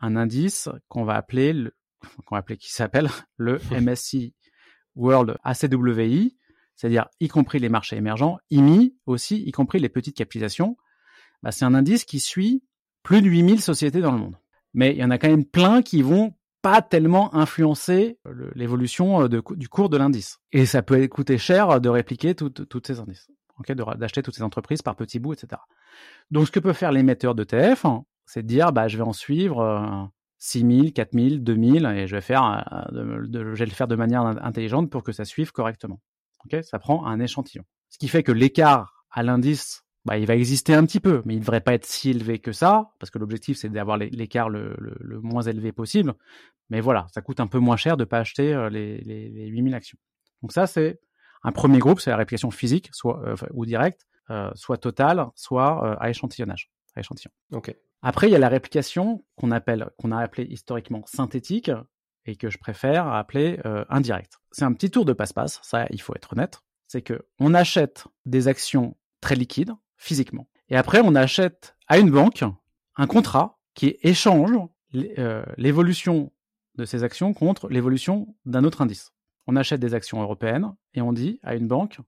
un 0.00 0.16
indice 0.16 0.68
qu'on 0.88 1.04
va 1.04 1.14
appeler, 1.14 1.52
le, 1.52 1.74
qu'on 2.26 2.34
va 2.34 2.40
appeler 2.40 2.56
qui 2.56 2.72
s'appelle 2.72 3.08
le 3.36 3.60
MSCI 3.80 4.34
World 4.96 5.38
ACWI, 5.44 6.36
c'est-à-dire 6.74 7.08
y 7.20 7.28
compris 7.28 7.60
les 7.60 7.68
marchés 7.68 7.96
émergents, 7.96 8.38
IMI 8.50 8.96
aussi, 9.06 9.42
y 9.42 9.52
compris 9.52 9.78
les 9.78 9.88
petites 9.88 10.16
capitalisations, 10.16 10.76
bah, 11.42 11.52
c'est 11.52 11.64
un 11.64 11.74
indice 11.74 12.04
qui 12.04 12.20
suit 12.20 12.64
plus 13.02 13.22
de 13.22 13.28
8000 13.28 13.60
sociétés 13.60 14.00
dans 14.00 14.12
le 14.12 14.18
monde. 14.18 14.36
Mais 14.74 14.92
il 14.92 14.98
y 14.98 15.04
en 15.04 15.10
a 15.10 15.18
quand 15.18 15.28
même 15.28 15.44
plein 15.44 15.82
qui 15.82 16.02
vont 16.02 16.34
pas 16.62 16.80
tellement 16.80 17.34
influencer 17.34 18.18
l'évolution 18.54 19.28
du 19.28 19.68
cours 19.68 19.88
de 19.88 19.96
l'indice. 19.96 20.38
Et 20.52 20.64
ça 20.64 20.82
peut 20.82 21.06
coûter 21.08 21.36
cher 21.36 21.80
de 21.80 21.88
répliquer 21.88 22.34
toutes 22.34 22.86
ces 22.86 23.00
indices 23.00 23.28
d'acheter 23.70 24.22
toutes 24.22 24.34
ces 24.34 24.42
entreprises 24.42 24.82
par 24.82 24.96
petits 24.96 25.18
bouts, 25.18 25.32
etc. 25.32 25.60
Donc, 26.30 26.46
ce 26.46 26.52
que 26.52 26.60
peut 26.60 26.72
faire 26.72 26.92
l'émetteur 26.92 27.34
d'ETF, 27.34 27.84
hein, 27.84 28.04
c'est 28.26 28.42
de 28.42 28.48
dire, 28.48 28.72
bah, 28.72 28.88
je 28.88 28.96
vais 28.96 29.02
en 29.02 29.12
suivre 29.12 29.60
euh, 29.60 30.04
6000, 30.38 30.92
4000, 30.92 31.42
2000, 31.42 31.86
et 31.86 32.06
je 32.06 32.16
vais, 32.16 32.20
faire, 32.20 32.64
euh, 32.92 33.26
je 33.32 33.38
vais 33.58 33.66
le 33.66 33.72
faire 33.72 33.88
de 33.88 33.96
manière 33.96 34.22
intelligente 34.22 34.90
pour 34.90 35.02
que 35.02 35.12
ça 35.12 35.24
suive 35.24 35.52
correctement. 35.52 36.00
Okay 36.46 36.62
ça 36.62 36.78
prend 36.78 37.06
un 37.06 37.20
échantillon. 37.20 37.64
Ce 37.88 37.98
qui 37.98 38.08
fait 38.08 38.22
que 38.22 38.32
l'écart 38.32 39.04
à 39.10 39.22
l'indice, 39.22 39.81
bah, 40.04 40.18
il 40.18 40.26
va 40.26 40.34
exister 40.34 40.74
un 40.74 40.84
petit 40.84 41.00
peu, 41.00 41.22
mais 41.24 41.34
il 41.34 41.38
ne 41.38 41.42
devrait 41.42 41.60
pas 41.60 41.74
être 41.74 41.86
si 41.86 42.10
élevé 42.10 42.38
que 42.38 42.52
ça, 42.52 42.92
parce 42.98 43.10
que 43.10 43.18
l'objectif, 43.18 43.56
c'est 43.56 43.68
d'avoir 43.68 43.96
l'écart 43.96 44.48
le, 44.48 44.74
le, 44.78 45.20
moins 45.20 45.42
élevé 45.42 45.72
possible. 45.72 46.14
Mais 46.70 46.80
voilà, 46.80 47.06
ça 47.12 47.20
coûte 47.20 47.40
un 47.40 47.46
peu 47.46 47.58
moins 47.58 47.76
cher 47.76 47.96
de 47.96 48.02
ne 48.02 48.06
pas 48.06 48.18
acheter 48.18 48.52
euh, 48.52 48.68
les, 48.68 48.98
les, 48.98 49.28
les 49.28 49.46
8000 49.46 49.74
actions. 49.74 49.98
Donc 50.42 50.52
ça, 50.52 50.66
c'est 50.66 51.00
un 51.44 51.52
premier 51.52 51.78
groupe, 51.78 52.00
c'est 52.00 52.10
la 52.10 52.16
réplication 52.16 52.50
physique, 52.50 52.88
soit 52.92 53.22
euh, 53.26 53.36
ou 53.52 53.66
directe, 53.66 54.06
euh, 54.30 54.50
soit 54.54 54.78
totale, 54.78 55.26
soit 55.34 55.84
euh, 55.84 55.96
à 55.98 56.10
échantillonnage, 56.10 56.70
à 56.94 57.00
échantillon. 57.00 57.30
Ok. 57.52 57.74
Après, 58.02 58.28
il 58.28 58.32
y 58.32 58.36
a 58.36 58.38
la 58.38 58.48
réplication 58.48 59.24
qu'on 59.36 59.50
appelle, 59.50 59.90
qu'on 59.98 60.10
a 60.10 60.18
appelée 60.18 60.44
historiquement 60.44 61.02
synthétique 61.06 61.70
et 62.26 62.36
que 62.36 62.50
je 62.50 62.58
préfère 62.58 63.06
appeler 63.06 63.60
indirecte. 63.88 64.38
C'est 64.50 64.64
un 64.64 64.72
petit 64.72 64.90
tour 64.90 65.04
de 65.04 65.12
passe-passe, 65.12 65.60
ça, 65.62 65.86
il 65.90 66.00
faut 66.00 66.14
être 66.16 66.32
honnête. 66.32 66.62
C'est 66.88 67.02
que 67.02 67.24
on 67.38 67.54
achète 67.54 68.06
des 68.26 68.48
actions 68.48 68.96
très 69.20 69.36
liquides 69.36 69.72
physiquement, 70.02 70.48
et 70.68 70.76
après 70.76 71.00
on 71.00 71.14
achète 71.14 71.76
à 71.86 71.98
une 71.98 72.10
banque 72.10 72.44
un 72.96 73.06
contrat 73.06 73.60
qui 73.74 73.96
échange 74.02 74.50
l'évolution 75.56 76.32
de 76.74 76.84
ces 76.84 77.04
actions 77.04 77.32
contre 77.32 77.68
l'évolution 77.68 78.34
d'un 78.44 78.64
autre 78.64 78.82
indice. 78.82 79.12
On 79.46 79.54
achète 79.54 79.80
des 79.80 79.94
actions 79.94 80.20
européennes 80.20 80.74
et 80.94 81.02
on 81.02 81.12
dit 81.12 81.38
à 81.44 81.54
une 81.54 81.68
banque, 81.68 82.00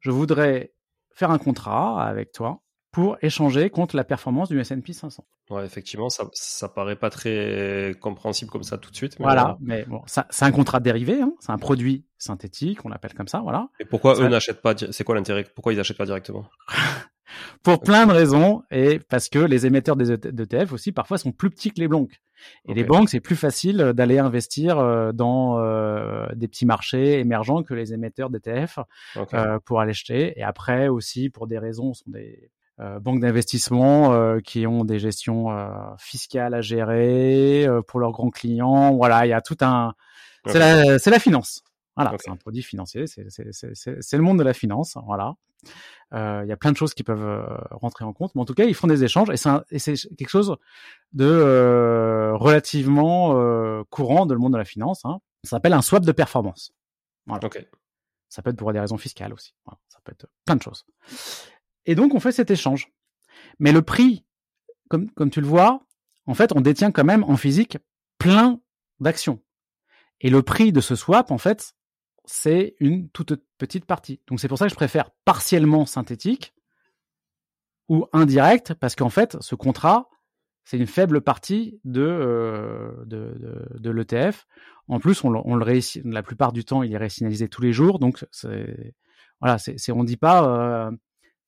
je 0.00 0.10
voudrais 0.10 0.72
faire 1.10 1.30
un 1.30 1.38
contrat 1.38 2.02
avec 2.02 2.32
toi 2.32 2.62
pour 2.92 3.16
échanger 3.22 3.70
contre 3.70 3.96
la 3.96 4.04
performance 4.04 4.48
du 4.48 4.58
S&P 4.58 4.92
500. 4.92 5.24
Ouais, 5.50 5.64
effectivement, 5.64 6.08
ça, 6.08 6.24
ça 6.32 6.68
paraît 6.68 6.96
pas 6.96 7.10
très 7.10 7.94
compréhensible 8.00 8.50
comme 8.50 8.62
ça 8.62 8.78
tout 8.78 8.90
de 8.90 8.96
suite. 8.96 9.16
voilà, 9.18 9.56
mais 9.60 9.84
bon, 9.84 10.02
c'est 10.06 10.44
un 10.44 10.52
contrat 10.52 10.80
dérivé, 10.80 11.20
hein, 11.20 11.32
c'est 11.40 11.52
un 11.52 11.58
produit 11.58 12.04
synthétique, 12.18 12.84
on 12.84 12.88
l'appelle 12.88 13.14
comme 13.14 13.28
ça, 13.28 13.40
voilà. 13.40 13.68
Et 13.78 13.84
pourquoi 13.84 14.20
eux 14.20 14.28
n'achètent 14.28 14.62
pas 14.62 14.74
C'est 14.90 15.04
quoi 15.04 15.14
l'intérêt 15.14 15.44
Pourquoi 15.54 15.72
ils 15.72 15.76
n'achètent 15.76 15.98
pas 15.98 16.06
directement? 16.06 16.44
Pour 17.62 17.80
plein 17.80 18.06
de 18.06 18.12
raisons 18.12 18.62
et 18.72 18.98
parce 18.98 19.28
que 19.28 19.38
les 19.38 19.66
émetteurs 19.66 19.96
d'ETF 19.96 20.72
aussi 20.72 20.90
parfois 20.90 21.16
sont 21.16 21.30
plus 21.30 21.50
petits 21.50 21.70
que 21.70 21.80
les 21.80 21.86
banques. 21.86 22.20
Et 22.68 22.74
les 22.74 22.84
banques, 22.84 23.10
c'est 23.10 23.20
plus 23.20 23.36
facile 23.36 23.92
d'aller 23.94 24.18
investir 24.18 24.78
euh, 24.78 25.12
dans 25.12 25.58
euh, 25.58 26.26
des 26.34 26.48
petits 26.48 26.66
marchés 26.66 27.20
émergents 27.20 27.62
que 27.62 27.74
les 27.74 27.92
émetteurs 27.92 28.30
d'ETF 28.30 28.78
euh, 29.34 29.58
pour 29.64 29.80
aller 29.80 29.90
acheter. 29.90 30.38
Et 30.38 30.42
après 30.42 30.88
aussi, 30.88 31.28
pour 31.28 31.46
des 31.46 31.58
raisons, 31.58 31.92
ce 31.92 32.04
sont 32.04 32.10
des 32.10 32.50
banques 33.00 33.20
d'investissement 33.20 34.38
qui 34.40 34.66
ont 34.66 34.84
des 34.84 34.98
gestions 34.98 35.48
fiscales 35.98 36.54
à 36.54 36.60
gérer 36.60 37.66
pour 37.86 38.00
leurs 38.00 38.12
grands 38.12 38.30
clients. 38.30 38.94
Voilà, 38.94 39.26
il 39.26 39.30
y 39.30 39.34
a 39.34 39.40
tout 39.40 39.58
un... 39.60 39.94
C'est 40.46 40.58
la, 40.58 40.96
la 40.98 41.18
finance. 41.18 41.62
Voilà, 41.96 42.16
c'est 42.18 42.30
un 42.30 42.36
produit 42.36 42.62
financier, 42.62 43.06
c'est 43.06 43.22
le 43.22 44.22
monde 44.22 44.38
de 44.38 44.44
la 44.44 44.54
finance. 44.54 44.96
Voilà. 45.04 45.34
Euh, 46.14 46.40
il 46.44 46.48
y 46.48 46.52
a 46.52 46.56
plein 46.56 46.72
de 46.72 46.76
choses 46.76 46.94
qui 46.94 47.02
peuvent 47.02 47.22
euh, 47.22 47.44
rentrer 47.70 48.04
en 48.04 48.12
compte, 48.12 48.34
mais 48.34 48.40
en 48.40 48.44
tout 48.44 48.54
cas, 48.54 48.64
ils 48.64 48.74
font 48.74 48.86
des 48.86 49.04
échanges 49.04 49.28
et 49.30 49.36
c'est 49.36 49.94
quelque 50.16 50.30
chose 50.30 50.56
de 51.12 51.26
euh, 51.26 52.34
relativement 52.36 53.34
courant 53.90 54.26
dans 54.26 54.34
le 54.34 54.40
monde 54.40 54.52
de 54.52 54.58
la 54.58 54.64
finance. 54.64 55.04
Hein. 55.04 55.20
Ça 55.44 55.50
s'appelle 55.50 55.72
un 55.72 55.82
swap 55.82 56.04
de 56.04 56.12
performance. 56.12 56.72
Voilà. 57.26 57.48
Ça 58.28 58.42
peut 58.42 58.50
être 58.50 58.56
pour 58.56 58.72
des 58.72 58.80
raisons 58.80 58.98
fiscales 58.98 59.32
aussi. 59.32 59.54
Ça 59.88 59.98
peut 60.04 60.12
être 60.12 60.26
plein 60.46 60.56
de 60.56 60.62
choses. 60.62 60.86
Et 61.86 61.94
donc, 61.94 62.14
on 62.14 62.20
fait 62.20 62.32
cet 62.32 62.50
échange. 62.50 62.88
Mais 63.58 63.72
le 63.72 63.82
prix, 63.82 64.24
comme, 64.88 65.10
comme 65.12 65.30
tu 65.30 65.40
le 65.40 65.46
vois, 65.46 65.84
en 66.26 66.34
fait, 66.34 66.52
on 66.54 66.60
détient 66.60 66.92
quand 66.92 67.04
même 67.04 67.24
en 67.24 67.36
physique 67.36 67.78
plein 68.18 68.60
d'actions. 69.00 69.42
Et 70.20 70.30
le 70.30 70.42
prix 70.42 70.72
de 70.72 70.80
ce 70.80 70.94
swap, 70.94 71.30
en 71.30 71.38
fait, 71.38 71.74
c'est 72.24 72.76
une 72.78 73.08
toute 73.10 73.34
petite 73.58 73.86
partie. 73.86 74.20
Donc 74.26 74.40
c'est 74.40 74.48
pour 74.48 74.58
ça 74.58 74.66
que 74.66 74.70
je 74.70 74.76
préfère 74.76 75.10
partiellement 75.24 75.86
synthétique 75.86 76.54
ou 77.88 78.06
indirect, 78.12 78.74
parce 78.74 78.94
qu'en 78.94 79.08
fait, 79.08 79.36
ce 79.40 79.56
contrat, 79.56 80.08
c'est 80.64 80.76
une 80.76 80.86
faible 80.86 81.22
partie 81.22 81.80
de, 81.84 82.02
euh, 82.02 82.92
de, 83.06 83.66
de, 83.76 83.90
l'ETF. 83.90 84.46
En 84.86 85.00
plus, 85.00 85.24
on, 85.24 85.34
on, 85.34 85.56
le 85.56 85.80
la 86.04 86.22
plupart 86.22 86.52
du 86.52 86.64
temps, 86.64 86.84
il 86.84 86.92
est 86.92 86.98
résignalisé 86.98 87.48
tous 87.48 87.62
les 87.62 87.72
jours. 87.72 87.98
Donc, 87.98 88.24
c'est, 88.30 88.94
voilà, 89.40 89.58
c'est, 89.58 89.90
on 89.90 90.04
dit 90.04 90.16
pas, 90.16 90.44
euh, 90.44 90.90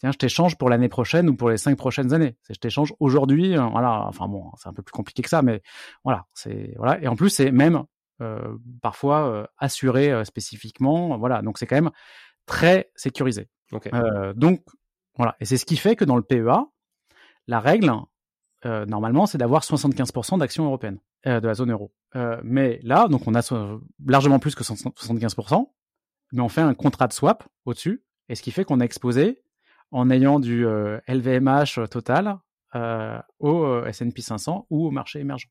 tiens, 0.03 0.13
je 0.13 0.19
t'échange 0.19 0.57
pour 0.57 0.69
l'année 0.69 0.89
prochaine 0.89 1.29
ou 1.29 1.37
pour 1.37 1.49
les 1.49 1.57
cinq 1.57 1.77
prochaines 1.79 2.13
années. 2.13 2.37
C'est 2.43 2.55
je 2.55 2.59
t'échange 2.59 2.93
aujourd'hui. 2.99 3.57
Euh, 3.57 3.63
voilà, 3.67 4.05
enfin 4.09 4.27
bon, 4.27 4.51
c'est 4.59 4.69
un 4.69 4.73
peu 4.73 4.83
plus 4.83 4.93
compliqué 4.93 5.23
que 5.23 5.29
ça, 5.29 5.43
mais 5.43 5.63
voilà, 6.05 6.27
c'est 6.35 6.75
voilà. 6.77 7.01
Et 7.01 7.07
en 7.07 7.15
plus, 7.15 7.31
c'est 7.31 7.53
même 7.53 7.85
euh, 8.21 8.57
parfois 8.83 9.29
euh, 9.29 9.47
assuré 9.59 10.25
spécifiquement. 10.25 11.17
Voilà, 11.19 11.41
donc 11.43 11.59
c'est 11.59 11.67
quand 11.67 11.77
même 11.77 11.93
très 12.47 12.91
sécurisé. 12.97 13.49
donc 14.35 14.65
voilà, 15.17 15.37
et 15.41 15.45
c'est 15.45 15.57
ce 15.57 15.65
qui 15.65 15.77
fait 15.77 15.95
que 15.95 16.05
dans 16.05 16.17
le 16.17 16.23
PEA, 16.23 16.67
la 17.47 17.61
règle 17.61 17.93
normalement, 18.65 19.27
c'est 19.27 19.39
d'avoir 19.39 19.63
75% 19.63 20.39
d'actions 20.39 20.65
européennes 20.65 20.99
de 21.25 21.47
la 21.47 21.55
zone 21.55 21.71
euro. 21.71 21.93
mais 22.43 22.81
là, 22.83 23.09
donc 23.09 23.27
on 23.27 23.35
a 23.35 23.43
largement 24.05 24.39
plus 24.39 24.55
que 24.55 24.65
75%, 24.65 25.67
mais 26.33 26.41
on 26.41 26.49
fait 26.49 26.61
un 26.61 26.75
contrat 26.75 27.07
de 27.07 27.13
swap 27.13 27.45
au-dessus, 27.65 28.05
et 28.29 28.35
ce 28.35 28.43
qui 28.43 28.51
fait 28.51 28.65
qu'on 28.65 28.81
est 28.81 28.85
exposé 28.85 29.42
en 29.93 30.11
ayant 30.11 30.41
du 30.41 30.67
LVMH 31.07 31.89
total 31.91 32.39
au 33.39 33.85
S&P 33.85 34.23
500 34.23 34.67
ou 34.71 34.87
au 34.87 34.91
marché 34.91 35.21
émergent. 35.21 35.49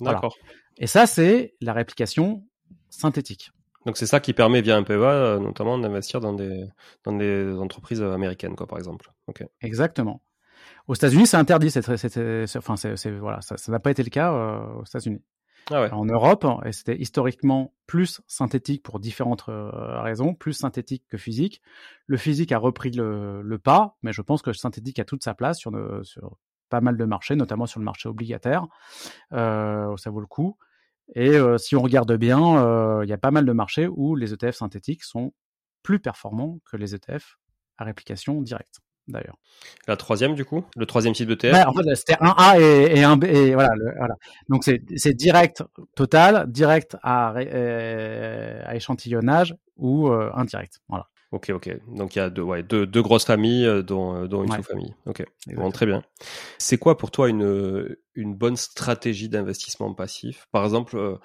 D'accord. 0.00 0.36
Et 0.76 0.86
ça, 0.86 1.06
c'est 1.06 1.54
la 1.60 1.72
réplication 1.72 2.44
synthétique. 2.90 3.50
Donc 3.86 3.96
c'est 3.96 4.06
ça 4.06 4.20
qui 4.20 4.32
permet 4.32 4.62
via 4.62 4.76
un 4.76 4.82
PEA 4.82 4.92
euh, 4.92 5.38
notamment 5.38 5.78
d'investir 5.78 6.20
dans 6.20 6.32
des, 6.32 6.64
dans 7.04 7.12
des 7.12 7.52
entreprises 7.58 8.02
américaines, 8.02 8.56
quoi, 8.56 8.66
par 8.66 8.78
exemple. 8.78 9.10
Okay. 9.26 9.44
Exactement. 9.60 10.22
Aux 10.86 10.94
États-Unis, 10.94 11.26
c'est 11.26 11.36
interdit. 11.36 11.72
enfin, 12.56 12.76
c'est, 12.76 13.10
voilà, 13.10 13.40
ça 13.42 13.56
n'a 13.68 13.80
pas 13.80 13.90
été 13.90 14.02
le 14.02 14.10
cas 14.10 14.32
euh, 14.32 14.80
aux 14.80 14.84
États-Unis. 14.84 15.22
Ah. 15.70 15.88
En 15.92 16.04
Europe, 16.04 16.46
et 16.64 16.72
c'était 16.72 16.96
historiquement 16.96 17.72
plus 17.86 18.20
synthétique 18.26 18.82
pour 18.82 19.00
différentes 19.00 19.44
euh, 19.48 20.00
raisons, 20.02 20.34
plus 20.34 20.52
synthétique 20.52 21.04
que 21.08 21.16
physique. 21.16 21.62
Le 22.06 22.16
physique 22.16 22.52
a 22.52 22.58
repris 22.58 22.90
le, 22.90 23.58
pas, 23.62 23.96
mais 24.02 24.12
je 24.12 24.22
pense 24.22 24.42
que 24.42 24.50
le 24.50 24.54
synthétique 24.54 24.98
a 24.98 25.04
toute 25.04 25.24
sa 25.24 25.34
place 25.34 25.58
sur, 25.58 25.72
sur 26.02 26.36
pas 26.68 26.80
mal 26.80 26.96
de 26.96 27.04
marchés, 27.04 27.36
notamment 27.36 27.66
sur 27.66 27.80
le 27.80 27.84
marché 27.84 28.08
obligataire. 28.08 28.66
Euh, 29.32 29.96
ça 29.96 30.10
vaut 30.10 30.20
le 30.20 30.26
coup. 30.26 30.56
Et 31.14 31.30
euh, 31.30 31.58
si 31.58 31.76
on 31.76 31.82
regarde 31.82 32.12
bien, 32.16 32.64
euh, 32.64 33.04
il 33.04 33.08
y 33.08 33.12
a 33.12 33.18
pas 33.18 33.30
mal 33.30 33.44
de 33.44 33.52
marchés 33.52 33.86
où 33.86 34.16
les 34.16 34.32
ETF 34.32 34.56
synthétiques 34.56 35.04
sont 35.04 35.32
plus 35.82 36.00
performants 36.00 36.58
que 36.64 36.76
les 36.76 36.94
ETF 36.94 37.36
à 37.78 37.84
réplication 37.84 38.40
directe. 38.40 38.80
D'ailleurs. 39.06 39.36
La 39.86 39.96
troisième, 39.96 40.34
du 40.34 40.44
coup 40.44 40.64
Le 40.76 40.86
troisième 40.86 41.12
type 41.12 41.28
d'ETF 41.28 41.54
En 41.66 41.72
fait, 41.72 41.94
c'était 41.94 42.16
un 42.20 42.34
A 42.36 42.58
et, 42.58 43.02
un 43.02 43.16
B. 43.16 43.24
Et 43.24 43.54
voilà, 43.54 43.70
voilà. 43.98 44.14
Donc, 44.48 44.64
c'est 44.64 45.14
direct 45.14 45.62
total, 45.94 46.50
direct 46.50 46.96
à, 47.02 47.34
à 47.36 48.74
échantillonnage 48.74 49.54
ou 49.76 50.08
indirect. 50.08 50.80
Voilà. 50.88 51.08
Ok, 51.34 51.50
ok. 51.50 51.80
Donc 51.88 52.14
il 52.14 52.20
y 52.20 52.22
a 52.22 52.30
deux, 52.30 52.42
ouais, 52.42 52.62
deux, 52.62 52.86
deux 52.86 53.02
grosses 53.02 53.24
familles, 53.24 53.66
euh, 53.66 53.82
dont, 53.82 54.14
euh, 54.14 54.28
dont 54.28 54.44
une 54.44 54.52
sous-famille. 54.52 54.94
Ok, 55.04 55.24
bon, 55.48 55.72
très 55.72 55.84
bien. 55.84 56.04
C'est 56.58 56.78
quoi 56.78 56.96
pour 56.96 57.10
toi 57.10 57.28
une, 57.28 57.96
une 58.14 58.36
bonne 58.36 58.56
stratégie 58.56 59.28
d'investissement 59.28 59.92
passif? 59.94 60.46
Par 60.52 60.62
exemple, 60.62 60.96
euh, 60.96 61.16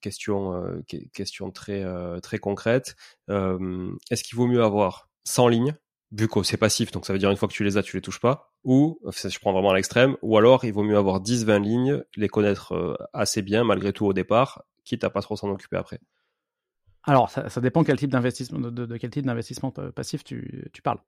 question, 0.00 0.84
question 1.12 1.50
très, 1.50 1.84
très 2.20 2.38
concrète, 2.38 2.94
est-ce 3.28 4.22
qu'il 4.22 4.36
vaut 4.36 4.46
mieux 4.46 4.62
avoir 4.62 5.08
100 5.24 5.48
lignes? 5.48 5.74
Vu 6.16 6.28
que 6.28 6.42
c'est 6.42 6.56
passif, 6.56 6.90
donc 6.92 7.06
ça 7.06 7.12
veut 7.12 7.18
dire 7.18 7.30
une 7.30 7.36
fois 7.36 7.48
que 7.48 7.52
tu 7.52 7.64
les 7.64 7.76
as, 7.76 7.82
tu 7.82 7.96
les 7.96 8.00
touches 8.00 8.20
pas, 8.20 8.52
ou, 8.64 8.98
je 9.04 9.38
prends 9.38 9.52
vraiment 9.52 9.70
à 9.70 9.74
l'extrême, 9.74 10.16
ou 10.22 10.36
alors 10.36 10.64
il 10.64 10.72
vaut 10.72 10.82
mieux 10.82 10.96
avoir 10.96 11.20
10-20 11.20 11.62
lignes, 11.62 12.02
les 12.16 12.28
connaître 12.28 12.96
assez 13.12 13.42
bien 13.42 13.64
malgré 13.64 13.92
tout 13.92 14.06
au 14.06 14.12
départ, 14.12 14.64
quitte 14.84 15.04
à 15.04 15.10
pas 15.10 15.20
trop 15.20 15.36
s'en 15.36 15.50
occuper 15.50 15.76
après. 15.76 16.00
Alors, 17.06 17.30
ça, 17.30 17.48
ça, 17.48 17.60
dépend 17.60 17.84
quel 17.84 17.96
type 17.96 18.10
d'investissement, 18.10 18.58
de, 18.58 18.70
de, 18.70 18.96
quel 18.96 19.10
type 19.10 19.24
d'investissement 19.24 19.70
passif 19.70 20.24
tu, 20.24 20.68
tu, 20.72 20.82
parles. 20.82 20.98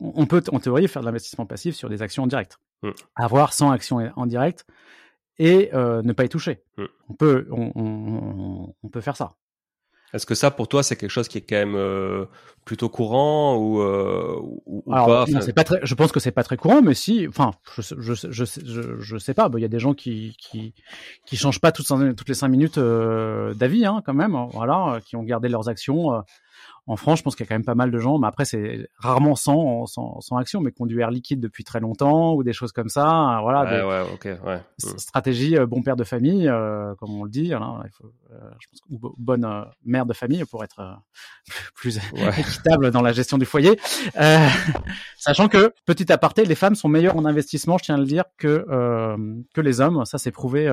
On 0.00 0.26
peut, 0.26 0.42
en 0.52 0.60
théorie, 0.60 0.86
faire 0.86 1.00
de 1.00 1.06
l'investissement 1.06 1.46
passif 1.46 1.74
sur 1.74 1.88
des 1.88 2.02
actions 2.02 2.24
en 2.24 2.26
direct. 2.26 2.58
Mm. 2.82 2.90
Avoir 3.14 3.54
100 3.54 3.70
actions 3.70 4.12
en 4.16 4.26
direct 4.26 4.66
et 5.38 5.70
euh, 5.74 6.02
ne 6.02 6.12
pas 6.12 6.24
y 6.24 6.28
toucher. 6.28 6.62
Mm. 6.76 6.84
On, 7.08 7.14
peut, 7.14 7.48
on, 7.50 7.72
on, 7.74 8.74
on, 8.82 8.88
peut 8.88 9.00
faire 9.00 9.16
ça. 9.16 9.36
Est-ce 10.16 10.26
que 10.26 10.34
ça, 10.34 10.50
pour 10.50 10.68
toi, 10.68 10.82
c'est 10.82 10.96
quelque 10.96 11.10
chose 11.10 11.28
qui 11.28 11.38
est 11.38 11.42
quand 11.42 11.56
même 11.56 11.76
euh, 11.76 12.24
plutôt 12.64 12.88
courant 12.88 13.56
ou, 13.56 13.80
euh, 13.80 14.36
ou, 14.66 14.82
pas 14.90 15.24
pas 15.54 15.64
très, 15.64 15.78
Je 15.82 15.94
pense 15.94 16.10
que 16.10 16.20
c'est 16.20 16.32
pas 16.32 16.42
très 16.42 16.56
courant, 16.56 16.82
mais 16.82 16.94
si, 16.94 17.26
enfin, 17.28 17.52
je, 17.76 17.82
je, 17.98 18.14
je, 18.14 18.44
je, 18.44 19.00
je 19.00 19.18
sais 19.18 19.34
pas. 19.34 19.50
Il 19.54 19.60
y 19.60 19.64
a 19.64 19.68
des 19.68 19.78
gens 19.78 19.94
qui 19.94 20.36
qui 20.38 20.74
qui 21.26 21.36
changent 21.36 21.60
pas 21.60 21.70
toutes, 21.70 21.86
toutes 22.16 22.28
les 22.28 22.34
cinq 22.34 22.48
minutes 22.48 22.78
euh, 22.78 23.54
d'avis, 23.54 23.86
hein, 23.86 24.02
quand 24.04 24.14
même. 24.14 24.34
Hein, 24.34 24.48
voilà, 24.52 25.00
qui 25.04 25.16
ont 25.16 25.22
gardé 25.22 25.48
leurs 25.48 25.68
actions 25.68 26.22
en 26.88 26.96
France, 26.96 27.18
je 27.18 27.24
pense 27.24 27.34
qu'il 27.34 27.44
y 27.44 27.46
a 27.46 27.48
quand 27.48 27.56
même 27.56 27.64
pas 27.64 27.74
mal 27.74 27.90
de 27.90 27.98
gens, 27.98 28.18
mais 28.18 28.28
après 28.28 28.44
c'est 28.44 28.88
rarement 28.96 29.34
sans, 29.34 29.86
sans, 29.86 30.20
sans, 30.20 30.36
action, 30.36 30.60
mais 30.60 30.70
qui 30.70 30.82
ont 30.82 30.86
du 30.86 31.00
air 31.00 31.10
liquide 31.10 31.40
depuis 31.40 31.64
très 31.64 31.80
longtemps 31.80 32.34
ou 32.34 32.44
des 32.44 32.52
choses 32.52 32.70
comme 32.70 32.88
ça. 32.88 33.08
Hein, 33.08 33.40
voilà, 33.40 33.64
ouais, 33.64 34.04
ouais, 34.24 34.38
ouais. 34.44 34.56
Mm. 34.56 34.98
Stratégie 34.98 35.58
euh, 35.58 35.66
bon 35.66 35.82
père 35.82 35.96
de 35.96 36.04
famille, 36.04 36.46
euh, 36.48 36.94
comme 36.96 37.10
on 37.10 37.24
le 37.24 37.30
dit. 37.30 37.46
Il 37.46 37.90
faut, 37.92 38.12
euh, 38.30 38.38
je 38.60 38.68
pense, 38.68 38.80
ou 38.88 39.14
bonne 39.18 39.66
mère 39.84 40.06
de 40.06 40.12
famille 40.12 40.44
pour 40.44 40.62
être 40.62 41.00
plus 41.74 41.98
équitable 42.38 42.92
dans 42.92 43.02
la 43.02 43.12
gestion 43.12 43.36
du 43.36 43.46
foyer. 43.46 43.80
sachant 45.18 45.48
que 45.48 45.72
petit 45.86 46.12
aparté, 46.12 46.44
les 46.44 46.54
femmes 46.54 46.76
sont 46.76 46.88
meilleures 46.88 47.16
en 47.16 47.24
investissement, 47.24 47.78
je 47.78 47.84
tiens 47.84 47.96
à 47.96 47.98
le 47.98 48.04
dire, 48.04 48.24
que 48.38 48.64
que 49.54 49.60
les 49.60 49.80
hommes. 49.80 50.04
Ça 50.04 50.18
c'est 50.18 50.30
prouvé 50.30 50.68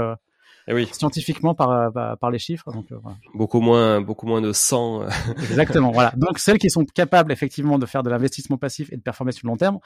eh 0.67 0.73
oui. 0.73 0.87
scientifiquement 0.91 1.53
par, 1.53 1.69
euh, 1.71 2.15
par, 2.15 2.31
les 2.31 2.39
chiffres. 2.39 2.71
Donc, 2.71 2.91
euh, 2.91 2.97
Beaucoup 3.33 3.59
moins, 3.59 4.01
beaucoup 4.01 4.25
moins 4.25 4.41
de 4.41 4.51
sang. 4.53 5.03
Euh. 5.03 5.09
Exactement. 5.37 5.91
voilà. 5.91 6.13
Donc 6.15 6.39
celles 6.39 6.57
qui 6.57 6.69
sont 6.69 6.85
capables 6.85 7.31
effectivement 7.31 7.79
de 7.79 7.85
faire 7.85 8.03
de 8.03 8.09
l'investissement 8.09 8.57
passif 8.57 8.91
et 8.91 8.97
de 8.97 9.01
performer 9.01 9.31
sur 9.31 9.47
le 9.47 9.51
long 9.51 9.57
terme, 9.57 9.79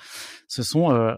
ce 0.47 0.63
sont 0.63 0.91
euh, 0.91 1.15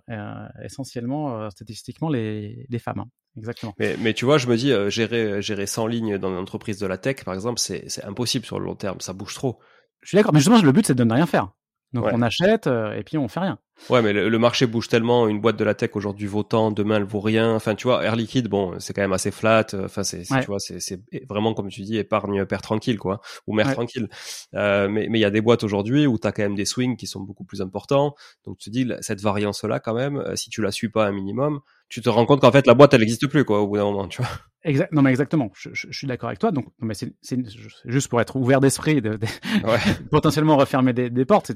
essentiellement 0.64 1.50
statistiquement 1.50 2.10
les, 2.10 2.66
les 2.70 2.80
femmes. 2.80 3.00
Hein. 3.00 3.10
Exactement. 3.38 3.74
Mais, 3.80 3.96
mais 4.00 4.14
tu 4.14 4.26
vois, 4.26 4.38
je 4.38 4.48
me 4.48 4.58
dis 4.58 4.74
gérer 4.90 5.42
gérer 5.42 5.66
100 5.66 5.88
lignes 5.88 6.18
dans 6.18 6.30
une 6.30 6.38
entreprise 6.38 6.80
de 6.80 6.88
la 6.88 6.98
tech, 6.98 7.24
par 7.24 7.34
exemple, 7.34 7.60
c'est 7.60 7.84
c'est 7.88 8.04
impossible 8.04 8.46
sur 8.46 8.60
le 8.60 8.66
long 8.66 8.76
terme. 8.76 9.00
Ça 9.02 9.14
bouge 9.14 9.34
trop. 9.34 9.60
Je 10.02 10.10
suis 10.10 10.16
d'accord. 10.16 10.34
Mais 10.34 10.40
justement, 10.40 10.62
le 10.62 10.72
but 10.72 10.86
c'est 10.86 10.96
de 10.96 11.04
ne 11.04 11.14
rien 11.14 11.26
faire. 11.26 11.50
Donc 11.94 12.06
on 12.12 12.22
achète 12.22 12.68
euh, 12.68 12.94
et 12.94 13.04
puis 13.04 13.18
on 13.18 13.28
fait 13.28 13.40
rien. 13.40 13.58
Ouais, 13.90 14.02
mais 14.02 14.12
le, 14.12 14.38
marché 14.38 14.68
bouge 14.68 14.90
tellement. 14.90 15.28
Une 15.28 15.40
boîte 15.40 15.56
de 15.56 15.64
la 15.64 15.74
tech 15.74 15.92
aujourd'hui 15.94 16.28
vaut 16.28 16.44
tant, 16.44 16.70
demain 16.70 16.98
elle 16.98 17.06
vaut 17.06 17.22
rien. 17.22 17.56
Enfin, 17.56 17.76
tu 17.76 17.88
vois, 17.88 18.04
Air 18.04 18.16
Liquide, 18.16 18.48
bon, 18.50 18.78
c'est 18.80 18.94
quand 18.94 19.02
même 19.02 19.14
assez 19.14 19.32
flat. 19.32 19.66
Enfin, 19.74 20.04
c'est, 20.04 20.24
tu 20.24 20.46
vois, 20.48 20.60
c'est, 20.60 20.80
c'est 20.82 21.02
vraiment 21.30 21.54
comme 21.54 21.70
tu 21.70 21.82
dis, 21.82 21.98
épargne 21.98 22.46
père 22.46 22.62
tranquille, 22.62 23.00
quoi, 23.00 23.22
ou 23.48 23.54
mère 23.54 23.72
tranquille. 23.74 24.10
Euh, 24.54 24.90
mais 24.90 25.08
mais 25.10 25.18
il 25.18 25.22
y 25.22 25.26
a 25.26 25.32
des 25.32 25.42
boîtes 25.42 25.64
aujourd'hui 25.64 26.06
où 26.08 26.20
tu 26.20 26.28
as 26.28 26.32
quand 26.32 26.44
même 26.44 26.56
des 26.56 26.66
swings 26.66 26.98
qui 26.98 27.08
sont 27.08 27.22
beaucoup 27.22 27.46
plus 27.46 27.62
importants. 27.62 28.16
Donc 28.46 28.58
tu 28.58 28.70
te 28.70 28.74
dis 28.74 28.92
cette 29.02 29.22
variance 29.22 29.64
là, 29.64 29.80
quand 29.80 29.94
même, 29.94 30.18
euh, 30.18 30.36
si 30.36 30.50
tu 30.50 30.62
la 30.62 30.72
suis 30.72 30.90
pas 30.90 31.08
un 31.08 31.12
minimum, 31.12 31.62
tu 31.88 32.02
te 32.02 32.10
rends 32.10 32.26
compte 32.26 32.42
qu'en 32.42 32.52
fait 32.52 32.68
la 32.68 32.74
boîte 32.74 32.94
elle 32.94 33.00
n'existe 33.00 33.28
plus, 33.28 33.46
quoi, 33.46 33.62
au 33.62 33.68
bout 33.68 33.78
d'un 33.78 33.86
moment, 33.86 34.08
tu 34.08 34.22
vois. 34.22 34.32
Exact. 34.64 34.92
Non, 34.92 35.02
mais 35.02 35.10
exactement. 35.10 35.52
Je, 35.56 35.70
je, 35.74 35.92
suis 35.92 36.06
d'accord 36.06 36.28
avec 36.28 36.40
toi. 36.40 36.52
Donc, 36.52 36.66
non, 36.80 36.88
mais 36.88 36.94
c'est 36.94 37.14
juste 37.86 38.10
pour 38.10 38.20
être 38.20 38.36
ouvert 38.36 38.60
d'esprit, 38.60 39.02
de, 39.02 39.16
de 39.16 39.26
ouais. 39.66 39.80
potentiellement 40.12 40.58
refermer 40.58 40.92
des, 40.94 41.10
des 41.10 41.26
portes. 41.26 41.52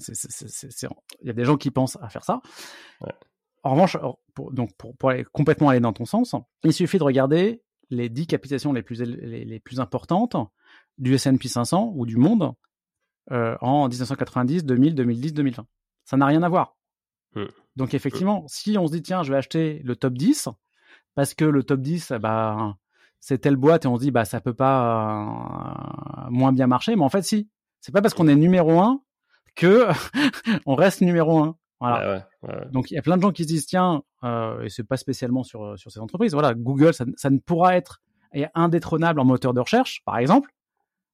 Il 1.22 1.28
y 1.28 1.30
a 1.30 1.34
des 1.34 1.43
gens 1.43 1.58
qui 1.58 1.70
pensent 1.70 1.97
à 2.01 2.10
faire 2.10 2.24
ça. 2.24 2.41
Ouais. 3.01 3.12
En 3.64 3.72
revanche, 3.72 3.97
pour, 4.34 4.54
donc 4.54 4.76
pour, 4.78 4.95
pour 4.97 5.10
aller 5.10 5.26
complètement 5.32 5.70
aller 5.70 5.80
dans 5.80 5.93
ton 5.93 6.06
sens, 6.06 6.36
il 6.64 6.74
suffit 6.74 6.97
de 6.97 7.04
regarder 7.04 7.62
les 7.89 8.10
10 8.10 8.28
capitalisations 8.28 8.74
les 8.74 8.84
plus 8.84 9.01
les, 9.01 9.45
les 9.45 9.60
plus 9.60 9.80
importantes 9.80 10.36
du 10.97 11.14
S&P 11.14 11.47
500 11.47 11.93
ou 11.95 12.06
du 12.06 12.18
monde 12.18 12.54
euh, 13.32 13.56
en 13.62 13.88
1990, 13.88 14.66
2000, 14.66 14.95
2010, 14.95 15.34
2020. 15.34 15.66
Ça 16.04 16.18
n'a 16.18 16.26
rien 16.26 16.43
à 16.43 16.49
voir. 16.49 16.76
Mmh. 17.36 17.45
Donc 17.76 17.93
effectivement, 17.93 18.43
mmh. 18.43 18.47
si 18.47 18.78
on 18.78 18.88
se 18.88 18.93
dit 18.93 19.01
tiens, 19.01 19.24
je 19.24 19.32
vais 19.32 19.38
acheter 19.38 19.82
le 19.84 19.95
top 19.95 20.14
10 20.14 20.49
parce 21.16 21.34
que 21.34 21.45
le 21.45 21.64
top 21.64 21.82
10 21.82 22.14
bah 22.22 22.78
c'est 23.24 23.38
telle 23.38 23.55
boîte 23.55 23.86
et 23.86 23.88
on 23.88 23.95
se 23.95 24.01
dit 24.01 24.11
bah 24.11 24.26
ça 24.26 24.41
peut 24.41 24.53
pas 24.53 26.26
euh, 26.28 26.30
moins 26.30 26.51
bien 26.51 26.67
marcher, 26.67 26.97
mais 26.97 27.03
en 27.03 27.09
fait 27.09 27.21
si. 27.21 27.49
C'est 27.80 27.93
pas 27.93 28.01
parce 28.01 28.13
qu'on 28.13 28.28
est 28.28 28.36
numéro 28.36 28.82
un 28.82 29.01
que 29.55 29.88
on 30.65 30.76
reste 30.76 30.99
numéro 30.99 31.39
un. 31.39 31.55
Voilà. 31.80 32.28
Donc 32.71 32.91
il 32.91 32.95
y 32.95 32.97
a 32.97 33.01
plein 33.01 33.15
de 33.15 33.21
gens 33.21 33.32
qui 33.32 33.43
se 33.43 33.47
disent 33.47 33.65
tiens 33.65 34.03
euh, 34.26 34.61
et 34.63 34.69
c'est 34.69 34.84
pas 34.84 34.97
spécialement 34.97 35.43
sur 35.43 35.80
sur 35.80 35.89
ces 35.89 36.01
entreprises. 36.01 36.34
Voilà, 36.34 36.53
Google 36.53 36.93
ça, 36.93 37.05
ça 37.15 37.30
ne 37.30 37.39
pourra 37.39 37.78
être 37.78 38.01
indétrônable 38.55 39.21
en 39.21 39.26
moteur 39.26 39.53
de 39.53 39.61
recherche, 39.61 40.01
par 40.03 40.17
exemple. 40.17 40.49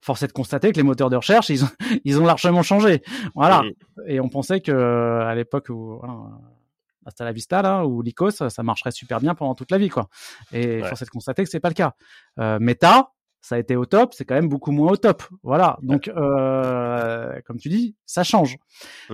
Force 0.02 0.24
est 0.24 0.28
de 0.28 0.32
constater 0.32 0.72
que 0.72 0.78
les 0.78 0.84
moteurs 0.84 1.10
de 1.12 1.16
recherche 1.16 1.50
ils 1.50 1.64
ont 1.64 1.70
ils 2.06 2.20
ont 2.20 2.26
largement 2.26 2.64
changé. 2.64 3.04
Voilà. 3.36 3.62
Et 4.08 4.20
on 4.20 4.30
pensait 4.30 4.62
que 4.62 4.72
à 4.72 5.36
l'époque 5.36 5.70
où 5.70 6.00
voilà, 6.00 6.16
hasta 7.10 7.26
la 7.26 7.32
vista 7.34 7.62
là 7.62 7.86
ou 7.86 8.02
l'ICOS 8.02 8.50
ça 8.50 8.64
marcherait 8.64 8.92
super 8.92 9.20
bien 9.20 9.36
pendant 9.36 9.56
toute 9.56 9.72
la 9.72 9.78
vie 9.78 9.90
quoi 9.90 10.10
et 10.52 10.82
ouais. 10.82 10.88
force 10.88 11.02
est 11.02 11.06
de 11.06 11.10
constater 11.10 11.44
que 11.44 11.50
c'est 11.50 11.60
pas 11.60 11.70
le 11.70 11.76
cas 11.76 11.96
euh, 12.40 12.58
Meta 12.60 13.12
ça 13.42 13.56
a 13.56 13.58
été 13.58 13.76
au 13.76 13.86
top, 13.86 14.14
c'est 14.14 14.26
quand 14.26 14.36
même 14.36 14.50
beaucoup 14.50 14.72
moins 14.72 14.92
au 14.92 14.98
top. 14.98 15.24
Voilà. 15.44 15.78
Donc, 15.82 16.10
euh, 16.10 17.40
comme 17.46 17.58
tu 17.58 17.70
dis, 17.70 17.96
ça 18.06 18.24
change. 18.24 18.58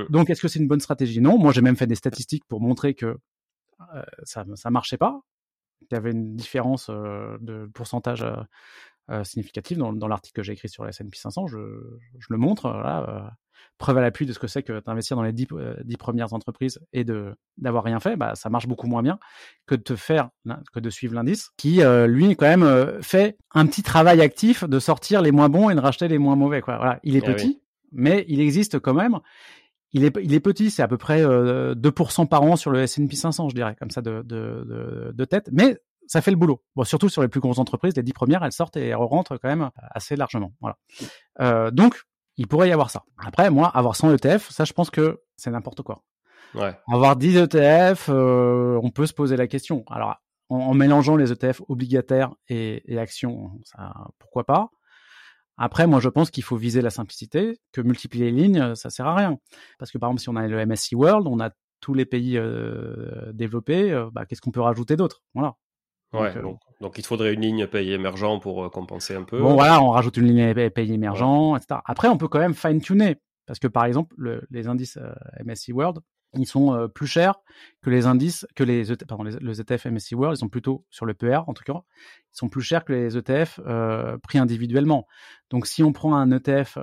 Donc, 0.10 0.30
est-ce 0.30 0.42
que 0.42 0.48
c'est 0.48 0.60
une 0.60 0.68
bonne 0.68 0.80
stratégie? 0.80 1.22
Non. 1.22 1.38
Moi, 1.38 1.54
j'ai 1.54 1.62
même 1.62 1.76
fait 1.76 1.88
des 1.88 1.96
statistiques 1.96 2.44
pour 2.48 2.62
montrer 2.62 2.96
que 2.96 3.18
euh, 3.94 4.04
ça 4.24 4.46
ça 4.56 4.72
marchait 4.72 4.98
pas. 4.98 5.22
Il 5.82 5.94
y 5.94 5.98
avait 5.98 6.12
une 6.12 6.36
différence 6.36 6.90
euh, 6.90 7.38
de 7.42 7.70
pourcentage 7.74 8.24
euh, 8.24 8.36
euh, 9.12 9.24
significative 9.24 9.78
dans, 9.78 9.94
dans 9.94 10.08
l'article 10.08 10.38
que 10.38 10.44
j'ai 10.44 10.54
écrit 10.54 10.70
sur 10.70 10.84
la 10.84 10.90
S&P 10.90 11.16
500. 11.16 11.48
Je, 11.48 11.58
je 12.18 12.28
le 12.30 12.38
montre. 12.38 12.72
Voilà, 12.72 13.38
preuve 13.78 13.98
à 13.98 14.02
l'appui 14.02 14.26
de 14.26 14.34
ce 14.34 14.40
que 14.40 14.48
c'est 14.48 14.64
que 14.64 14.82
d'investir 14.82 15.18
dans 15.18 15.24
les 15.24 15.34
dix, 15.34 15.48
dix, 15.84 15.98
premières 15.98 16.34
entreprises 16.34 16.80
et 16.94 17.04
de 17.04 17.36
d'avoir 17.58 17.84
rien 17.84 18.00
fait, 18.00 18.16
bah, 18.16 18.36
ça 18.36 18.50
marche 18.50 18.68
beaucoup 18.68 18.88
moins 18.88 19.04
bien 19.04 19.20
que 19.66 19.76
de 19.76 19.82
te 19.82 19.96
faire 19.96 20.30
que 20.74 20.80
de 20.80 20.90
suivre 20.90 21.16
l'indice, 21.16 21.52
qui 21.58 21.82
lui 22.08 22.36
quand 22.36 22.48
même 22.48 23.02
fait 23.02 23.38
un 23.54 23.66
petit 23.66 23.84
travail 23.84 24.22
actif 24.22 24.64
de 24.64 24.80
sortir 24.80 25.22
les 25.22 25.32
moins 25.32 25.50
bons 25.50 25.70
et 25.70 25.76
de 25.76 25.80
racheter 25.80 26.08
les 26.08 26.18
moins 26.18 26.36
mauvais. 26.36 26.62
Quoi. 26.62 26.78
Voilà, 26.78 27.00
il 27.04 27.16
est 27.16 27.24
ah 27.28 27.34
petit, 27.34 27.48
oui. 27.48 27.62
mais 27.92 28.26
il 28.28 28.40
existe 28.42 28.80
quand 28.80 28.94
même 28.94 29.20
il 29.96 30.04
est, 30.04 30.14
il 30.22 30.34
est 30.34 30.42
petit, 30.42 30.72
c'est 30.72 30.84
à 30.84 30.90
peu 30.90 30.98
près 30.98 31.22
euh, 31.22 31.74
2% 31.74 32.28
par 32.28 32.44
an 32.44 32.58
sur 32.58 32.70
le 32.70 32.82
S&P 32.82 33.16
500, 33.16 33.48
je 33.48 33.56
dirais, 33.56 33.78
comme 33.80 33.92
ça 33.92 34.02
de, 34.02 34.24
de, 34.24 34.66
de, 34.68 35.12
de, 35.14 35.26
tête. 35.26 35.48
Mais 35.54 35.78
ça 36.06 36.22
fait 36.22 36.32
le 36.32 36.38
boulot. 36.38 36.62
Bon, 36.76 36.84
surtout 36.84 37.08
sur 37.08 37.22
les 37.22 37.30
plus 37.30 37.40
grosses 37.40 37.60
entreprises, 37.60 37.96
les 37.96 38.04
dix 38.04 38.12
premières, 38.12 38.44
elles 38.44 38.52
sortent 38.52 38.76
et 38.76 38.88
elles 38.88 38.96
rentrent 38.96 39.38
quand 39.38 39.48
même 39.48 39.70
assez 39.78 40.18
largement. 40.18 40.52
Voilà. 40.60 40.78
Euh, 41.40 41.72
donc, 41.72 42.04
il 42.38 42.48
pourrait 42.48 42.70
y 42.70 42.72
avoir 42.72 42.90
ça. 42.90 43.04
Après, 43.18 43.50
moi, 43.50 43.68
avoir 43.70 43.96
100 43.96 44.14
ETF, 44.14 44.50
ça, 44.50 44.66
je 44.66 44.74
pense 44.74 44.90
que 44.90 45.22
c'est 45.38 45.52
n'importe 45.52 45.82
quoi. 45.82 46.04
Ouais. 46.54 46.74
Avoir 46.92 47.16
10 47.16 47.38
ETF, 47.38 48.10
euh, 48.10 48.80
on 48.82 48.90
peut 48.92 49.06
se 49.06 49.14
poser 49.14 49.36
la 49.38 49.48
question. 49.48 49.84
Alors, 49.90 50.16
en, 50.50 50.58
en 50.58 50.74
mélangeant 50.74 51.16
les 51.16 51.32
ETF 51.32 51.62
obligataires 51.68 52.34
et, 52.48 52.84
et 52.92 52.98
actions, 52.98 53.52
ça, 53.64 53.94
pourquoi 54.20 54.46
pas? 54.46 54.70
Après, 55.58 55.88
moi, 55.88 56.00
je 56.00 56.10
pense 56.10 56.32
qu'il 56.32 56.44
faut 56.44 56.58
viser 56.58 56.82
la 56.82 56.90
simplicité, 56.90 57.60
que 57.72 57.82
multiplier 57.82 58.26
les 58.26 58.44
lignes, 58.44 58.76
ça 58.76 58.90
sert 58.90 59.08
à 59.08 59.16
rien. 59.16 59.38
Parce 59.80 59.92
que 59.92 59.98
par 59.98 60.10
exemple, 60.10 60.22
si 60.22 60.30
on 60.30 60.36
a 60.36 60.48
le 60.48 60.66
MSCI 60.66 60.96
World, 60.96 61.28
on 61.28 61.40
a 61.40 61.52
tous 61.80 61.94
les 61.94 62.06
pays 62.06 62.38
euh, 62.38 63.32
développés, 63.32 63.92
euh, 63.92 64.10
bah, 64.12 64.26
qu'est-ce 64.26 64.42
qu'on 64.42 64.52
peut 64.52 64.62
rajouter 64.62 64.96
d'autre? 64.96 65.24
Voilà. 65.34 65.56
Ouais, 66.14 66.30
donc, 66.30 66.38
euh, 66.38 66.42
donc, 66.42 66.60
donc, 66.82 66.98
il 66.98 67.02
te 67.02 67.08
faudrait 67.08 67.34
une 67.34 67.42
ligne 67.42 67.68
pays 67.68 67.92
émergent 67.92 68.40
pour 68.40 68.66
euh, 68.66 68.70
compenser 68.70 69.16
un 69.16 69.24
peu. 69.24 69.40
Bon, 69.40 69.54
voilà, 69.54 69.82
on 69.82 69.90
rajoute 69.90 70.18
une 70.18 70.28
ligne 70.28 70.70
pays 70.70 70.94
émergent, 70.94 71.52
ouais. 71.52 71.58
etc. 71.58 71.80
Après, 71.86 72.08
on 72.08 72.18
peut 72.18 72.28
quand 72.28 72.40
même 72.40 72.54
fine-tuner. 72.54 73.18
Parce 73.46 73.60
que 73.60 73.68
par 73.68 73.86
exemple, 73.86 74.16
le, 74.18 74.44
les 74.50 74.68
indices 74.68 74.98
euh, 74.98 75.14
MSCI 75.44 75.72
World, 75.72 76.00
ils 76.38 76.48
sont 76.48 76.90
plus 76.94 77.08
chers 77.08 77.36
que 77.82 77.90
les 77.90 78.08
indices, 78.08 78.46
que 78.56 78.64
les, 78.66 78.92
e 78.92 78.96
pardon, 79.08 79.24
les, 79.24 79.38
les, 79.40 79.62
ETF 79.62 79.86
MSCI 79.86 80.16
World, 80.16 80.36
ils 80.36 80.40
sont 80.40 80.50
plutôt 80.50 80.86
sur 80.90 81.06
le 81.06 81.14
PR 81.14 81.48
en 81.48 81.54
tout 81.54 81.64
cas, 81.64 81.80
ils 82.34 82.38
sont 82.38 82.50
plus 82.50 82.62
chers 82.62 82.84
que 82.84 82.92
les 82.92 83.16
ETF 83.16 83.62
pris 84.22 84.38
individuellement. 84.38 85.08
Donc 85.50 85.66
si 85.66 85.82
on 85.82 85.94
prend 85.94 86.14
un 86.14 86.32
ETF 86.32 86.78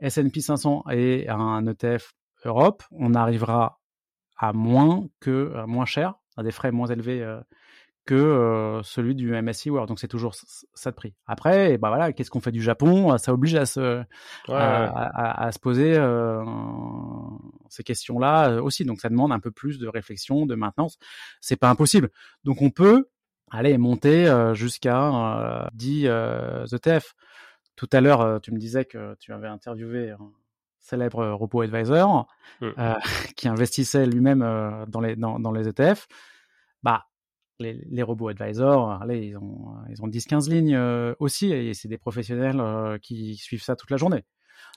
S&P 0.00 0.40
500 0.42 0.84
et 0.90 1.26
un 1.30 1.66
ETF 1.66 2.12
Europe, 2.44 2.82
on 2.90 3.14
arrivera 3.14 3.80
à 4.36 4.52
moins 4.52 5.06
que 5.20 5.54
à 5.54 5.66
moins 5.66 5.86
cher, 5.86 6.14
à 6.36 6.42
des 6.42 6.50
frais 6.50 6.72
moins 6.72 6.88
élevés 6.88 7.22
euh, 7.22 7.40
que 8.04 8.14
euh, 8.14 8.82
celui 8.82 9.14
du 9.14 9.30
MSCI 9.30 9.70
World. 9.70 9.88
Donc 9.88 9.98
c'est 9.98 10.08
toujours 10.08 10.34
ça 10.74 10.90
de 10.90 10.96
prix. 10.96 11.14
Après, 11.26 11.72
et 11.72 11.78
bah 11.78 11.88
voilà, 11.88 12.12
qu'est-ce 12.12 12.30
qu'on 12.30 12.40
fait 12.40 12.52
du 12.52 12.62
Japon? 12.62 13.16
Ça 13.18 13.32
oblige 13.32 13.54
à 13.54 13.66
se 13.66 14.00
ouais, 14.00 14.04
à, 14.48 14.84
à, 14.84 15.46
à, 15.46 15.52
se 15.52 15.58
poser 15.58 15.94
euh, 15.96 16.44
ces 17.70 17.82
questions-là 17.82 18.50
euh, 18.50 18.62
aussi. 18.62 18.84
Donc 18.84 19.00
ça 19.00 19.08
demande 19.08 19.32
un 19.32 19.40
peu 19.40 19.50
plus 19.50 19.78
de 19.78 19.88
réflexion, 19.88 20.44
de 20.44 20.54
maintenance. 20.54 20.98
C'est 21.40 21.56
pas 21.56 21.70
impossible. 21.70 22.10
Donc 22.44 22.60
on 22.60 22.70
peut 22.70 23.08
aller 23.50 23.78
monter 23.78 24.26
euh, 24.26 24.52
jusqu'à 24.54 25.70
10 25.74 26.06
ETF. 26.72 27.14
Tout 27.76 27.88
à 27.92 28.00
l'heure, 28.00 28.40
tu 28.40 28.52
me 28.52 28.58
disais 28.58 28.84
que 28.84 29.16
tu 29.18 29.32
avais 29.32 29.48
interviewé 29.48 30.10
un 30.10 30.30
célèbre 30.78 31.26
robot 31.30 31.62
advisor 31.62 32.28
mmh. 32.60 32.68
qui 33.36 33.48
investissait 33.48 34.06
lui-même 34.06 34.40
dans 34.88 35.00
les 35.00 35.16
dans, 35.16 35.40
dans 35.40 35.50
les 35.52 35.68
ETF. 35.68 36.06
Bah 36.82 37.06
les, 37.58 37.74
les, 37.90 38.02
robots 38.02 38.28
advisors, 38.28 38.90
allez, 39.02 39.26
ils 39.26 39.36
ont, 39.36 39.74
ils 39.90 40.02
ont 40.02 40.08
10-15 40.08 40.50
lignes 40.50 40.74
euh, 40.74 41.14
aussi, 41.18 41.52
et 41.52 41.74
c'est 41.74 41.88
des 41.88 41.98
professionnels 41.98 42.60
euh, 42.60 42.98
qui 42.98 43.36
suivent 43.36 43.62
ça 43.62 43.76
toute 43.76 43.90
la 43.90 43.96
journée. 43.96 44.24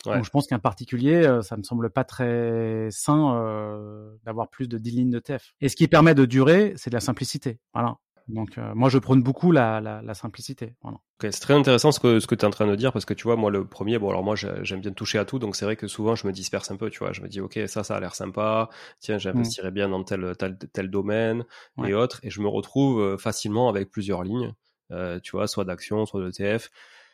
Ouais. 0.05 0.15
Donc 0.15 0.25
je 0.25 0.29
pense 0.29 0.47
qu'un 0.47 0.59
particulier, 0.59 1.25
euh, 1.25 1.41
ça 1.41 1.57
me 1.57 1.63
semble 1.63 1.89
pas 1.89 2.03
très 2.03 2.87
sain 2.91 3.35
euh, 3.35 4.11
d'avoir 4.23 4.49
plus 4.49 4.67
de 4.67 4.77
10 4.77 4.91
lignes 4.91 5.09
de 5.09 5.19
TF. 5.19 5.53
Et 5.61 5.69
ce 5.69 5.75
qui 5.75 5.87
permet 5.87 6.15
de 6.15 6.25
durer, 6.25 6.73
c'est 6.75 6.89
de 6.89 6.95
la 6.95 7.01
simplicité. 7.01 7.59
Voilà. 7.73 7.97
Donc 8.27 8.57
euh, 8.57 8.73
moi 8.75 8.89
je 8.89 8.97
prône 8.97 9.23
beaucoup 9.23 9.51
la, 9.51 9.79
la, 9.79 10.01
la 10.01 10.13
simplicité. 10.13 10.75
Voilà. 10.81 10.97
Okay, 11.19 11.31
c'est 11.31 11.39
très 11.39 11.53
intéressant 11.53 11.91
ce 11.91 11.99
que 11.99 12.19
ce 12.19 12.27
que 12.27 12.35
tu 12.35 12.41
es 12.41 12.45
en 12.47 12.51
train 12.51 12.67
de 12.67 12.75
dire 12.75 12.91
parce 12.91 13.05
que 13.05 13.13
tu 13.13 13.23
vois 13.23 13.35
moi 13.37 13.49
le 13.49 13.65
premier 13.65 13.97
bon 13.97 14.09
alors 14.09 14.23
moi 14.23 14.35
j'aime 14.35 14.81
bien 14.81 14.91
toucher 14.91 15.17
à 15.17 15.25
tout 15.25 15.39
donc 15.39 15.55
c'est 15.55 15.65
vrai 15.65 15.75
que 15.75 15.87
souvent 15.87 16.15
je 16.15 16.27
me 16.27 16.31
disperse 16.31 16.69
un 16.69 16.75
peu 16.75 16.89
tu 16.89 16.99
vois 16.99 17.13
je 17.13 17.21
me 17.21 17.27
dis 17.27 17.41
ok 17.41 17.59
ça 17.67 17.83
ça 17.83 17.95
a 17.95 17.99
l'air 17.99 18.13
sympa 18.13 18.69
tiens 18.99 19.17
j'investirais 19.17 19.71
mmh. 19.71 19.73
bien 19.73 19.89
dans 19.89 20.03
tel 20.03 20.35
tel 20.37 20.57
tel 20.57 20.89
domaine 20.89 21.45
ouais. 21.77 21.89
et 21.89 21.93
autres 21.93 22.19
et 22.23 22.29
je 22.29 22.41
me 22.41 22.47
retrouve 22.47 23.01
euh, 23.01 23.17
facilement 23.17 23.69
avec 23.69 23.89
plusieurs 23.89 24.23
lignes 24.23 24.53
euh, 24.91 25.19
tu 25.19 25.31
vois 25.31 25.47
soit 25.47 25.65
d'actions 25.65 26.05
soit 26.05 26.23
d'ETF 26.23 26.69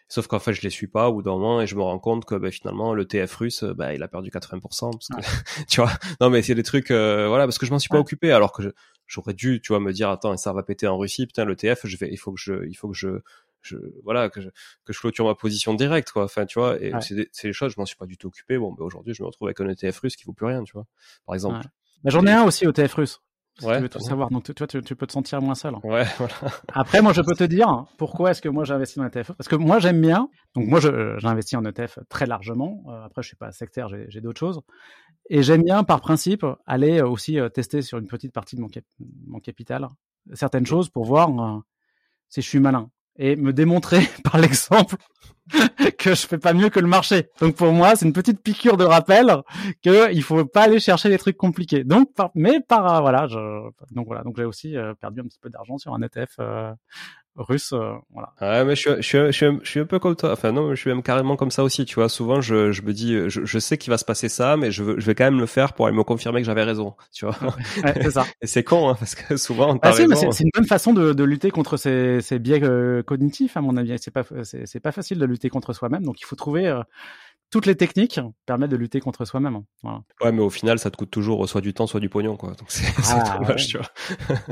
Sauf 0.10 0.28
qu'en 0.28 0.40
fait, 0.40 0.54
je 0.54 0.62
les 0.62 0.70
suis 0.70 0.88
pas 0.88 1.10
au 1.10 1.14
bout 1.14 1.24
d'un 1.24 1.32
moment 1.32 1.62
et 1.62 1.68
je 1.68 1.76
me 1.76 1.82
rends 1.82 2.00
compte 2.00 2.26
que 2.26 2.36
bah, 2.36 2.52
finalement, 2.52 2.94
le 2.94 3.06
TF 3.06 3.34
russe, 3.36 3.64
bah, 3.64 3.94
il 3.94 4.04
a 4.04 4.08
perdu 4.08 4.30
80%. 4.30 4.60
Parce 4.92 5.08
que, 5.08 5.16
ouais. 5.16 5.22
tu 5.68 5.82
vois, 5.82 5.92
non, 6.22 6.30
mais 6.30 6.42
c'est 6.42 6.56
des 6.56 6.64
trucs, 6.64 6.92
euh, 6.92 7.28
voilà, 7.28 7.46
parce 7.46 7.58
que 7.58 7.66
je 7.66 7.72
m'en 7.72 7.80
suis 7.80 7.90
pas 7.90 7.96
ouais. 7.96 8.02
occupé 8.02 8.32
alors 8.32 8.52
que 8.52 8.74
j'aurais 9.08 9.34
dû, 9.34 9.62
tu 9.62 9.74
vois, 9.74 9.80
me 9.80 9.92
dire, 9.92 10.10
attends, 10.10 10.36
ça 10.38 10.54
va 10.54 10.64
péter 10.64 10.88
en 10.88 10.98
Russie, 10.98 11.26
putain, 11.26 11.46
le 11.46 11.56
TF, 11.56 11.86
je 11.86 11.98
vais, 11.98 12.10
il 12.12 12.18
faut 12.18 12.32
que 12.32 12.40
je, 12.40 12.66
il 12.68 12.76
faut 12.76 12.90
que 12.90 12.98
je, 12.98 13.20
je 13.64 13.78
voilà 14.04 14.30
que 14.30 14.42
je, 14.42 14.50
que 14.86 14.94
je 14.94 15.00
clôture 15.00 15.26
ma 15.26 15.36
position 15.36 15.74
directe 15.74 16.12
quoi 16.12 16.26
enfin 16.26 16.46
tu 16.46 16.60
vois? 16.60 16.80
Et 16.82 16.94
ouais. 16.94 17.02
c'est 17.02 17.16
des, 17.16 17.30
des, 17.44 17.54
choses 17.54 17.74
je 17.74 17.80
m'en 17.80 17.86
suis 17.86 17.96
pas 17.96 18.06
du 18.06 18.18
tout 18.18 18.28
occupé 18.28 18.58
bon 18.58 18.74
bah, 18.74 18.84
aujourd'hui 18.84 19.14
je 19.14 19.24
me 19.24 19.28
retrouve 19.28 19.48
avec 19.48 19.60
un 19.62 19.70
ETF 19.70 20.00
russe 20.00 20.16
qui 20.16 20.26
vaut 20.26 20.34
plus 20.34 20.46
rien 20.46 20.64
tu 20.64 20.74
vois 20.74 20.86
par 21.26 21.34
exemple 21.34 21.66
mais 22.04 22.12
j'en 22.12 22.26
ai 22.26 22.32
un 22.32 22.44
aussi 22.44 22.66
ETF 22.66 22.94
russe 22.96 23.22
si 23.60 23.66
tu 23.66 23.72
veux 23.72 23.90
tout 23.90 24.00
savoir. 24.00 24.30
Donc, 24.30 24.44
tu, 24.44 24.54
tu, 24.54 24.82
tu, 24.82 24.96
peux 24.96 25.08
te 25.08 25.12
sentir 25.12 25.42
moins 25.42 25.56
seul. 25.56 25.76
Ouais, 25.84 26.06
voilà. 26.18 26.34
Après, 26.74 27.02
moi, 27.02 27.14
je 27.14 27.22
peux 27.22 27.36
te 27.36 27.44
dire 27.44 27.86
pourquoi 27.98 28.32
est-ce 28.32 28.42
que 28.42 28.50
moi 28.50 28.64
j'ai 28.64 28.74
investi 28.74 29.00
dans 29.00 29.06
ETF. 29.06 29.34
Parce 29.34 29.48
que 29.48 29.56
moi, 29.56 29.80
j'aime 29.80 30.02
bien. 30.02 30.30
Donc, 30.56 30.68
moi, 30.68 30.80
j'ai 30.80 31.28
investi 31.28 31.56
en 31.56 31.64
ETF 31.66 32.00
très 32.10 32.26
largement. 32.26 32.84
Euh, 32.88 33.06
après, 33.06 33.22
je 33.22 33.28
suis 33.28 33.38
pas 33.38 33.52
sectaire, 33.52 33.88
j'ai 33.90 34.22
d'autres 34.22 34.40
choses. 34.40 34.62
Et 35.30 35.42
j'aime 35.42 35.64
bien, 35.64 35.84
par 35.84 36.02
principe, 36.02 36.46
aller 36.66 37.02
aussi 37.02 37.40
euh, 37.40 37.48
tester 37.48 37.82
sur 37.82 37.98
une 37.98 38.08
petite 38.08 38.34
partie 38.34 38.56
de 38.58 38.62
mon, 38.62 38.68
cap 38.68 38.84
mon 39.28 39.40
capital 39.40 39.88
certaines 40.34 40.66
choses 40.66 40.90
pour 40.90 41.06
voir 41.06 41.30
euh, 41.30 41.60
si 42.30 42.42
je 42.42 42.48
suis 42.48 42.60
malin 42.60 42.90
et 43.18 43.36
me 43.36 43.54
démontrer 43.54 44.02
par 44.24 44.38
l'exemple 44.40 44.96
que 45.98 46.16
je 46.16 46.28
fais 46.28 46.38
pas 46.38 46.54
mieux 46.54 46.70
que 46.70 46.80
le 46.80 46.88
marché. 46.88 47.30
Donc 47.40 47.56
pour 47.56 47.72
moi, 47.72 47.96
c'est 47.96 48.06
une 48.06 48.14
petite 48.14 48.42
piqûre 48.42 48.78
de 48.78 48.86
rappel 48.86 49.36
que 49.84 50.14
il 50.14 50.24
faut 50.24 50.46
pas 50.46 50.64
aller 50.64 50.80
chercher 50.80 51.10
des 51.10 51.18
trucs 51.18 51.38
compliqués. 51.38 51.84
Donc 51.84 52.14
par, 52.14 52.32
mais 52.36 52.60
par 52.62 53.02
voilà, 53.02 53.28
je, 53.28 53.38
donc 53.92 54.08
voilà, 54.08 54.24
donc 54.24 54.38
j'ai 54.38 54.46
aussi 54.46 54.78
euh, 54.78 54.94
perdu 54.94 55.22
un 55.22 55.24
petit 55.24 55.40
peu 55.40 55.50
d'argent 55.50 55.78
sur 55.78 55.94
un 55.94 56.02
ETF 56.02 56.36
euh, 56.40 56.72
russe, 57.36 57.74
euh, 57.74 57.94
voilà. 58.12 58.34
Ouais, 58.42 58.64
mais 58.66 58.76
je 58.76 58.82
suis, 58.82 58.92
je, 58.98 59.02
suis, 59.02 59.18
je, 59.18 59.32
suis, 59.32 59.46
je 59.64 59.70
suis 59.70 59.80
un 59.80 59.86
peu 59.86 60.00
comme 60.00 60.16
toi. 60.16 60.32
Enfin 60.34 60.52
non, 60.52 60.76
je 60.76 60.80
suis 60.80 60.90
même 60.90 61.02
carrément 61.02 61.36
comme 61.36 61.52
ça 61.52 61.64
aussi. 61.64 61.86
Tu 61.86 61.96
vois, 61.96 62.10
souvent 62.10 62.42
je, 62.42 62.72
je 62.72 62.82
me 62.84 62.94
dis, 62.94 63.14
je, 63.30 63.44
je 63.44 63.60
sais 63.60 63.78
qu'il 63.78 63.90
va 63.90 63.98
se 63.98 64.06
passer 64.06 64.30
ça, 64.30 64.58
mais 64.58 64.72
je, 64.72 64.84
veux, 64.84 65.00
je 65.00 65.06
vais 65.06 65.16
quand 65.16 65.26
même 65.26 65.40
le 65.40 65.46
faire 65.46 65.74
pour 65.74 65.88
aller 65.88 65.96
me 65.96 66.04
confirmer 66.04 66.42
que 66.42 66.46
j'avais 66.46 66.64
raison. 66.64 66.94
Tu 67.12 67.26
vois. 67.26 67.36
Ouais, 67.84 67.94
c'est 68.02 68.12
ça. 68.12 68.26
Et 68.42 68.48
c'est 68.48 68.64
con, 68.64 68.90
hein, 68.90 68.96
parce 69.00 69.16
que 69.16 69.38
souvent. 69.38 69.78
Ah, 69.82 69.94
si, 69.94 70.06
c'est 70.32 70.44
une 70.44 70.52
bonne 70.54 70.68
façon 70.68 70.94
de, 70.94 71.14
de 71.14 71.24
lutter 71.24 71.52
contre 71.52 71.78
ces, 71.78 72.22
ces 72.22 72.40
biais 72.40 72.64
euh, 72.64 73.02
cognitifs, 73.04 73.58
à 73.58 73.62
mon 73.62 73.78
avis. 73.78 73.96
C'est 74.00 74.12
pas, 74.12 74.24
c'est 74.44 74.80
pas 74.80 74.92
facile 74.92 75.18
de 75.18 75.26
lutter 75.26 75.50
contre 75.50 75.74
soi-même, 75.74 76.04
donc 76.04 76.22
il 76.22 76.26
faut 76.26 76.36
trouver. 76.36 76.82
Euh, 77.54 77.60
toutes 77.60 77.66
les 77.66 77.76
techniques 77.76 78.20
permettent 78.46 78.72
de 78.72 78.76
lutter 78.76 79.00
contre 79.00 79.26
soi-même. 79.26 79.64
Voilà. 79.84 80.02
Ouais, 80.22 80.32
mais 80.32 80.42
au 80.42 80.50
final, 80.50 80.80
ça 80.80 80.90
te 80.90 80.98
coûte 80.98 81.12
toujours 81.12 81.48
soit 81.48 81.62
du 81.62 81.74
temps, 81.74 81.88
soit 81.88 82.00
du 82.00 82.10
pognon, 82.10 82.36
quoi. 82.36 82.50
Donc 82.52 82.68
c'est 82.70 82.86
ah, 83.10 83.38
dommage, 83.38 83.50
ouais. 83.50 83.68
tu 83.68 83.78
vois. 83.78 83.88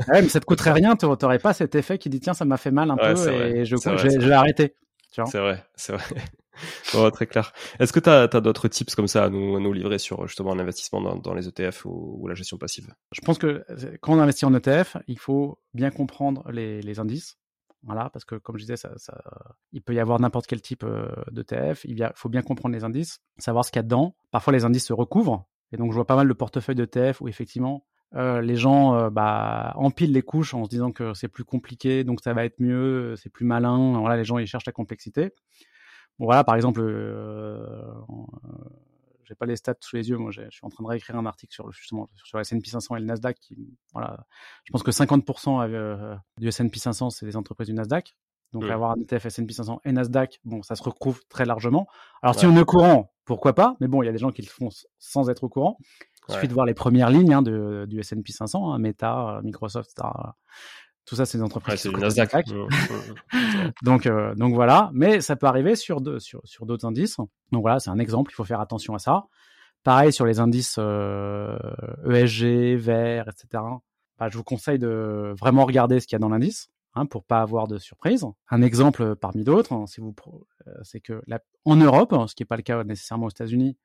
ouais, 0.08 0.22
mais 0.22 0.28
ça 0.28 0.40
te 0.40 0.44
coûterait 0.44 0.72
rien, 0.72 0.96
tu 0.96 1.06
n'aurais 1.06 1.38
pas 1.38 1.52
cet 1.52 1.74
effet 1.74 1.98
qui 1.98 2.08
dit 2.08 2.20
tiens, 2.20 2.34
ça 2.34 2.44
m'a 2.44 2.56
fait 2.56 2.70
mal 2.70 2.90
un 2.90 2.96
ouais, 2.96 3.14
peu 3.14 3.32
et 3.32 3.52
vrai, 3.52 3.64
je, 3.64 3.76
je, 3.76 4.20
je 4.20 4.28
vais 4.28 4.34
arrêter. 4.34 4.76
C'est 5.10 5.38
vrai, 5.38 5.62
c'est 5.76 5.92
vrai. 5.92 6.04
oh, 6.94 7.10
très 7.10 7.26
clair. 7.26 7.52
Est-ce 7.78 7.92
que 7.92 8.00
tu 8.00 8.08
as, 8.08 8.22
as 8.22 8.40
d'autres 8.40 8.68
tips 8.68 8.94
comme 8.94 9.08
ça 9.08 9.24
à 9.24 9.30
nous, 9.30 9.56
à 9.56 9.60
nous 9.60 9.72
livrer 9.72 9.98
sur 9.98 10.26
justement 10.26 10.54
l'investissement 10.54 11.00
dans, 11.00 11.16
dans, 11.16 11.34
les 11.34 11.48
ETF 11.48 11.84
ou, 11.86 12.18
ou, 12.20 12.28
la 12.28 12.34
gestion 12.34 12.58
passive? 12.58 12.92
Je 13.12 13.20
pense 13.20 13.38
que 13.38 13.64
quand 14.00 14.14
on 14.14 14.20
investit 14.20 14.44
en 14.44 14.54
ETF, 14.54 14.96
il 15.06 15.18
faut 15.18 15.58
bien 15.74 15.90
comprendre 15.90 16.44
les, 16.50 16.82
les 16.82 16.98
indices. 16.98 17.38
Voilà, 17.84 18.10
parce 18.10 18.24
que 18.24 18.36
comme 18.36 18.56
je 18.56 18.62
disais, 18.62 18.76
ça, 18.76 18.92
ça, 18.96 19.20
il 19.72 19.82
peut 19.82 19.94
y 19.94 19.98
avoir 19.98 20.20
n'importe 20.20 20.46
quel 20.46 20.62
type 20.62 20.84
euh, 20.84 21.08
d'ETF. 21.32 21.84
Il 21.84 22.10
faut 22.14 22.28
bien 22.28 22.42
comprendre 22.42 22.74
les 22.74 22.84
indices, 22.84 23.20
savoir 23.38 23.64
ce 23.64 23.72
qu'il 23.72 23.78
y 23.78 23.80
a 23.80 23.82
dedans. 23.82 24.14
Parfois, 24.30 24.52
les 24.52 24.64
indices 24.64 24.86
se 24.86 24.92
recouvrent. 24.92 25.46
Et 25.72 25.76
donc, 25.76 25.90
je 25.90 25.96
vois 25.96 26.06
pas 26.06 26.16
mal 26.16 26.28
de 26.28 26.32
portefeuilles 26.32 26.76
d'ETF 26.76 27.20
où 27.20 27.28
effectivement, 27.28 27.84
euh, 28.14 28.40
les 28.40 28.56
gens 28.56 28.94
euh, 28.94 29.10
bah, 29.10 29.72
empilent 29.76 30.12
les 30.12 30.22
couches 30.22 30.54
en 30.54 30.64
se 30.64 30.68
disant 30.68 30.92
que 30.92 31.14
c'est 31.14 31.28
plus 31.28 31.44
compliqué, 31.44 32.04
donc 32.04 32.20
ça 32.22 32.34
va 32.34 32.44
être 32.44 32.60
mieux, 32.60 33.16
c'est 33.16 33.30
plus 33.30 33.46
malin. 33.46 33.98
Voilà, 33.98 34.16
les 34.16 34.24
gens 34.24 34.38
ils 34.38 34.46
cherchent 34.46 34.66
la 34.66 34.72
complexité. 34.72 35.32
Bon, 36.18 36.26
voilà, 36.26 36.44
par 36.44 36.54
exemple, 36.56 36.80
euh, 36.82 37.82
j'ai 39.24 39.34
pas 39.34 39.46
les 39.46 39.56
stats 39.56 39.74
sous 39.80 39.96
les 39.96 40.08
yeux. 40.08 40.16
Moi, 40.16 40.30
je 40.30 40.42
suis 40.50 40.64
en 40.64 40.68
train 40.68 40.84
de 40.84 40.88
réécrire 40.88 41.16
un 41.16 41.26
article 41.26 41.52
sur 41.52 41.70
justement 41.72 42.08
sur 42.24 42.38
la 42.38 42.42
S&P 42.42 42.68
500 42.68 42.96
et 42.96 43.00
le 43.00 43.06
Nasdaq. 43.06 43.38
Qui, 43.40 43.76
voilà, 43.92 44.26
je 44.64 44.72
pense 44.72 44.82
que 44.82 44.90
50% 44.90 45.68
euh, 45.68 46.14
du 46.38 46.48
S&P 46.48 46.78
500 46.78 47.10
c'est 47.10 47.26
des 47.26 47.36
entreprises 47.36 47.68
du 47.68 47.74
Nasdaq. 47.74 48.16
Donc 48.52 48.64
avoir 48.64 48.90
un 48.92 49.00
ETF 49.00 49.26
S&P 49.26 49.52
500 49.52 49.80
et 49.84 49.92
Nasdaq, 49.92 50.40
bon, 50.44 50.62
ça 50.62 50.76
se 50.76 50.82
retrouve 50.82 51.22
très 51.28 51.46
largement. 51.46 51.86
Alors 52.22 52.38
si 52.38 52.44
on 52.44 52.54
est 52.54 52.60
au 52.60 52.66
courant, 52.66 53.14
pourquoi 53.24 53.54
pas? 53.54 53.76
Mais 53.80 53.88
bon, 53.88 54.02
il 54.02 54.06
y 54.06 54.08
a 54.10 54.12
des 54.12 54.18
gens 54.18 54.30
qui 54.30 54.42
le 54.42 54.48
font 54.48 54.68
sans 54.98 55.30
être 55.30 55.44
au 55.44 55.48
courant. 55.48 55.78
Il 56.28 56.34
suffit 56.34 56.48
de 56.48 56.52
voir 56.52 56.66
les 56.66 56.74
premières 56.74 57.10
lignes 57.10 57.34
hein, 57.34 57.42
de, 57.42 57.84
du 57.88 57.98
S&P 57.98 58.30
500, 58.30 58.72
hein, 58.72 58.78
Meta, 58.78 59.40
Microsoft, 59.42 59.90
etc. 59.90 60.08
Tout 61.04 61.16
ça, 61.16 61.26
c'est 61.26 61.38
des 61.38 61.44
entreprises 61.44 61.72
Ouais, 61.72 61.76
c'est 61.76 61.88
du 61.90 62.00
Nasdaq. 62.00 62.30
Donc, 63.82 64.06
euh, 64.06 64.34
donc 64.34 64.54
voilà, 64.54 64.90
mais 64.94 65.20
ça 65.20 65.36
peut 65.36 65.46
arriver 65.46 65.74
sur 65.76 66.00
de- 66.00 66.18
sur, 66.18 66.40
sur 66.44 66.64
d'autres 66.66 66.86
indices. 66.86 67.16
Donc 67.50 67.62
voilà, 67.62 67.80
c'est 67.80 67.90
un 67.90 67.98
exemple, 67.98 68.30
il 68.32 68.34
faut 68.34 68.44
faire 68.44 68.60
attention 68.60 68.94
à 68.94 68.98
ça. 68.98 69.24
Pareil 69.82 70.12
sur 70.12 70.24
les 70.26 70.38
indices 70.38 70.76
euh, 70.78 71.58
ESG, 72.08 72.76
vert, 72.76 73.26
etc. 73.28 73.62
Bah, 74.18 74.28
je 74.30 74.36
vous 74.36 74.44
conseille 74.44 74.78
de 74.78 75.34
vraiment 75.38 75.64
regarder 75.64 75.98
ce 75.98 76.06
qu'il 76.06 76.14
y 76.14 76.16
a 76.16 76.20
dans 76.20 76.28
l'indice 76.28 76.68
hein, 76.94 77.06
pour 77.06 77.24
pas 77.24 77.40
avoir 77.42 77.66
de 77.66 77.78
surprise. 77.78 78.24
Un 78.48 78.62
exemple 78.62 79.16
parmi 79.16 79.42
d'autres, 79.42 79.72
hein, 79.72 79.86
si 79.88 80.00
vous, 80.00 80.12
pro- 80.12 80.46
euh, 80.68 80.72
c'est 80.84 81.00
que 81.00 81.20
la- 81.26 81.40
en 81.64 81.74
Europe, 81.76 82.14
ce 82.28 82.34
qui 82.36 82.42
n'est 82.42 82.46
pas 82.46 82.56
le 82.56 82.62
cas 82.62 82.84
nécessairement 82.84 83.26
aux 83.26 83.30
États-Unis, 83.30 83.76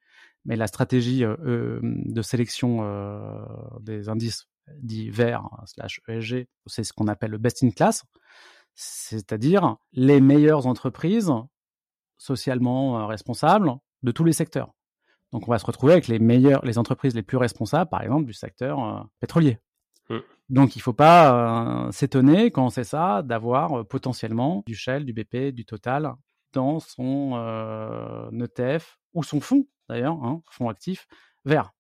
mais 0.46 0.56
la 0.56 0.68
stratégie 0.68 1.24
euh, 1.26 1.80
de 1.82 2.22
sélection 2.22 2.84
des 3.80 4.08
indices 4.10 4.46
dits 4.78 5.10
verts 5.10 5.50
slash 5.66 6.02
ESG, 6.08 6.48
c'est 6.66 6.84
ce 6.84 6.94
qu'on 6.94 7.08
appelle 7.08 7.32
le 7.32 7.38
best 7.38 7.64
in 7.64 7.72
class 7.72 8.04
c'est-à-dire 8.80 9.78
les 9.92 10.22
meilleures 10.22 10.68
entreprises 10.68 11.34
socialement 12.18 13.00
euh, 13.00 13.06
responsables 13.08 13.74
de 14.04 14.12
tous 14.12 14.24
les 14.24 14.34
secteurs. 14.34 14.72
Donc 15.34 15.48
on 15.48 15.52
va 15.52 15.60
se 15.60 15.66
retrouver 15.66 15.94
avec 15.94 16.08
les 16.08 16.20
meilleures, 16.20 16.64
les 16.64 16.78
entreprises 16.78 17.16
les 17.16 17.24
plus 17.24 17.38
responsables, 17.38 17.90
par 17.90 18.02
exemple 18.02 18.26
du 18.26 18.34
secteur 18.34 18.84
euh, 18.84 19.02
pétrolier. 19.20 19.58
Mm. 20.10 20.18
Donc 20.50 20.76
il 20.76 20.82
faut 20.82 20.94
pas 20.94 21.88
euh, 21.88 21.92
s'étonner 21.92 22.52
quand 22.52 22.70
c'est 22.70 22.84
ça 22.84 23.24
d'avoir 23.24 23.80
euh, 23.80 23.84
potentiellement 23.84 24.64
du 24.68 24.76
Shell, 24.76 25.06
du 25.06 25.14
BP, 25.14 25.54
du 25.54 25.66
Total 25.66 26.14
dans 26.54 26.80
son 26.80 27.34
ETF 28.32 28.98
ou 29.14 29.24
son 29.24 29.42
fonds 29.42 29.68
d'ailleurs, 29.90 30.24
hein, 30.24 30.42
fonds 30.50 30.70
actif 30.70 31.08
vert. 31.46 31.72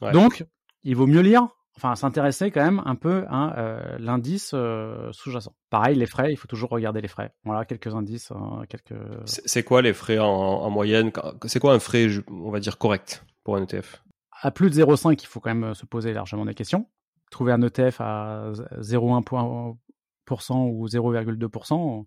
Ouais. 0.00 0.12
Donc 0.12 0.46
il 0.82 0.96
vaut 0.96 1.06
mieux 1.06 1.20
lire, 1.20 1.48
enfin 1.78 1.94
s'intéresser 1.94 2.50
quand 2.50 2.64
même 2.64 2.82
un 2.84 2.94
peu 2.94 3.24
à 3.28 3.58
euh, 3.58 3.96
l'indice 3.98 4.50
euh, 4.54 5.10
sous-jacent. 5.12 5.54
Pareil, 5.70 5.96
les 5.96 6.06
frais, 6.06 6.32
il 6.32 6.36
faut 6.36 6.48
toujours 6.48 6.70
regarder 6.70 7.00
les 7.00 7.08
frais. 7.08 7.32
Voilà 7.44 7.64
quelques 7.64 7.94
indices, 7.94 8.30
euh, 8.32 8.64
quelques. 8.68 8.94
C'est 9.24 9.62
quoi 9.62 9.80
les 9.82 9.92
frais 9.92 10.18
en, 10.18 10.26
en 10.26 10.70
moyenne? 10.70 11.12
C'est 11.46 11.60
quoi 11.60 11.74
un 11.74 11.78
frais, 11.78 12.08
on 12.28 12.50
va 12.50 12.60
dire, 12.60 12.78
correct 12.78 13.24
pour 13.44 13.56
un 13.56 13.62
ETF 13.62 14.02
À 14.42 14.50
plus 14.50 14.70
de 14.70 14.74
0,5, 14.74 15.22
il 15.22 15.26
faut 15.26 15.40
quand 15.40 15.54
même 15.54 15.74
se 15.74 15.86
poser 15.86 16.12
largement 16.12 16.44
des 16.44 16.54
questions. 16.54 16.86
Trouver 17.30 17.52
un 17.52 17.62
ETF 17.62 18.00
à 18.00 18.52
0,1% 18.80 20.70
ou 20.70 20.86
0,2% 20.86 22.06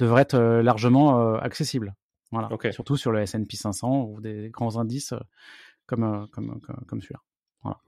devrait 0.00 0.22
être 0.22 0.34
euh, 0.34 0.62
largement 0.62 1.20
euh, 1.20 1.38
accessible. 1.38 1.94
Voilà. 2.32 2.48
Surtout 2.70 2.96
sur 2.96 3.12
le 3.12 3.20
S&P 3.20 3.56
500 3.56 4.04
ou 4.04 4.20
des 4.20 4.50
grands 4.50 4.76
indices 4.78 5.12
euh, 5.12 5.20
comme, 5.86 6.04
euh, 6.04 6.26
comme, 6.32 6.60
comme, 6.60 6.84
comme 6.86 7.00
celui-là. 7.00 7.20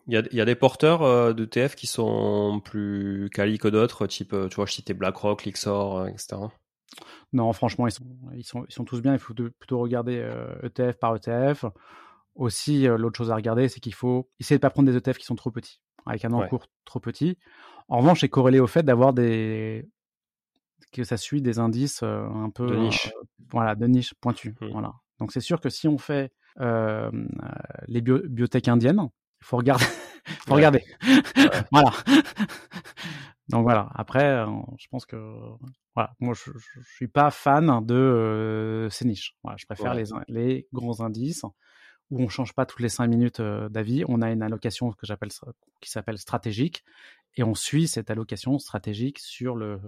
Il 0.06 0.14
y 0.14 0.16
a, 0.18 0.22
il 0.30 0.36
y 0.36 0.40
a 0.40 0.44
des 0.44 0.54
porteurs 0.54 1.02
euh, 1.02 1.32
d'ETF 1.32 1.74
qui 1.76 1.86
sont 1.86 2.60
plus 2.62 3.30
quali 3.32 3.58
que 3.58 3.68
d'autres, 3.68 4.06
type, 4.06 4.32
euh, 4.34 4.48
tu 4.48 4.56
vois, 4.56 4.66
je 4.66 4.72
citais 4.72 4.92
BlackRock, 4.94 5.44
Lixor, 5.44 5.98
euh, 6.00 6.06
etc. 6.08 6.36
Non, 7.32 7.50
franchement, 7.54 7.86
ils 7.86 7.92
sont, 7.92 8.04
ils 8.34 8.44
sont, 8.44 8.66
ils 8.68 8.72
sont 8.74 8.84
tous 8.84 9.00
bien. 9.00 9.14
Il 9.14 9.18
faut 9.18 9.32
de- 9.32 9.48
plutôt 9.48 9.78
regarder 9.78 10.18
euh, 10.18 10.52
ETF 10.62 10.98
par 10.98 11.16
ETF. 11.16 11.64
Aussi, 12.34 12.82
l'autre 12.84 13.16
chose 13.16 13.30
à 13.30 13.34
regarder, 13.36 13.68
c'est 13.68 13.80
qu'il 13.80 13.94
faut 13.94 14.28
essayer 14.40 14.56
de 14.58 14.60
pas 14.60 14.70
prendre 14.70 14.90
des 14.90 14.96
ETF 14.96 15.16
qui 15.18 15.24
sont 15.24 15.34
trop 15.36 15.50
petits, 15.50 15.80
avec 16.04 16.24
un 16.26 16.32
Ouais. 16.32 16.44
encours 16.44 16.66
trop 16.84 17.00
petit. 17.00 17.38
En 17.88 17.98
revanche, 17.98 18.20
c'est 18.20 18.28
corrélé 18.28 18.58
au 18.60 18.66
fait 18.66 18.82
d'avoir 18.82 19.12
des 19.14 19.88
que 20.92 21.04
ça 21.04 21.16
suit 21.16 21.40
des 21.40 21.58
indices 21.58 22.02
un 22.02 22.50
peu 22.54 22.66
De 22.66 22.76
niche. 22.76 23.10
voilà, 23.50 23.74
de 23.74 23.86
niche 23.86 24.12
pointus. 24.20 24.54
Hmm. 24.60 24.68
Voilà. 24.72 24.92
Donc 25.18 25.32
c'est 25.32 25.40
sûr 25.40 25.60
que 25.60 25.70
si 25.70 25.88
on 25.88 25.96
fait 25.96 26.32
euh, 26.60 27.10
les 27.86 28.02
bio- 28.02 28.22
biotech 28.28 28.68
indiennes, 28.68 29.08
faut 29.43 29.57
regarder. 29.59 29.84
faut 30.47 30.51
Ouais. 30.51 30.57
regarder. 30.57 30.84
voilà. 31.72 31.93
Donc 33.49 33.64
voilà. 33.64 33.90
Après, 33.95 34.24
euh, 34.24 34.47
je 34.78 34.86
pense 34.88 35.05
que 35.05 35.16
voilà, 35.95 36.14
moi 36.20 36.34
je, 36.34 36.51
je, 36.57 36.80
je 36.80 36.95
suis 36.95 37.09
pas 37.09 37.30
fan 37.30 37.84
de 37.84 37.95
euh, 37.95 38.88
ces 38.90 39.05
niches. 39.05 39.36
Voilà, 39.43 39.57
je 39.59 39.66
préfère 39.66 39.95
Ouais. 39.95 40.05
les, 40.28 40.34
les 40.34 40.68
grands 40.72 41.01
indices 41.01 41.45
où 42.11 42.22
on 42.22 42.28
change 42.28 42.53
pas 42.55 42.66
toutes 42.66 42.80
les 42.80 42.88
cinq 42.88 43.07
minutes 43.09 43.40
euh, 43.40 43.68
d'avis. 43.68 44.05
On 44.09 44.22
a 44.22 44.30
une 44.30 44.43
allocation 44.43 44.93
que 44.93 45.07
j'appelle 45.07 45.30
qui 45.80 45.90
s'appelle 45.90 46.18
stratégique 46.18 46.84
et 47.36 47.43
on 47.43 47.55
suit 47.55 47.88
cette 47.88 48.11
allocation 48.11 48.59
stratégique 48.59 49.18
sur 49.18 49.57
le 49.57 49.80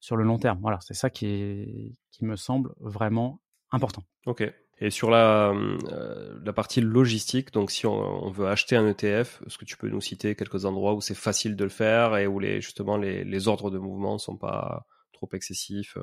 sur 0.00 0.16
le 0.16 0.24
long 0.24 0.38
terme. 0.38 0.58
Voilà, 0.60 0.78
c'est 0.80 0.94
ça 0.94 1.10
qui 1.10 1.26
est 1.26 1.92
qui 2.10 2.24
me 2.24 2.36
semble 2.36 2.72
vraiment 2.80 3.40
important. 3.70 4.02
Ok. 4.26 4.42
Et 4.80 4.90
sur 4.90 5.10
la, 5.10 5.50
euh, 5.50 6.38
la 6.44 6.52
partie 6.52 6.80
logistique, 6.80 7.52
donc 7.52 7.70
si 7.70 7.86
on, 7.86 7.92
on 8.26 8.30
veut 8.30 8.46
acheter 8.46 8.76
un 8.76 8.86
ETF, 8.86 9.42
est-ce 9.46 9.58
que 9.58 9.64
tu 9.64 9.76
peux 9.76 9.88
nous 9.88 10.00
citer 10.00 10.34
quelques 10.36 10.64
endroits 10.64 10.94
où 10.94 11.00
c'est 11.00 11.16
facile 11.16 11.56
de 11.56 11.64
le 11.64 11.70
faire 11.70 12.16
et 12.16 12.26
où 12.26 12.38
les, 12.38 12.60
justement 12.60 12.96
les, 12.96 13.24
les 13.24 13.48
ordres 13.48 13.70
de 13.70 13.78
mouvement 13.78 14.18
sont 14.18 14.36
pas 14.36 14.86
trop 15.12 15.28
excessifs 15.32 15.98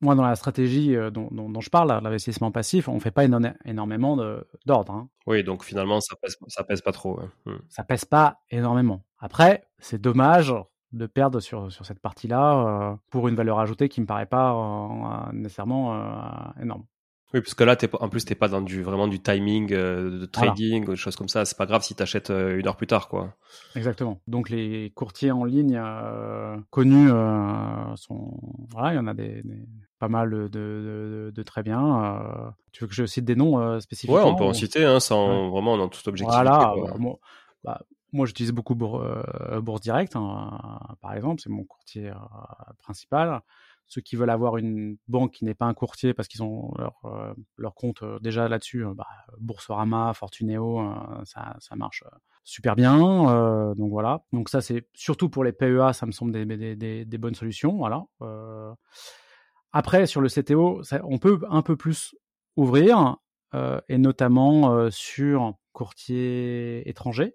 Moi, 0.00 0.14
dans 0.14 0.22
la 0.22 0.36
stratégie 0.36 0.94
euh, 0.94 1.10
dont, 1.10 1.28
dont, 1.32 1.50
dont 1.50 1.60
je 1.60 1.70
parle, 1.70 1.88
l'investissement 2.00 2.52
passif, 2.52 2.88
on 2.88 3.00
fait 3.00 3.10
pas 3.10 3.24
éno- 3.26 3.54
énormément 3.64 4.16
d'ordres. 4.66 4.92
Hein. 4.92 5.08
Oui, 5.26 5.42
donc 5.42 5.64
finalement 5.64 6.00
ça 6.00 6.14
pèse, 6.22 6.36
ça 6.46 6.62
pèse 6.62 6.80
pas 6.80 6.92
trop. 6.92 7.18
Hmm. 7.44 7.56
Ça 7.68 7.82
pèse 7.82 8.04
pas 8.04 8.38
énormément. 8.50 9.04
Après, 9.18 9.64
c'est 9.78 10.00
dommage 10.00 10.54
de 10.92 11.06
perdre 11.06 11.40
sur, 11.40 11.72
sur 11.72 11.86
cette 11.86 12.00
partie-là 12.00 12.92
euh, 12.92 12.96
pour 13.10 13.26
une 13.26 13.34
valeur 13.34 13.58
ajoutée 13.58 13.88
qui 13.88 14.00
me 14.00 14.06
paraît 14.06 14.26
pas 14.26 14.52
euh, 14.52 15.32
nécessairement 15.32 15.94
euh, 15.94 16.62
énorme. 16.62 16.84
Oui, 17.34 17.40
parce 17.40 17.54
que 17.54 17.64
là, 17.64 17.76
en 18.00 18.08
plus, 18.10 18.24
t'es 18.26 18.34
pas 18.34 18.48
dans 18.48 18.60
du 18.60 18.82
vraiment 18.82 19.08
du 19.08 19.18
timing, 19.20 19.72
euh, 19.72 20.20
de 20.20 20.26
trading, 20.26 20.84
ou 20.86 20.90
des 20.90 20.96
choses 20.96 21.16
comme 21.16 21.28
ça. 21.28 21.44
C'est 21.46 21.56
pas 21.56 21.64
grave 21.64 21.82
si 21.82 21.94
t'achètes 21.94 22.28
euh, 22.30 22.58
une 22.58 22.66
heure 22.66 22.76
plus 22.76 22.86
tard, 22.86 23.08
quoi. 23.08 23.34
Exactement. 23.74 24.20
Donc 24.26 24.50
les 24.50 24.90
courtiers 24.94 25.30
en 25.30 25.44
ligne 25.44 25.76
euh, 25.82 26.56
connus 26.70 27.08
sont 27.96 28.38
voilà, 28.70 28.92
il 28.92 28.96
y 28.96 28.98
en 28.98 29.06
a 29.06 29.14
des, 29.14 29.42
des- 29.42 29.66
pas 29.98 30.08
mal 30.08 30.30
de, 30.30 30.36
de, 30.48 30.48
de- 30.48 31.32
de 31.34 31.42
très 31.42 31.62
bien. 31.62 32.54
tu 32.72 32.84
veux 32.84 32.88
que 32.88 32.94
je 32.94 33.06
cite 33.06 33.24
des 33.24 33.36
noms 33.36 33.80
spécifiquement 33.80 34.16
Ouais, 34.16 34.30
on 34.30 34.34
peut 34.34 34.44
en 34.44 34.52
citer, 34.52 34.84
hein, 34.84 35.00
sans 35.00 35.48
vraiment 35.50 35.78
dans 35.78 35.88
toute 35.88 36.06
objectivité. 36.08 36.44
Voilà. 36.44 36.72
quoi. 36.74 36.88
bah, 36.90 36.94
moi, 36.98 37.18
bah, 37.64 37.80
moi, 38.12 38.26
j'utilise 38.26 38.52
beaucoup 38.52 38.74
Bour- 38.74 39.00
euh, 39.00 39.60
Bourse 39.62 39.80
Direct, 39.80 40.16
hein, 40.16 40.58
par 41.00 41.14
exemple, 41.14 41.40
c'est 41.40 41.48
mon 41.50 41.64
courtier 41.64 42.12
principal. 42.82 43.40
Ceux 43.86 44.00
qui 44.00 44.16
veulent 44.16 44.30
avoir 44.30 44.56
une 44.56 44.96
banque 45.06 45.32
qui 45.32 45.44
n'est 45.44 45.54
pas 45.54 45.66
un 45.66 45.74
courtier 45.74 46.14
parce 46.14 46.26
qu'ils 46.28 46.42
ont 46.42 46.72
leur, 46.78 46.94
euh, 47.04 47.34
leur 47.58 47.74
compte 47.74 48.02
euh, 48.02 48.18
déjà 48.20 48.48
là-dessus, 48.48 48.86
euh, 48.86 48.94
bah, 48.94 49.06
Boursorama, 49.38 50.14
Fortuneo, 50.14 50.80
ça, 51.24 51.56
ça 51.60 51.76
marche 51.76 52.02
super 52.44 52.74
bien. 52.74 52.96
donc 53.74 53.90
voilà. 53.90 54.22
Donc 54.32 54.48
ça, 54.48 54.60
c'est 54.62 54.88
surtout 54.94 55.28
pour 55.28 55.44
les 55.44 55.52
PEA, 55.52 55.92
ça 55.92 56.06
me 56.06 56.12
semble 56.12 56.32
des, 56.32 56.44
des, 56.46 56.74
des- 56.76 57.04
des 57.04 57.18
bonnes 57.18 57.34
solutions. 57.34 57.76
Voilà. 57.76 58.04
Après, 59.72 60.06
sur 60.06 60.20
le 60.20 60.28
CTO, 60.28 60.82
ça- 60.82 61.00
on 61.04 61.18
peut 61.18 61.40
un 61.48 61.62
peu 61.62 61.76
plus 61.76 62.14
ouvrir, 62.56 63.16
et 63.88 63.98
notamment 63.98 64.90
sur 64.90 65.54
courtier 65.72 66.88
étranger, 66.88 67.34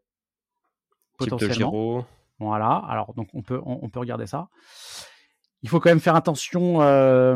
Type 1.19 1.29
de 1.31 1.35
potentiellement. 1.35 1.71
Giro. 1.71 2.05
Voilà. 2.39 2.75
Alors 2.87 3.13
donc 3.15 3.29
on 3.33 3.41
peut 3.41 3.59
on, 3.65 3.79
on 3.81 3.89
peut 3.89 3.99
regarder 3.99 4.27
ça. 4.27 4.49
Il 5.63 5.69
faut 5.69 5.79
quand 5.79 5.89
même 5.89 5.99
faire 5.99 6.15
attention. 6.15 6.81
Euh, 6.81 7.35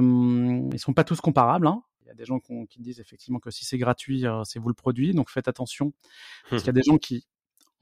ils 0.72 0.80
sont 0.80 0.94
pas 0.94 1.04
tous 1.04 1.22
comparables. 1.22 1.68
hein. 1.68 1.82
Il 2.04 2.08
y 2.08 2.12
a 2.12 2.14
des 2.14 2.26
gens 2.26 2.40
qui 2.40 2.80
disent 2.80 3.00
effectivement 3.00 3.40
que 3.40 3.52
si 3.52 3.66
c'est 3.66 3.78
gratuit, 3.78 4.26
euh, 4.28 4.44
c'est 4.44 4.60
vous 4.60 4.68
le 4.68 4.74
produit. 4.74 5.14
Donc 5.14 5.30
faites 5.30 5.48
attention 5.48 5.94
parce 6.50 6.62
qu'il 6.64 6.68
y 6.68 6.70
a 6.70 6.74
des 6.74 6.84
gens 6.84 6.98
qui 6.98 7.26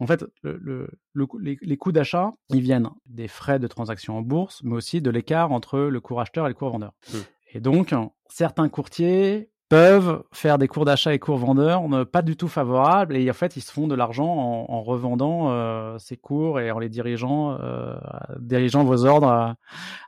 en 0.01 0.07
fait, 0.07 0.23
le, 0.43 0.57
le- 0.61 0.89
le 1.11 1.25
coût- 1.27 1.39
les, 1.39 1.57
les 1.61 1.75
coûts 1.75 1.91
d'achat, 1.91 2.31
ils 2.49 2.61
viennent 2.61 2.89
des 3.05 3.27
frais 3.27 3.59
de 3.59 3.67
transaction 3.67 4.17
en 4.17 4.21
bourse, 4.21 4.61
mais 4.63 4.73
aussi 4.75 5.01
de 5.01 5.09
l'écart 5.09 5.51
entre 5.51 5.77
le 5.79 5.99
cours 5.99 6.21
acheteur 6.21 6.45
et 6.45 6.49
le 6.49 6.53
cours 6.55 6.69
vendeur. 6.69 6.93
Hmm. 7.11 7.17
Et 7.51 7.59
donc, 7.59 7.93
certains 8.29 8.69
courtiers 8.69 9.49
peuvent 9.69 10.23
faire 10.33 10.57
des 10.57 10.67
cours 10.67 10.83
d'achat 10.83 11.13
et 11.13 11.19
cours 11.19 11.37
vendeurs 11.37 11.87
ne- 11.87 12.03
pas 12.03 12.21
du 12.23 12.35
tout 12.35 12.47
favorables, 12.47 13.15
et 13.15 13.29
en 13.29 13.33
fait, 13.33 13.55
ils 13.55 13.61
se 13.61 13.71
font 13.71 13.87
de 13.87 13.95
l'argent 13.95 14.27
en, 14.27 14.65
en 14.69 14.81
revendant 14.83 15.51
euh, 15.51 15.97
ces 15.99 16.17
cours 16.17 16.59
et 16.59 16.71
en 16.71 16.79
les 16.79 16.89
dirigeant, 16.89 17.57
euh, 17.61 17.95
dirigeant 18.39 18.83
vos 18.83 19.05
ordres 19.05 19.27
à, 19.27 19.55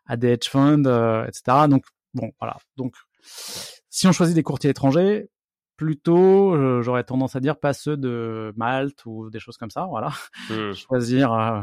à 0.07 0.17
des 0.17 0.29
hedge 0.29 0.49
funds, 0.49 0.85
euh, 0.85 1.25
etc. 1.27 1.67
Donc, 1.69 1.85
bon, 2.15 2.31
voilà. 2.39 2.57
Donc, 2.75 2.95
si 3.23 4.07
on 4.07 4.11
choisit 4.11 4.35
des 4.35 4.43
courtiers 4.43 4.71
étrangers, 4.71 5.29
plutôt, 5.77 6.81
j'aurais 6.81 7.03
tendance 7.03 7.35
à 7.35 7.39
dire 7.39 7.57
pas 7.57 7.73
ceux 7.73 7.97
de 7.97 8.53
Malte 8.55 9.05
ou 9.05 9.29
des 9.29 9.39
choses 9.39 9.57
comme 9.57 9.71
ça, 9.71 9.85
voilà. 9.85 10.09
Hmm. 10.49 10.71
Choisir, 10.73 11.33
euh, 11.33 11.61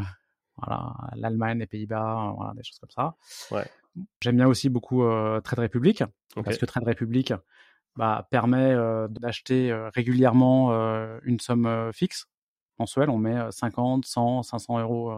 voilà, 0.56 0.92
l'Allemagne, 1.16 1.58
les 1.58 1.66
Pays-Bas, 1.66 2.32
voilà, 2.36 2.52
des 2.54 2.62
choses 2.62 2.78
comme 2.78 2.90
ça. 2.90 3.14
Ouais. 3.50 3.66
J'aime 4.20 4.36
bien 4.36 4.46
aussi 4.46 4.68
beaucoup 4.68 5.02
euh, 5.02 5.40
Trade 5.40 5.58
Republic 5.60 6.04
parce 6.44 6.58
que 6.58 6.66
Trade 6.66 6.86
Republic 6.86 7.32
bah, 7.98 8.26
permet 8.30 8.74
d'acheter 9.10 9.72
régulièrement 9.94 10.70
une 11.24 11.40
somme 11.40 11.90
fixe 11.92 12.26
mensuelle. 12.78 13.10
On 13.10 13.18
met 13.18 13.36
euh, 13.36 13.50
50, 13.50 14.04
100, 14.04 14.42
500 14.42 14.80
euros 14.80 15.12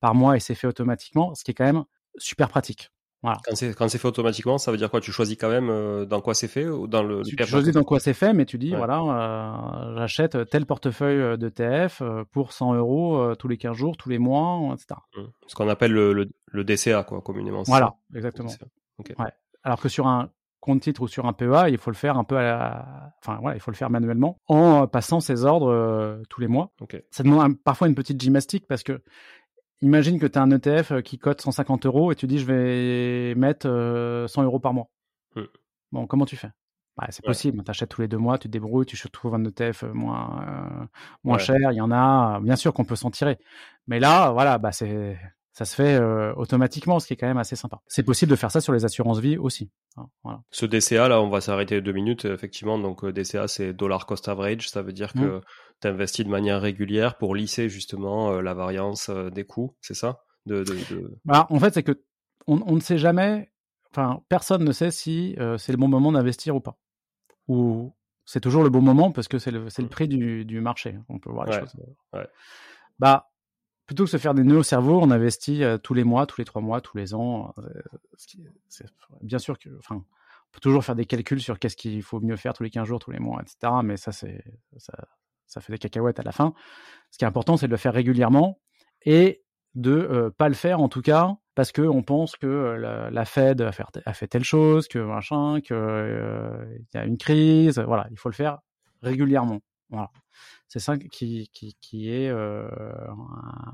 par 0.00 0.14
mois 0.14 0.36
et 0.36 0.40
c'est 0.40 0.54
fait 0.54 0.66
automatiquement, 0.66 1.34
ce 1.34 1.44
qui 1.44 1.50
est 1.50 1.54
quand 1.54 1.64
même 1.64 1.84
super 2.16 2.48
pratique. 2.48 2.90
Voilà. 3.22 3.38
Quand 3.44 3.88
c'est 3.88 3.98
fait 3.98 4.06
automatiquement, 4.06 4.58
ça 4.58 4.70
veut 4.70 4.76
dire 4.76 4.92
quoi? 4.92 5.00
Tu 5.00 5.10
choisis 5.10 5.36
quand 5.36 5.48
même 5.48 5.70
euh, 5.70 6.04
dans 6.04 6.20
quoi 6.20 6.34
c'est 6.34 6.46
fait 6.46 6.68
ou 6.68 6.86
dans 6.86 7.02
le. 7.02 7.22
Tu, 7.22 7.36
choisis 7.46 7.74
dans 7.74 7.82
quoi 7.82 7.98
c'est 7.98 8.14
fait, 8.14 8.32
mais 8.32 8.44
tu 8.44 8.58
dis 8.58 8.76
voilà, 8.76 9.00
euh, 9.00 9.96
j'achète 9.96 10.48
tel 10.50 10.66
portefeuille 10.66 11.36
d'ETF 11.36 12.00
pour 12.30 12.52
100 12.52 12.74
euros 12.74 13.34
tous 13.34 13.48
les 13.48 13.56
15 13.56 13.76
jours, 13.76 13.96
tous 13.96 14.08
les 14.08 14.18
mois, 14.18 14.72
etc. 14.72 15.00
Mmh. 15.16 15.22
Ce 15.48 15.56
qu'on 15.56 15.68
appelle 15.68 15.90
le, 15.90 16.28
le, 16.46 16.64
DCA, 16.64 17.02
quoi, 17.02 17.20
communément. 17.20 17.64
Voilà, 17.64 17.96
exactement. 18.14 18.50
Ouais. 19.00 19.32
Alors 19.64 19.80
que 19.80 19.88
sur 19.88 20.06
un 20.06 20.30
compte 20.60 20.80
titre 20.80 21.02
ou 21.02 21.08
sur 21.08 21.26
un 21.26 21.32
PEA, 21.32 21.68
il 21.68 21.78
faut 21.78 21.90
le 21.90 21.96
faire 21.96 22.18
un 22.18 22.24
peu 22.24 22.36
à 22.36 22.42
la... 22.42 23.14
enfin 23.22 23.38
voilà, 23.40 23.56
il 23.56 23.60
faut 23.60 23.70
le 23.70 23.76
faire 23.76 23.90
manuellement 23.90 24.38
en 24.48 24.86
passant 24.86 25.20
ses 25.20 25.44
ordres 25.44 26.22
tous 26.28 26.40
les 26.40 26.48
mois. 26.48 26.72
Ça 27.10 27.22
demande 27.22 27.58
parfois 27.62 27.88
une 27.88 27.94
petite 27.94 28.20
gymnastique 28.20 28.66
parce 28.66 28.82
que 28.82 29.00
imagine 29.80 30.18
que 30.18 30.26
tu 30.26 30.38
as 30.38 30.42
un 30.42 30.50
ETF 30.50 30.92
euh, 30.92 31.00
qui 31.00 31.18
cote 31.18 31.40
150 31.40 31.86
euros 31.86 32.12
et 32.12 32.14
tu 32.14 32.26
dis 32.26 32.38
je 32.38 32.46
vais 32.46 33.34
mettre 33.34 33.66
100 33.66 33.70
euh, 33.70 34.44
euros 34.44 34.60
par 34.60 34.74
mois. 34.74 34.88
Hmm. 35.36 35.44
Bon, 35.92 36.06
comment 36.06 36.26
tu 36.26 36.36
fais? 36.36 36.50
Bah, 36.96 37.06
C'est 37.10 37.24
possible, 37.24 37.62
tu 37.62 37.70
achètes 37.70 37.90
tous 37.90 38.00
les 38.00 38.08
deux 38.08 38.18
mois, 38.18 38.38
tu 38.38 38.48
te 38.48 38.52
débrouilles, 38.52 38.86
tu 38.86 38.96
trouves 39.10 39.34
un 39.34 39.44
ETF 39.44 39.84
euh, 39.84 39.92
moins, 39.92 40.88
moins 41.22 41.38
cher, 41.38 41.70
il 41.70 41.76
y 41.76 41.80
en 41.80 41.92
a, 41.92 42.40
bien 42.40 42.56
sûr 42.56 42.74
qu'on 42.74 42.84
peut 42.84 42.96
s'en 42.96 43.10
tirer. 43.10 43.38
Mais 43.86 44.00
là, 44.00 44.32
voilà, 44.32 44.58
bah, 44.58 44.72
c'est 44.72 45.16
ça 45.58 45.64
se 45.64 45.74
fait 45.74 45.98
automatiquement, 46.36 47.00
ce 47.00 47.08
qui 47.08 47.14
est 47.14 47.16
quand 47.16 47.26
même 47.26 47.36
assez 47.36 47.56
sympa. 47.56 47.80
C'est 47.88 48.04
possible 48.04 48.30
de 48.30 48.36
faire 48.36 48.52
ça 48.52 48.60
sur 48.60 48.72
les 48.72 48.84
assurances 48.84 49.18
vie 49.18 49.36
aussi. 49.36 49.72
Hein, 49.96 50.06
voilà. 50.22 50.40
Ce 50.52 50.66
DCA, 50.66 51.08
là, 51.08 51.20
on 51.20 51.30
va 51.30 51.40
s'arrêter 51.40 51.80
deux 51.80 51.90
minutes, 51.90 52.26
effectivement. 52.26 52.78
Donc, 52.78 53.04
DCA, 53.04 53.48
c'est 53.48 53.72
dollar 53.72 54.06
cost 54.06 54.28
average. 54.28 54.70
Ça 54.70 54.82
veut 54.82 54.92
dire 54.92 55.10
mmh. 55.16 55.20
que 55.20 55.40
tu 55.80 55.88
investis 55.88 56.24
de 56.24 56.30
manière 56.30 56.60
régulière 56.60 57.18
pour 57.18 57.34
lisser 57.34 57.68
justement 57.68 58.30
euh, 58.30 58.40
la 58.40 58.54
variance 58.54 59.08
euh, 59.08 59.30
des 59.30 59.44
coûts, 59.44 59.74
c'est 59.80 59.94
ça? 59.94 60.20
De, 60.46 60.64
Bah, 61.24 61.48
En 61.50 61.58
fait, 61.58 61.74
c'est 61.74 61.82
que 61.82 62.04
on, 62.46 62.76
ne 62.76 62.80
sait 62.80 62.96
jamais, 62.96 63.50
enfin, 63.90 64.22
personne 64.28 64.62
ne 64.62 64.70
sait 64.70 64.92
si 64.92 65.34
euh, 65.40 65.58
c'est 65.58 65.72
le 65.72 65.78
bon 65.78 65.88
moment 65.88 66.12
d'investir 66.12 66.54
ou 66.54 66.60
pas. 66.60 66.78
Ou 67.48 67.92
c'est 68.26 68.40
toujours 68.40 68.62
le 68.62 68.70
bon 68.70 68.80
moment 68.80 69.10
parce 69.10 69.26
que 69.26 69.40
c'est 69.40 69.50
le, 69.50 69.64
le, 69.64 69.84
mmh. 69.84 69.88
prix 69.88 70.06
du, 70.06 70.44
du, 70.44 70.60
marché. 70.60 71.00
On 71.08 71.18
peut 71.18 71.32
voir 71.32 71.46
les 71.46 71.58
choses. 71.58 71.74
Bah, 73.00 73.28
plutôt 73.88 74.04
que 74.04 74.10
se 74.10 74.18
faire 74.18 74.34
des 74.34 74.44
nœuds 74.44 74.58
au 74.58 74.62
cerveau, 74.62 75.00
on 75.00 75.10
investit 75.10 75.62
tous 75.82 75.94
les 75.94 76.04
mois, 76.04 76.26
tous 76.26 76.40
les 76.40 76.44
trois 76.44 76.62
mois, 76.62 76.80
tous 76.80 76.96
les 76.96 77.14
ans. 77.14 77.54
bien 79.22 79.38
sûr 79.38 79.58
que, 79.58 79.70
enfin, 79.78 79.96
on 79.96 80.52
peut 80.52 80.60
toujours 80.60 80.84
faire 80.84 80.94
des 80.94 81.06
calculs 81.06 81.40
sur 81.40 81.58
qu'est-ce 81.58 81.76
qu'il 81.76 82.02
faut 82.02 82.20
mieux 82.20 82.36
faire 82.36 82.52
tous 82.52 82.62
les 82.62 82.70
15 82.70 82.86
jours, 82.86 82.98
tous 82.98 83.10
les 83.10 83.18
mois, 83.18 83.42
etc. 83.42 83.72
Mais 83.82 83.96
ça, 83.96 84.12
c'est, 84.12 84.44
ça, 84.76 84.92
ça 85.46 85.60
fait 85.62 85.72
des 85.72 85.78
cacahuètes 85.78 86.20
à 86.20 86.22
la 86.22 86.32
fin. 86.32 86.54
Ce 87.10 87.18
qui 87.18 87.24
est 87.24 87.26
important, 87.26 87.56
c'est 87.56 87.66
de 87.66 87.72
le 87.72 87.78
faire 87.78 87.94
régulièrement 87.94 88.60
et 89.02 89.42
de 89.74 89.92
euh, 89.92 90.30
pas 90.30 90.48
le 90.48 90.54
faire 90.54 90.80
en 90.80 90.88
tout 90.88 91.02
cas 91.02 91.36
parce 91.54 91.72
que 91.72 91.82
on 91.82 92.02
pense 92.02 92.36
que 92.36 92.46
euh, 92.46 93.10
la, 93.10 93.24
Fed 93.24 93.60
a 93.62 93.72
fait, 93.72 94.28
telle 94.28 94.44
chose, 94.44 94.86
que 94.86 94.98
machin, 94.98 95.60
que 95.60 95.74
euh, 95.74 96.76
il 96.78 96.96
y 96.96 96.98
a 96.98 97.04
une 97.04 97.18
crise. 97.18 97.78
Voilà, 97.78 98.06
il 98.10 98.18
faut 98.18 98.28
le 98.28 98.34
faire 98.34 98.58
régulièrement. 99.02 99.60
Voilà 99.90 100.10
c'est 100.68 100.78
ça 100.80 100.96
qui, 100.98 101.48
qui, 101.52 101.76
qui 101.80 102.10
est 102.10 102.30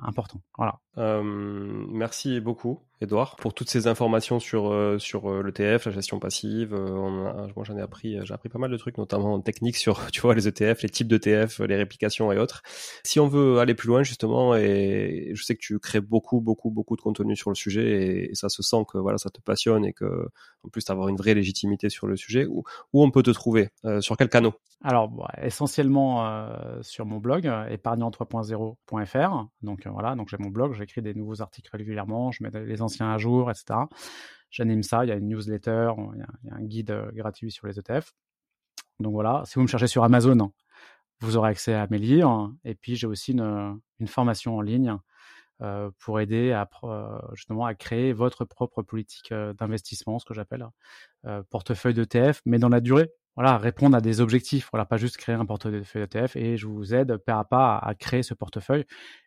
important. 0.02 0.40
Voilà. 0.56 0.78
Merci 0.96 2.40
beaucoup, 2.40 2.80
Edouard, 3.00 3.36
pour 3.36 3.54
toutes 3.54 3.68
ces 3.68 3.86
informations 3.86 4.40
sur, 4.40 4.72
euh, 4.72 4.98
sur 4.98 5.30
euh, 5.30 5.42
l'ETF, 5.42 5.86
la 5.86 5.92
gestion 5.92 6.18
passive. 6.18 6.74
moi, 6.74 7.64
j'en 7.64 7.76
ai 7.76 7.80
appris, 7.80 8.18
j'ai 8.24 8.34
appris 8.34 8.48
pas 8.48 8.58
mal 8.58 8.70
de 8.70 8.76
trucs, 8.76 8.98
notamment 8.98 9.34
en 9.34 9.40
technique 9.40 9.76
sur, 9.76 10.06
tu 10.12 10.20
vois, 10.20 10.34
les 10.34 10.48
ETF, 10.48 10.82
les 10.82 10.88
types 10.88 11.08
d'ETF, 11.08 11.60
les 11.60 11.76
réplications 11.76 12.32
et 12.32 12.38
autres. 12.38 12.62
Si 13.04 13.20
on 13.20 13.28
veut 13.28 13.58
aller 13.58 13.74
plus 13.74 13.88
loin, 13.88 14.02
justement, 14.02 14.54
et 14.56 15.30
je 15.34 15.42
sais 15.42 15.54
que 15.54 15.60
tu 15.60 15.78
crées 15.78 16.00
beaucoup, 16.00 16.40
beaucoup, 16.40 16.70
beaucoup 16.70 16.96
de 16.96 17.02
contenu 17.02 17.36
sur 17.36 17.50
le 17.50 17.56
sujet, 17.56 18.28
et, 18.30 18.34
ça 18.34 18.48
se 18.48 18.62
sent 18.62 18.84
que 18.90 18.98
voilà, 18.98 19.18
ça 19.18 19.30
te 19.30 19.40
passionne 19.40 19.84
et 19.84 19.92
que, 19.92 20.28
en 20.64 20.68
plus, 20.68 20.88
avoir 20.90 21.08
une 21.08 21.16
vraie 21.16 21.34
légitimité 21.34 21.88
sur 21.88 22.06
le 22.06 22.16
sujet. 22.16 22.46
Où, 22.46 22.64
où 22.92 23.02
on 23.02 23.10
peut 23.10 23.22
te 23.22 23.30
trouver 23.30 23.70
Sur 24.00 24.16
quel 24.16 24.28
canal 24.28 24.52
Alors, 24.82 25.30
essentiellement 25.40 26.48
sur 26.82 27.06
mon 27.06 27.18
blog 27.18 27.46
euh, 27.46 27.68
épargnant3.0.fr. 27.68 29.46
Donc 29.62 29.86
euh, 29.86 29.90
voilà, 29.90 30.14
donc 30.14 30.28
j'ai 30.28 30.36
mon 30.38 30.50
blog, 30.50 30.74
j'écris 30.74 31.02
des 31.02 31.14
nouveaux 31.14 31.42
articles 31.42 31.70
régulièrement, 31.76 32.32
je 32.32 32.42
mets 32.42 32.50
les 32.64 32.82
anciens 32.84 33.10
à 33.10 33.18
jour, 33.18 33.50
etc. 33.50 33.80
J'anime 34.50 34.82
ça, 34.82 35.04
il 35.04 35.08
y 35.08 35.12
a 35.12 35.16
une 35.16 35.28
newsletter, 35.28 35.92
il 36.14 36.20
y 36.20 36.50
a, 36.50 36.54
un 36.54 36.62
guide 36.62 36.90
euh, 36.92 37.10
gratuit 37.12 37.50
sur 37.50 37.66
les 37.66 37.78
ETF. 37.78 38.12
Donc 39.00 39.12
voilà, 39.12 39.42
si 39.46 39.54
vous 39.56 39.62
me 39.62 39.66
cherchez 39.66 39.88
sur 39.88 40.04
Amazon, 40.04 40.52
vous 41.20 41.36
aurez 41.36 41.50
accès 41.50 41.74
à 41.74 41.86
mes 41.90 41.98
livres. 41.98 42.52
Et 42.64 42.74
puis 42.74 42.94
j'ai 42.96 43.06
aussi 43.06 43.32
une, 43.32 43.80
formation 44.06 44.56
en 44.56 44.60
ligne 44.60 44.96
pour 45.98 46.20
aider 46.20 46.52
à 46.52 46.68
justement 47.32 47.64
à 47.64 47.74
créer 47.74 48.12
votre 48.12 48.44
propre 48.44 48.82
politique 48.82 49.32
d'investissement, 49.32 50.18
ce 50.18 50.24
que 50.26 50.34
j'appelle 50.34 50.66
portefeuille 51.50 51.94
d'ETF, 51.94 52.42
mais 52.44 52.58
dans 52.58 52.68
la 52.68 52.80
durée 52.80 53.10
voilà, 53.36 53.58
répondre 53.58 53.96
à 53.96 54.00
des 54.00 54.20
objectifs. 54.20 54.68
Voilà, 54.72 54.84
pas 54.84 54.96
juste 54.96 55.16
créer 55.16 55.34
un 55.34 55.44
portefeuille 55.44 56.04
ETF 56.04 56.36
et 56.36 56.56
je 56.56 56.66
vous 56.66 56.94
aide 56.94 57.16
pas 57.16 57.38
à 57.38 57.44
pas 57.44 57.78
à, 57.78 57.94
créer 57.94 58.22
ce 58.22 58.34
portefeuille. 58.34 58.84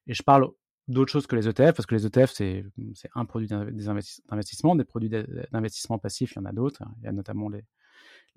Et 0.07 0.13
je 0.13 0.23
parle 0.23 0.49
d'autres 0.87 1.11
choses 1.11 1.27
que 1.27 1.35
les 1.35 1.47
ETF 1.47 1.73
parce 1.73 1.85
que 1.85 1.95
les 1.95 2.05
ETF 2.05 2.31
c'est 2.31 2.65
c'est 2.93 3.09
un 3.15 3.25
produit 3.25 3.47
d'investissement, 3.47 4.75
des 4.75 4.85
produits 4.85 5.09
d'investissement 5.51 5.97
passif, 5.97 6.33
il 6.33 6.35
y 6.35 6.39
en 6.39 6.45
a 6.45 6.53
d'autres. 6.53 6.81
Il 6.99 7.05
y 7.05 7.07
a 7.07 7.11
notamment 7.11 7.49
les 7.49 7.63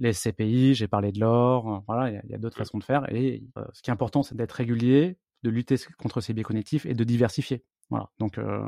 les 0.01 0.15
CPI, 0.15 0.75
j'ai 0.75 0.89
parlé 0.89 1.13
de 1.13 1.21
l'or, 1.21 1.85
voilà, 1.87 2.11
il 2.11 2.31
y 2.31 2.35
a, 2.35 2.39
d'autres 2.39 2.57
façons 2.57 2.79
de 2.79 2.85
faire. 2.85 3.05
Et 3.15 3.45
euh, 3.59 3.65
ce 3.75 3.83
qui 3.83 3.91
est 3.91 3.93
important, 3.93 4.23
c'est 4.23 4.35
d'être 4.35 4.53
régulier, 4.53 5.19
de 5.43 5.51
lutter 5.51 5.77
contre 5.99 6.21
ces 6.21 6.33
biais 6.33 6.43
cognitifs 6.43 6.87
et 6.87 6.95
de 6.95 7.05
diversifier. 7.05 7.65
Voilà. 7.91 8.09
Donc, 8.19 8.39
euh, 8.39 8.63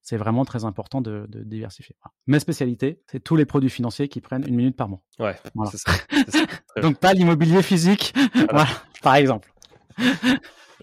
c'est 0.00 0.16
vraiment 0.16 0.44
très 0.44 0.64
important 0.64 1.00
de, 1.00 1.26
diversifier. 1.28 1.96
Mes 2.26 2.38
spécialités, 2.38 3.02
c'est 3.10 3.20
tous 3.20 3.36
les 3.36 3.44
produits 3.44 3.70
financiers 3.70 4.08
qui 4.08 4.20
prennent 4.20 4.46
une 4.46 4.54
minute 4.54 4.76
par 4.76 4.88
mois. 4.88 5.02
Ouais, 5.18 5.36
c'est 5.70 5.78
ça. 5.78 5.92
Donc, 6.80 6.98
pas 6.98 7.12
l'immobilier 7.12 7.62
physique, 7.62 8.14
voilà. 8.50 8.66
par 9.02 9.16
exemple. 9.16 9.52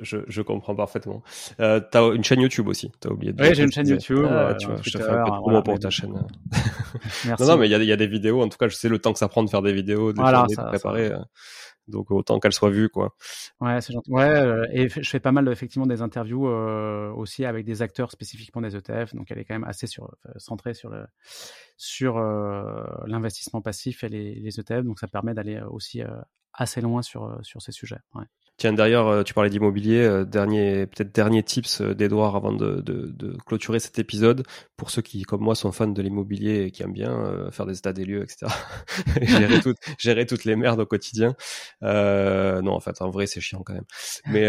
Je, 0.01 0.17
je, 0.27 0.41
comprends 0.41 0.75
parfaitement. 0.75 1.23
Euh, 1.59 1.79
tu 1.91 1.97
as 1.97 2.01
une 2.13 2.23
chaîne 2.23 2.41
YouTube 2.41 2.67
aussi, 2.67 2.91
tu 3.01 3.07
as 3.07 3.11
oublié 3.11 3.33
de 3.33 3.41
Oui, 3.41 3.53
j'ai 3.53 3.63
une 3.63 3.71
chaîne 3.71 3.87
YouTube. 3.87 4.25
Ah, 4.29 4.55
tu 4.59 4.67
vois, 4.67 4.77
je 4.81 4.91
te 4.91 4.97
fais 4.97 5.09
un 5.09 5.23
peu 5.23 5.31
de 5.31 5.37
promo 5.37 5.61
pour 5.61 5.79
ta 5.79 5.89
chaîne. 5.89 6.13
Merci. 7.25 7.43
Non, 7.43 7.49
non, 7.49 7.57
mais 7.57 7.67
il 7.67 7.71
y 7.71 7.75
a, 7.75 7.83
y 7.83 7.91
a, 7.91 7.97
des 7.97 8.07
vidéos. 8.07 8.41
En 8.41 8.49
tout 8.49 8.57
cas, 8.57 8.67
je 8.67 8.75
sais 8.75 8.89
le 8.89 8.99
temps 8.99 9.13
que 9.13 9.19
ça 9.19 9.27
prend 9.27 9.43
de 9.43 9.49
faire 9.49 9.61
des 9.61 9.73
vidéos, 9.73 10.13
de, 10.13 10.19
voilà, 10.19 10.45
ça, 10.49 10.63
de 10.63 10.67
préparer. 10.69 11.11
Euh 11.11 11.19
donc 11.87 12.11
autant 12.11 12.39
qu'elle 12.39 12.53
soit 12.53 12.69
vue 12.69 12.89
quoi. 12.89 13.15
Ouais, 13.59 13.79
c'est 13.81 13.93
gentil. 13.93 14.11
Ouais, 14.11 14.29
euh, 14.29 14.65
et 14.71 14.89
je 14.89 15.09
fais 15.09 15.19
pas 15.19 15.31
mal 15.31 15.47
effectivement 15.49 15.87
des 15.87 16.01
interviews 16.01 16.47
euh, 16.47 17.11
aussi 17.13 17.45
avec 17.45 17.65
des 17.65 17.81
acteurs 17.81 18.11
spécifiquement 18.11 18.61
des 18.61 18.75
ETF, 18.75 19.15
donc 19.15 19.31
elle 19.31 19.39
est 19.39 19.45
quand 19.45 19.55
même 19.55 19.63
assez 19.63 19.87
sur, 19.87 20.05
euh, 20.05 20.31
centrée 20.37 20.73
sur 20.73 20.89
le 20.89 21.05
sur 21.77 22.19
l'investissement 23.05 23.61
passif 23.61 24.03
et 24.03 24.09
les, 24.09 24.35
les, 24.35 24.59
ETF, 24.59 24.83
donc 24.83 24.99
ça 24.99 25.07
permet 25.07 25.35
d'aller 25.35 25.61
aussi 25.69 26.01
assez 26.53 26.81
loin 26.81 27.03
sur 27.03 27.37
sur 27.43 27.61
ces 27.61 27.71
sujets. 27.71 27.99
Ouais. 28.15 28.25
Tiens, 28.57 28.73
d'ailleurs, 28.73 29.07
euh, 29.07 29.23
tu 29.23 29.35
parlais 29.35 29.51
d'immobilier. 29.51 30.01
Euh, 30.01 30.25
dernier, 30.25 30.87
peut-être 30.87 31.13
dernier 31.13 31.43
tips 31.43 31.81
euh, 31.81 31.93
d'Edouard 31.93 32.35
avant 32.35 32.51
de, 32.51 32.81
de, 32.81 33.11
de, 33.11 33.37
clôturer 33.45 33.79
cet 33.79 33.99
épisode. 33.99 34.47
Pour 34.77 34.89
ceux 34.89 35.03
qui, 35.03 35.21
comme 35.21 35.41
moi, 35.41 35.53
sont 35.53 35.71
fans 35.71 35.85
de 35.85 36.01
l'immobilier 36.01 36.63
et 36.63 36.71
qui 36.71 36.81
aiment 36.81 36.93
bien 36.93 37.51
faire 37.51 37.67
des 37.67 37.77
états 37.77 37.93
des 37.93 38.03
lieux, 38.03 38.23
etc. 38.23 38.51
gérer, 39.21 39.59
tout, 39.61 39.75
gérer 39.99 40.25
toutes 40.25 40.43
les 40.43 40.55
merdes 40.55 40.79
au 40.79 40.87
quotidien. 40.87 41.35
Euh, 41.83 42.63
non, 42.63 42.73
en 42.73 42.79
fait, 42.79 42.99
en 43.03 43.11
vrai, 43.11 43.27
c'est 43.27 43.41
chiant 43.41 43.61
quand 43.63 43.73
même. 43.73 43.85
Mais 44.25 44.45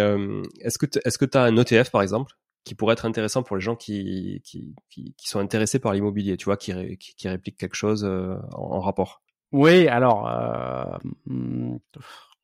est-ce 0.63 0.79
que 0.79 0.87
est-ce 1.05 1.19
que 1.19 1.27
tu 1.27 1.37
as 1.37 1.43
un 1.43 1.57
ETF, 1.57 1.91
par 1.91 2.01
exemple, 2.01 2.33
qui 2.65 2.75
pourrait 2.75 2.95
être 2.95 3.05
intéressant 3.05 3.43
pour 3.43 3.57
les 3.57 3.63
gens 3.63 3.77
qui, 3.77 4.41
qui, 4.43 4.75
qui, 4.89 5.15
qui 5.19 5.29
sont 5.29 5.39
intéressés 5.39 5.81
par 5.81 5.93
l'immobilier, 5.93 6.39
tu 6.39 6.47
vois, 6.47 6.57
qui, 6.57 6.73
ré, 6.73 6.97
qui, 6.97 7.15
qui 7.15 7.29
répliquent 7.29 7.59
quelque 7.59 7.77
chose 7.77 8.05
en, 8.05 8.39
en, 8.53 8.81
rapport? 8.81 9.23
Oui, 9.53 9.87
alors... 9.87 10.27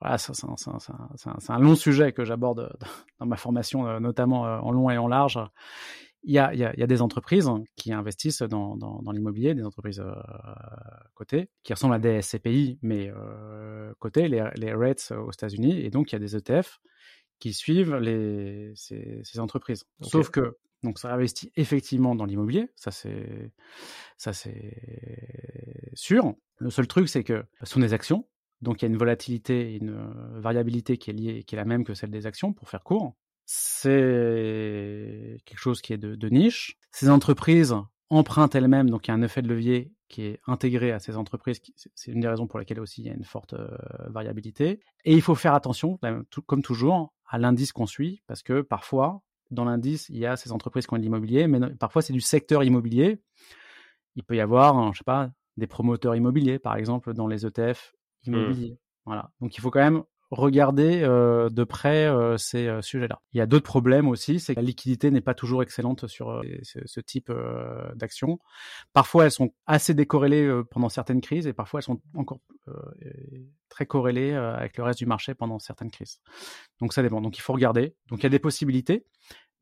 Voilà, 0.05 0.19
c'est 0.19 1.51
un, 1.51 1.59
long 1.59 1.75
sujet 1.75 2.13
que 2.13 2.25
j'aborde 2.25 2.77
dans 3.21 3.27
ma 3.27 3.37
formation, 3.37 3.87
euh, 3.87 4.01
notamment 4.01 4.47
euh, 4.47 4.59
en 4.59 4.71
long 4.71 4.91
et 4.91 4.99
en 4.99 5.09
large. 5.09 5.41
Il 6.25 6.33
y 6.33 6.39
a, 6.39 6.53
il 6.53 6.61
y 6.61 6.65
a, 6.83 6.87
des 6.87 7.03
entreprises 7.03 7.51
qui 7.77 7.93
investissent 7.93 8.43
dans, 8.43 8.77
dans, 8.77 9.13
l'immobilier, 9.13 9.55
des 9.55 9.65
entreprises 9.65 10.01
euh, 10.01 10.15
cotées, 11.15 11.51
qui 11.63 11.75
ressemblent 11.75 11.95
à 11.95 11.99
des 11.99 12.23
SCPI, 12.23 12.79
mais 12.81 13.13
euh, 13.15 13.93
cotées, 13.99 14.29
les, 14.29 14.43
les 14.57 14.73
rates 14.73 15.13
aux 15.15 15.31
États-Unis. 15.31 15.81
Et 15.81 15.91
donc, 15.91 16.13
il 16.13 16.15
y 16.15 16.17
a 16.17 16.19
des 16.19 16.35
ETF 16.35 16.81
qui 17.39 17.53
suivent 17.53 17.97
les, 17.97 18.73
ces, 18.75 19.21
ces 19.23 19.39
entreprises. 19.39 19.85
Sauf 20.01 20.31
que 20.31 20.57
donc 20.83 20.99
ça 20.99 21.13
investit 21.13 21.51
effectivement 21.57 22.15
dans 22.15 22.27
l'immobilier, 22.27 22.71
ça 22.77 22.91
c'est 22.91 23.53
sûr. 25.95 26.35
Le 26.59 26.71
seul 26.71 26.87
truc 26.87 27.09
c'est 27.09 27.25
que 27.25 27.43
ce 27.61 27.67
sont 27.67 27.81
des 27.81 27.95
actions, 27.95 28.27
donc 28.63 28.81
il 28.81 28.85
y 28.85 28.89
a 28.89 28.91
une 28.91 28.97
volatilité, 28.97 29.77
une 29.77 29.91
euh, 29.91 30.41
variabilité 30.41 30.97
qui 30.97 31.11
est 31.11 31.15
liée, 31.15 31.45
qui 31.45 31.55
est 31.55 31.59
la 31.59 31.65
même 31.65 31.85
que 31.85 31.95
celle 31.95 32.11
des 32.11 32.27
actions, 32.27 32.53
pour 32.53 32.69
faire 32.69 32.83
court. 32.83 33.15
C'est 33.47 35.39
quelque 35.45 35.59
chose 35.59 35.83
qui 35.83 35.93
est 35.93 35.99
de, 35.99 36.29
niche. 36.29 36.79
Ces 36.91 37.11
entreprises 37.11 37.77
empruntent 38.09 38.55
elles-mêmes, 38.55 38.89
donc 38.89 39.07
il 39.07 39.11
y 39.11 39.13
a 39.13 39.15
un 39.15 39.23
effet 39.23 39.43
de 39.43 39.49
levier 39.49 39.93
qui 40.09 40.23
est 40.23 40.41
intégré 40.47 40.93
à 40.93 40.99
ces 40.99 41.17
entreprises. 41.17 41.61
C'est 41.95 42.13
une 42.13 42.21
des 42.21 42.29
raisons 42.29 42.47
pour 42.47 42.59
lesquelles 42.59 42.81
aussi 42.81 43.03
il 43.03 43.07
y 43.07 43.11
a 43.11 43.15
une 43.15 43.25
forte 43.25 43.55
euh, 43.55 43.69
variabilité. 44.09 44.81
Et 45.05 45.13
il 45.13 45.23
faut 45.23 45.35
faire 45.35 45.55
attention, 45.55 45.99
comme 46.47 46.63
toujours, 46.63 47.13
à 47.27 47.39
l'indice 47.39 47.73
qu'on 47.73 47.87
suit, 47.87 48.23
parce 48.27 48.43
que 48.43 48.63
parfois, 48.63 49.21
dans 49.51 49.65
l'indice, 49.65 50.09
il 50.09 50.19
y 50.19 50.27
a 50.27 50.37
ces 50.37 50.53
entreprises 50.53 50.87
qui 50.87 50.95
ont 50.95 50.99
de 50.99 51.03
l'immobilier, 51.03 51.47
mais 51.49 51.61
parfois 51.75 52.01
c'est 52.01 52.13
du 52.13 52.21
secteur 52.21 52.65
immobilier. 52.65 53.21
Il 54.17 54.23
peut 54.25 54.37
y 54.37 54.41
avoir, 54.41 54.93
je 54.93 54.99
sais 54.99 55.05
pas, 55.05 55.31
des 55.57 55.67
promoteurs 55.67 56.15
immobiliers, 56.15 56.59
par 56.59 56.77
exemple, 56.77 57.13
dans 57.13 57.27
les 57.27 57.47
ETF 57.47 57.94
Mmh. 58.27 58.77
Voilà. 59.05 59.31
Donc 59.41 59.57
il 59.57 59.61
faut 59.61 59.71
quand 59.71 59.81
même 59.81 60.03
regarder 60.31 61.03
euh, 61.03 61.49
de 61.49 61.65
près 61.65 62.07
euh, 62.07 62.37
ces 62.37 62.67
euh, 62.67 62.83
sujets-là. 62.83 63.21
Il 63.33 63.39
y 63.39 63.41
a 63.41 63.47
d'autres 63.47 63.67
problèmes 63.67 64.09
aussi, 64.09 64.41
c'est 64.41 64.55
que 64.55 64.61
la 64.61 64.67
liquidité 64.67 65.11
n'est 65.11 65.21
pas 65.21 65.35
toujours 65.35 65.63
excellente 65.63 66.07
sur 66.07 66.31
euh, 66.31 66.43
ce, 66.63 66.81
ce 66.87 67.01
type 67.01 67.31
euh, 67.31 67.95
d'actions. 67.95 68.39
Parfois, 68.93 69.27
elles 69.27 69.31
sont 69.31 69.55
assez 69.67 69.95
décorrélées 69.95 70.45
euh, 70.45 70.65
pendant 70.65 70.89
certaines 70.89 71.21
crises 71.21 71.47
et 71.47 71.53
parfois 71.53 71.79
elles 71.79 71.85
sont 71.85 72.01
encore 72.15 72.41
euh, 72.69 72.73
très 73.69 73.87
corrélées 73.87 74.33
euh, 74.33 74.57
avec 74.57 74.77
le 74.77 74.85
reste 74.85 74.99
du 74.99 75.07
marché 75.07 75.35
pendant 75.35 75.59
certaines 75.59 75.91
crises. 75.91 76.21
Donc 76.81 76.95
ça 76.95 77.03
dépend. 77.03 77.21
Donc 77.21 77.39
il 77.39 77.43
faut 77.43 77.53
regarder. 77.53 77.95
Donc 78.09 78.21
il 78.21 78.23
y 78.25 78.27
a 78.27 78.31
des 78.31 78.39
possibilités, 78.39 79.07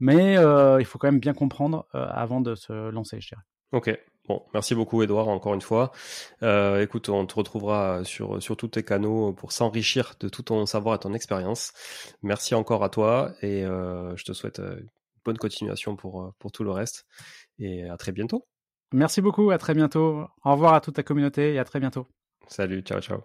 mais 0.01 0.39
euh, 0.39 0.81
il 0.81 0.87
faut 0.87 0.99
quand 0.99 1.09
même 1.09 1.21
bien 1.21 1.35
comprendre 1.35 1.87
euh, 1.95 2.07
avant 2.09 2.41
de 2.41 2.55
se 2.55 2.91
lancer, 2.91 3.21
je 3.21 3.29
dirais. 3.29 3.43
Ok. 3.73 3.99
Bon, 4.29 4.43
merci 4.55 4.75
beaucoup 4.75 5.03
Edouard 5.03 5.29
encore 5.29 5.55
une 5.55 5.61
fois. 5.61 5.91
Euh, 6.43 6.81
écoute, 6.81 7.09
on 7.09 7.27
te 7.27 7.35
retrouvera 7.35 8.05
sur, 8.05 8.41
sur 8.43 8.57
tous 8.57 8.69
tes 8.69 8.85
canaux 8.85 9.33
pour 9.33 9.53
s'enrichir 9.53 10.15
de 10.21 10.29
tout 10.29 10.43
ton 10.43 10.65
savoir 10.65 10.95
et 10.95 10.99
ton 10.99 11.13
expérience. 11.13 11.73
Merci 12.23 12.55
encore 12.55 12.85
à 12.85 12.89
toi 12.89 13.33
et 13.43 13.65
euh, 13.65 14.17
je 14.17 14.25
te 14.25 14.33
souhaite 14.33 14.61
une 14.61 14.89
bonne 15.25 15.39
continuation 15.39 15.97
pour, 15.97 16.33
pour 16.39 16.53
tout 16.53 16.63
le 16.63 16.71
reste 16.71 17.05
et 17.59 17.89
à 17.89 17.97
très 17.97 18.13
bientôt. 18.13 18.47
Merci 18.93 19.23
beaucoup, 19.23 19.51
à 19.51 19.59
très 19.59 19.75
bientôt. 19.75 20.27
Au 20.45 20.53
revoir 20.53 20.75
à 20.75 20.81
toute 20.81 20.95
ta 20.95 21.03
communauté 21.03 21.55
et 21.55 21.59
à 21.59 21.65
très 21.65 21.81
bientôt. 21.81 22.07
Salut, 22.47 22.83
ciao, 22.83 23.01
ciao. 23.01 23.21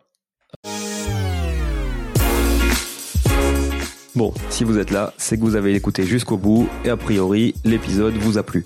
Bon, 4.15 4.33
si 4.49 4.63
vous 4.63 4.79
êtes 4.79 4.89
là, 4.89 5.13
c'est 5.17 5.37
que 5.37 5.41
vous 5.41 5.55
avez 5.55 5.75
écouté 5.75 6.03
jusqu'au 6.03 6.37
bout 6.37 6.67
et 6.83 6.89
a 6.89 6.97
priori, 6.97 7.53
l'épisode 7.63 8.15
vous 8.15 8.39
a 8.39 8.43
plu. 8.43 8.65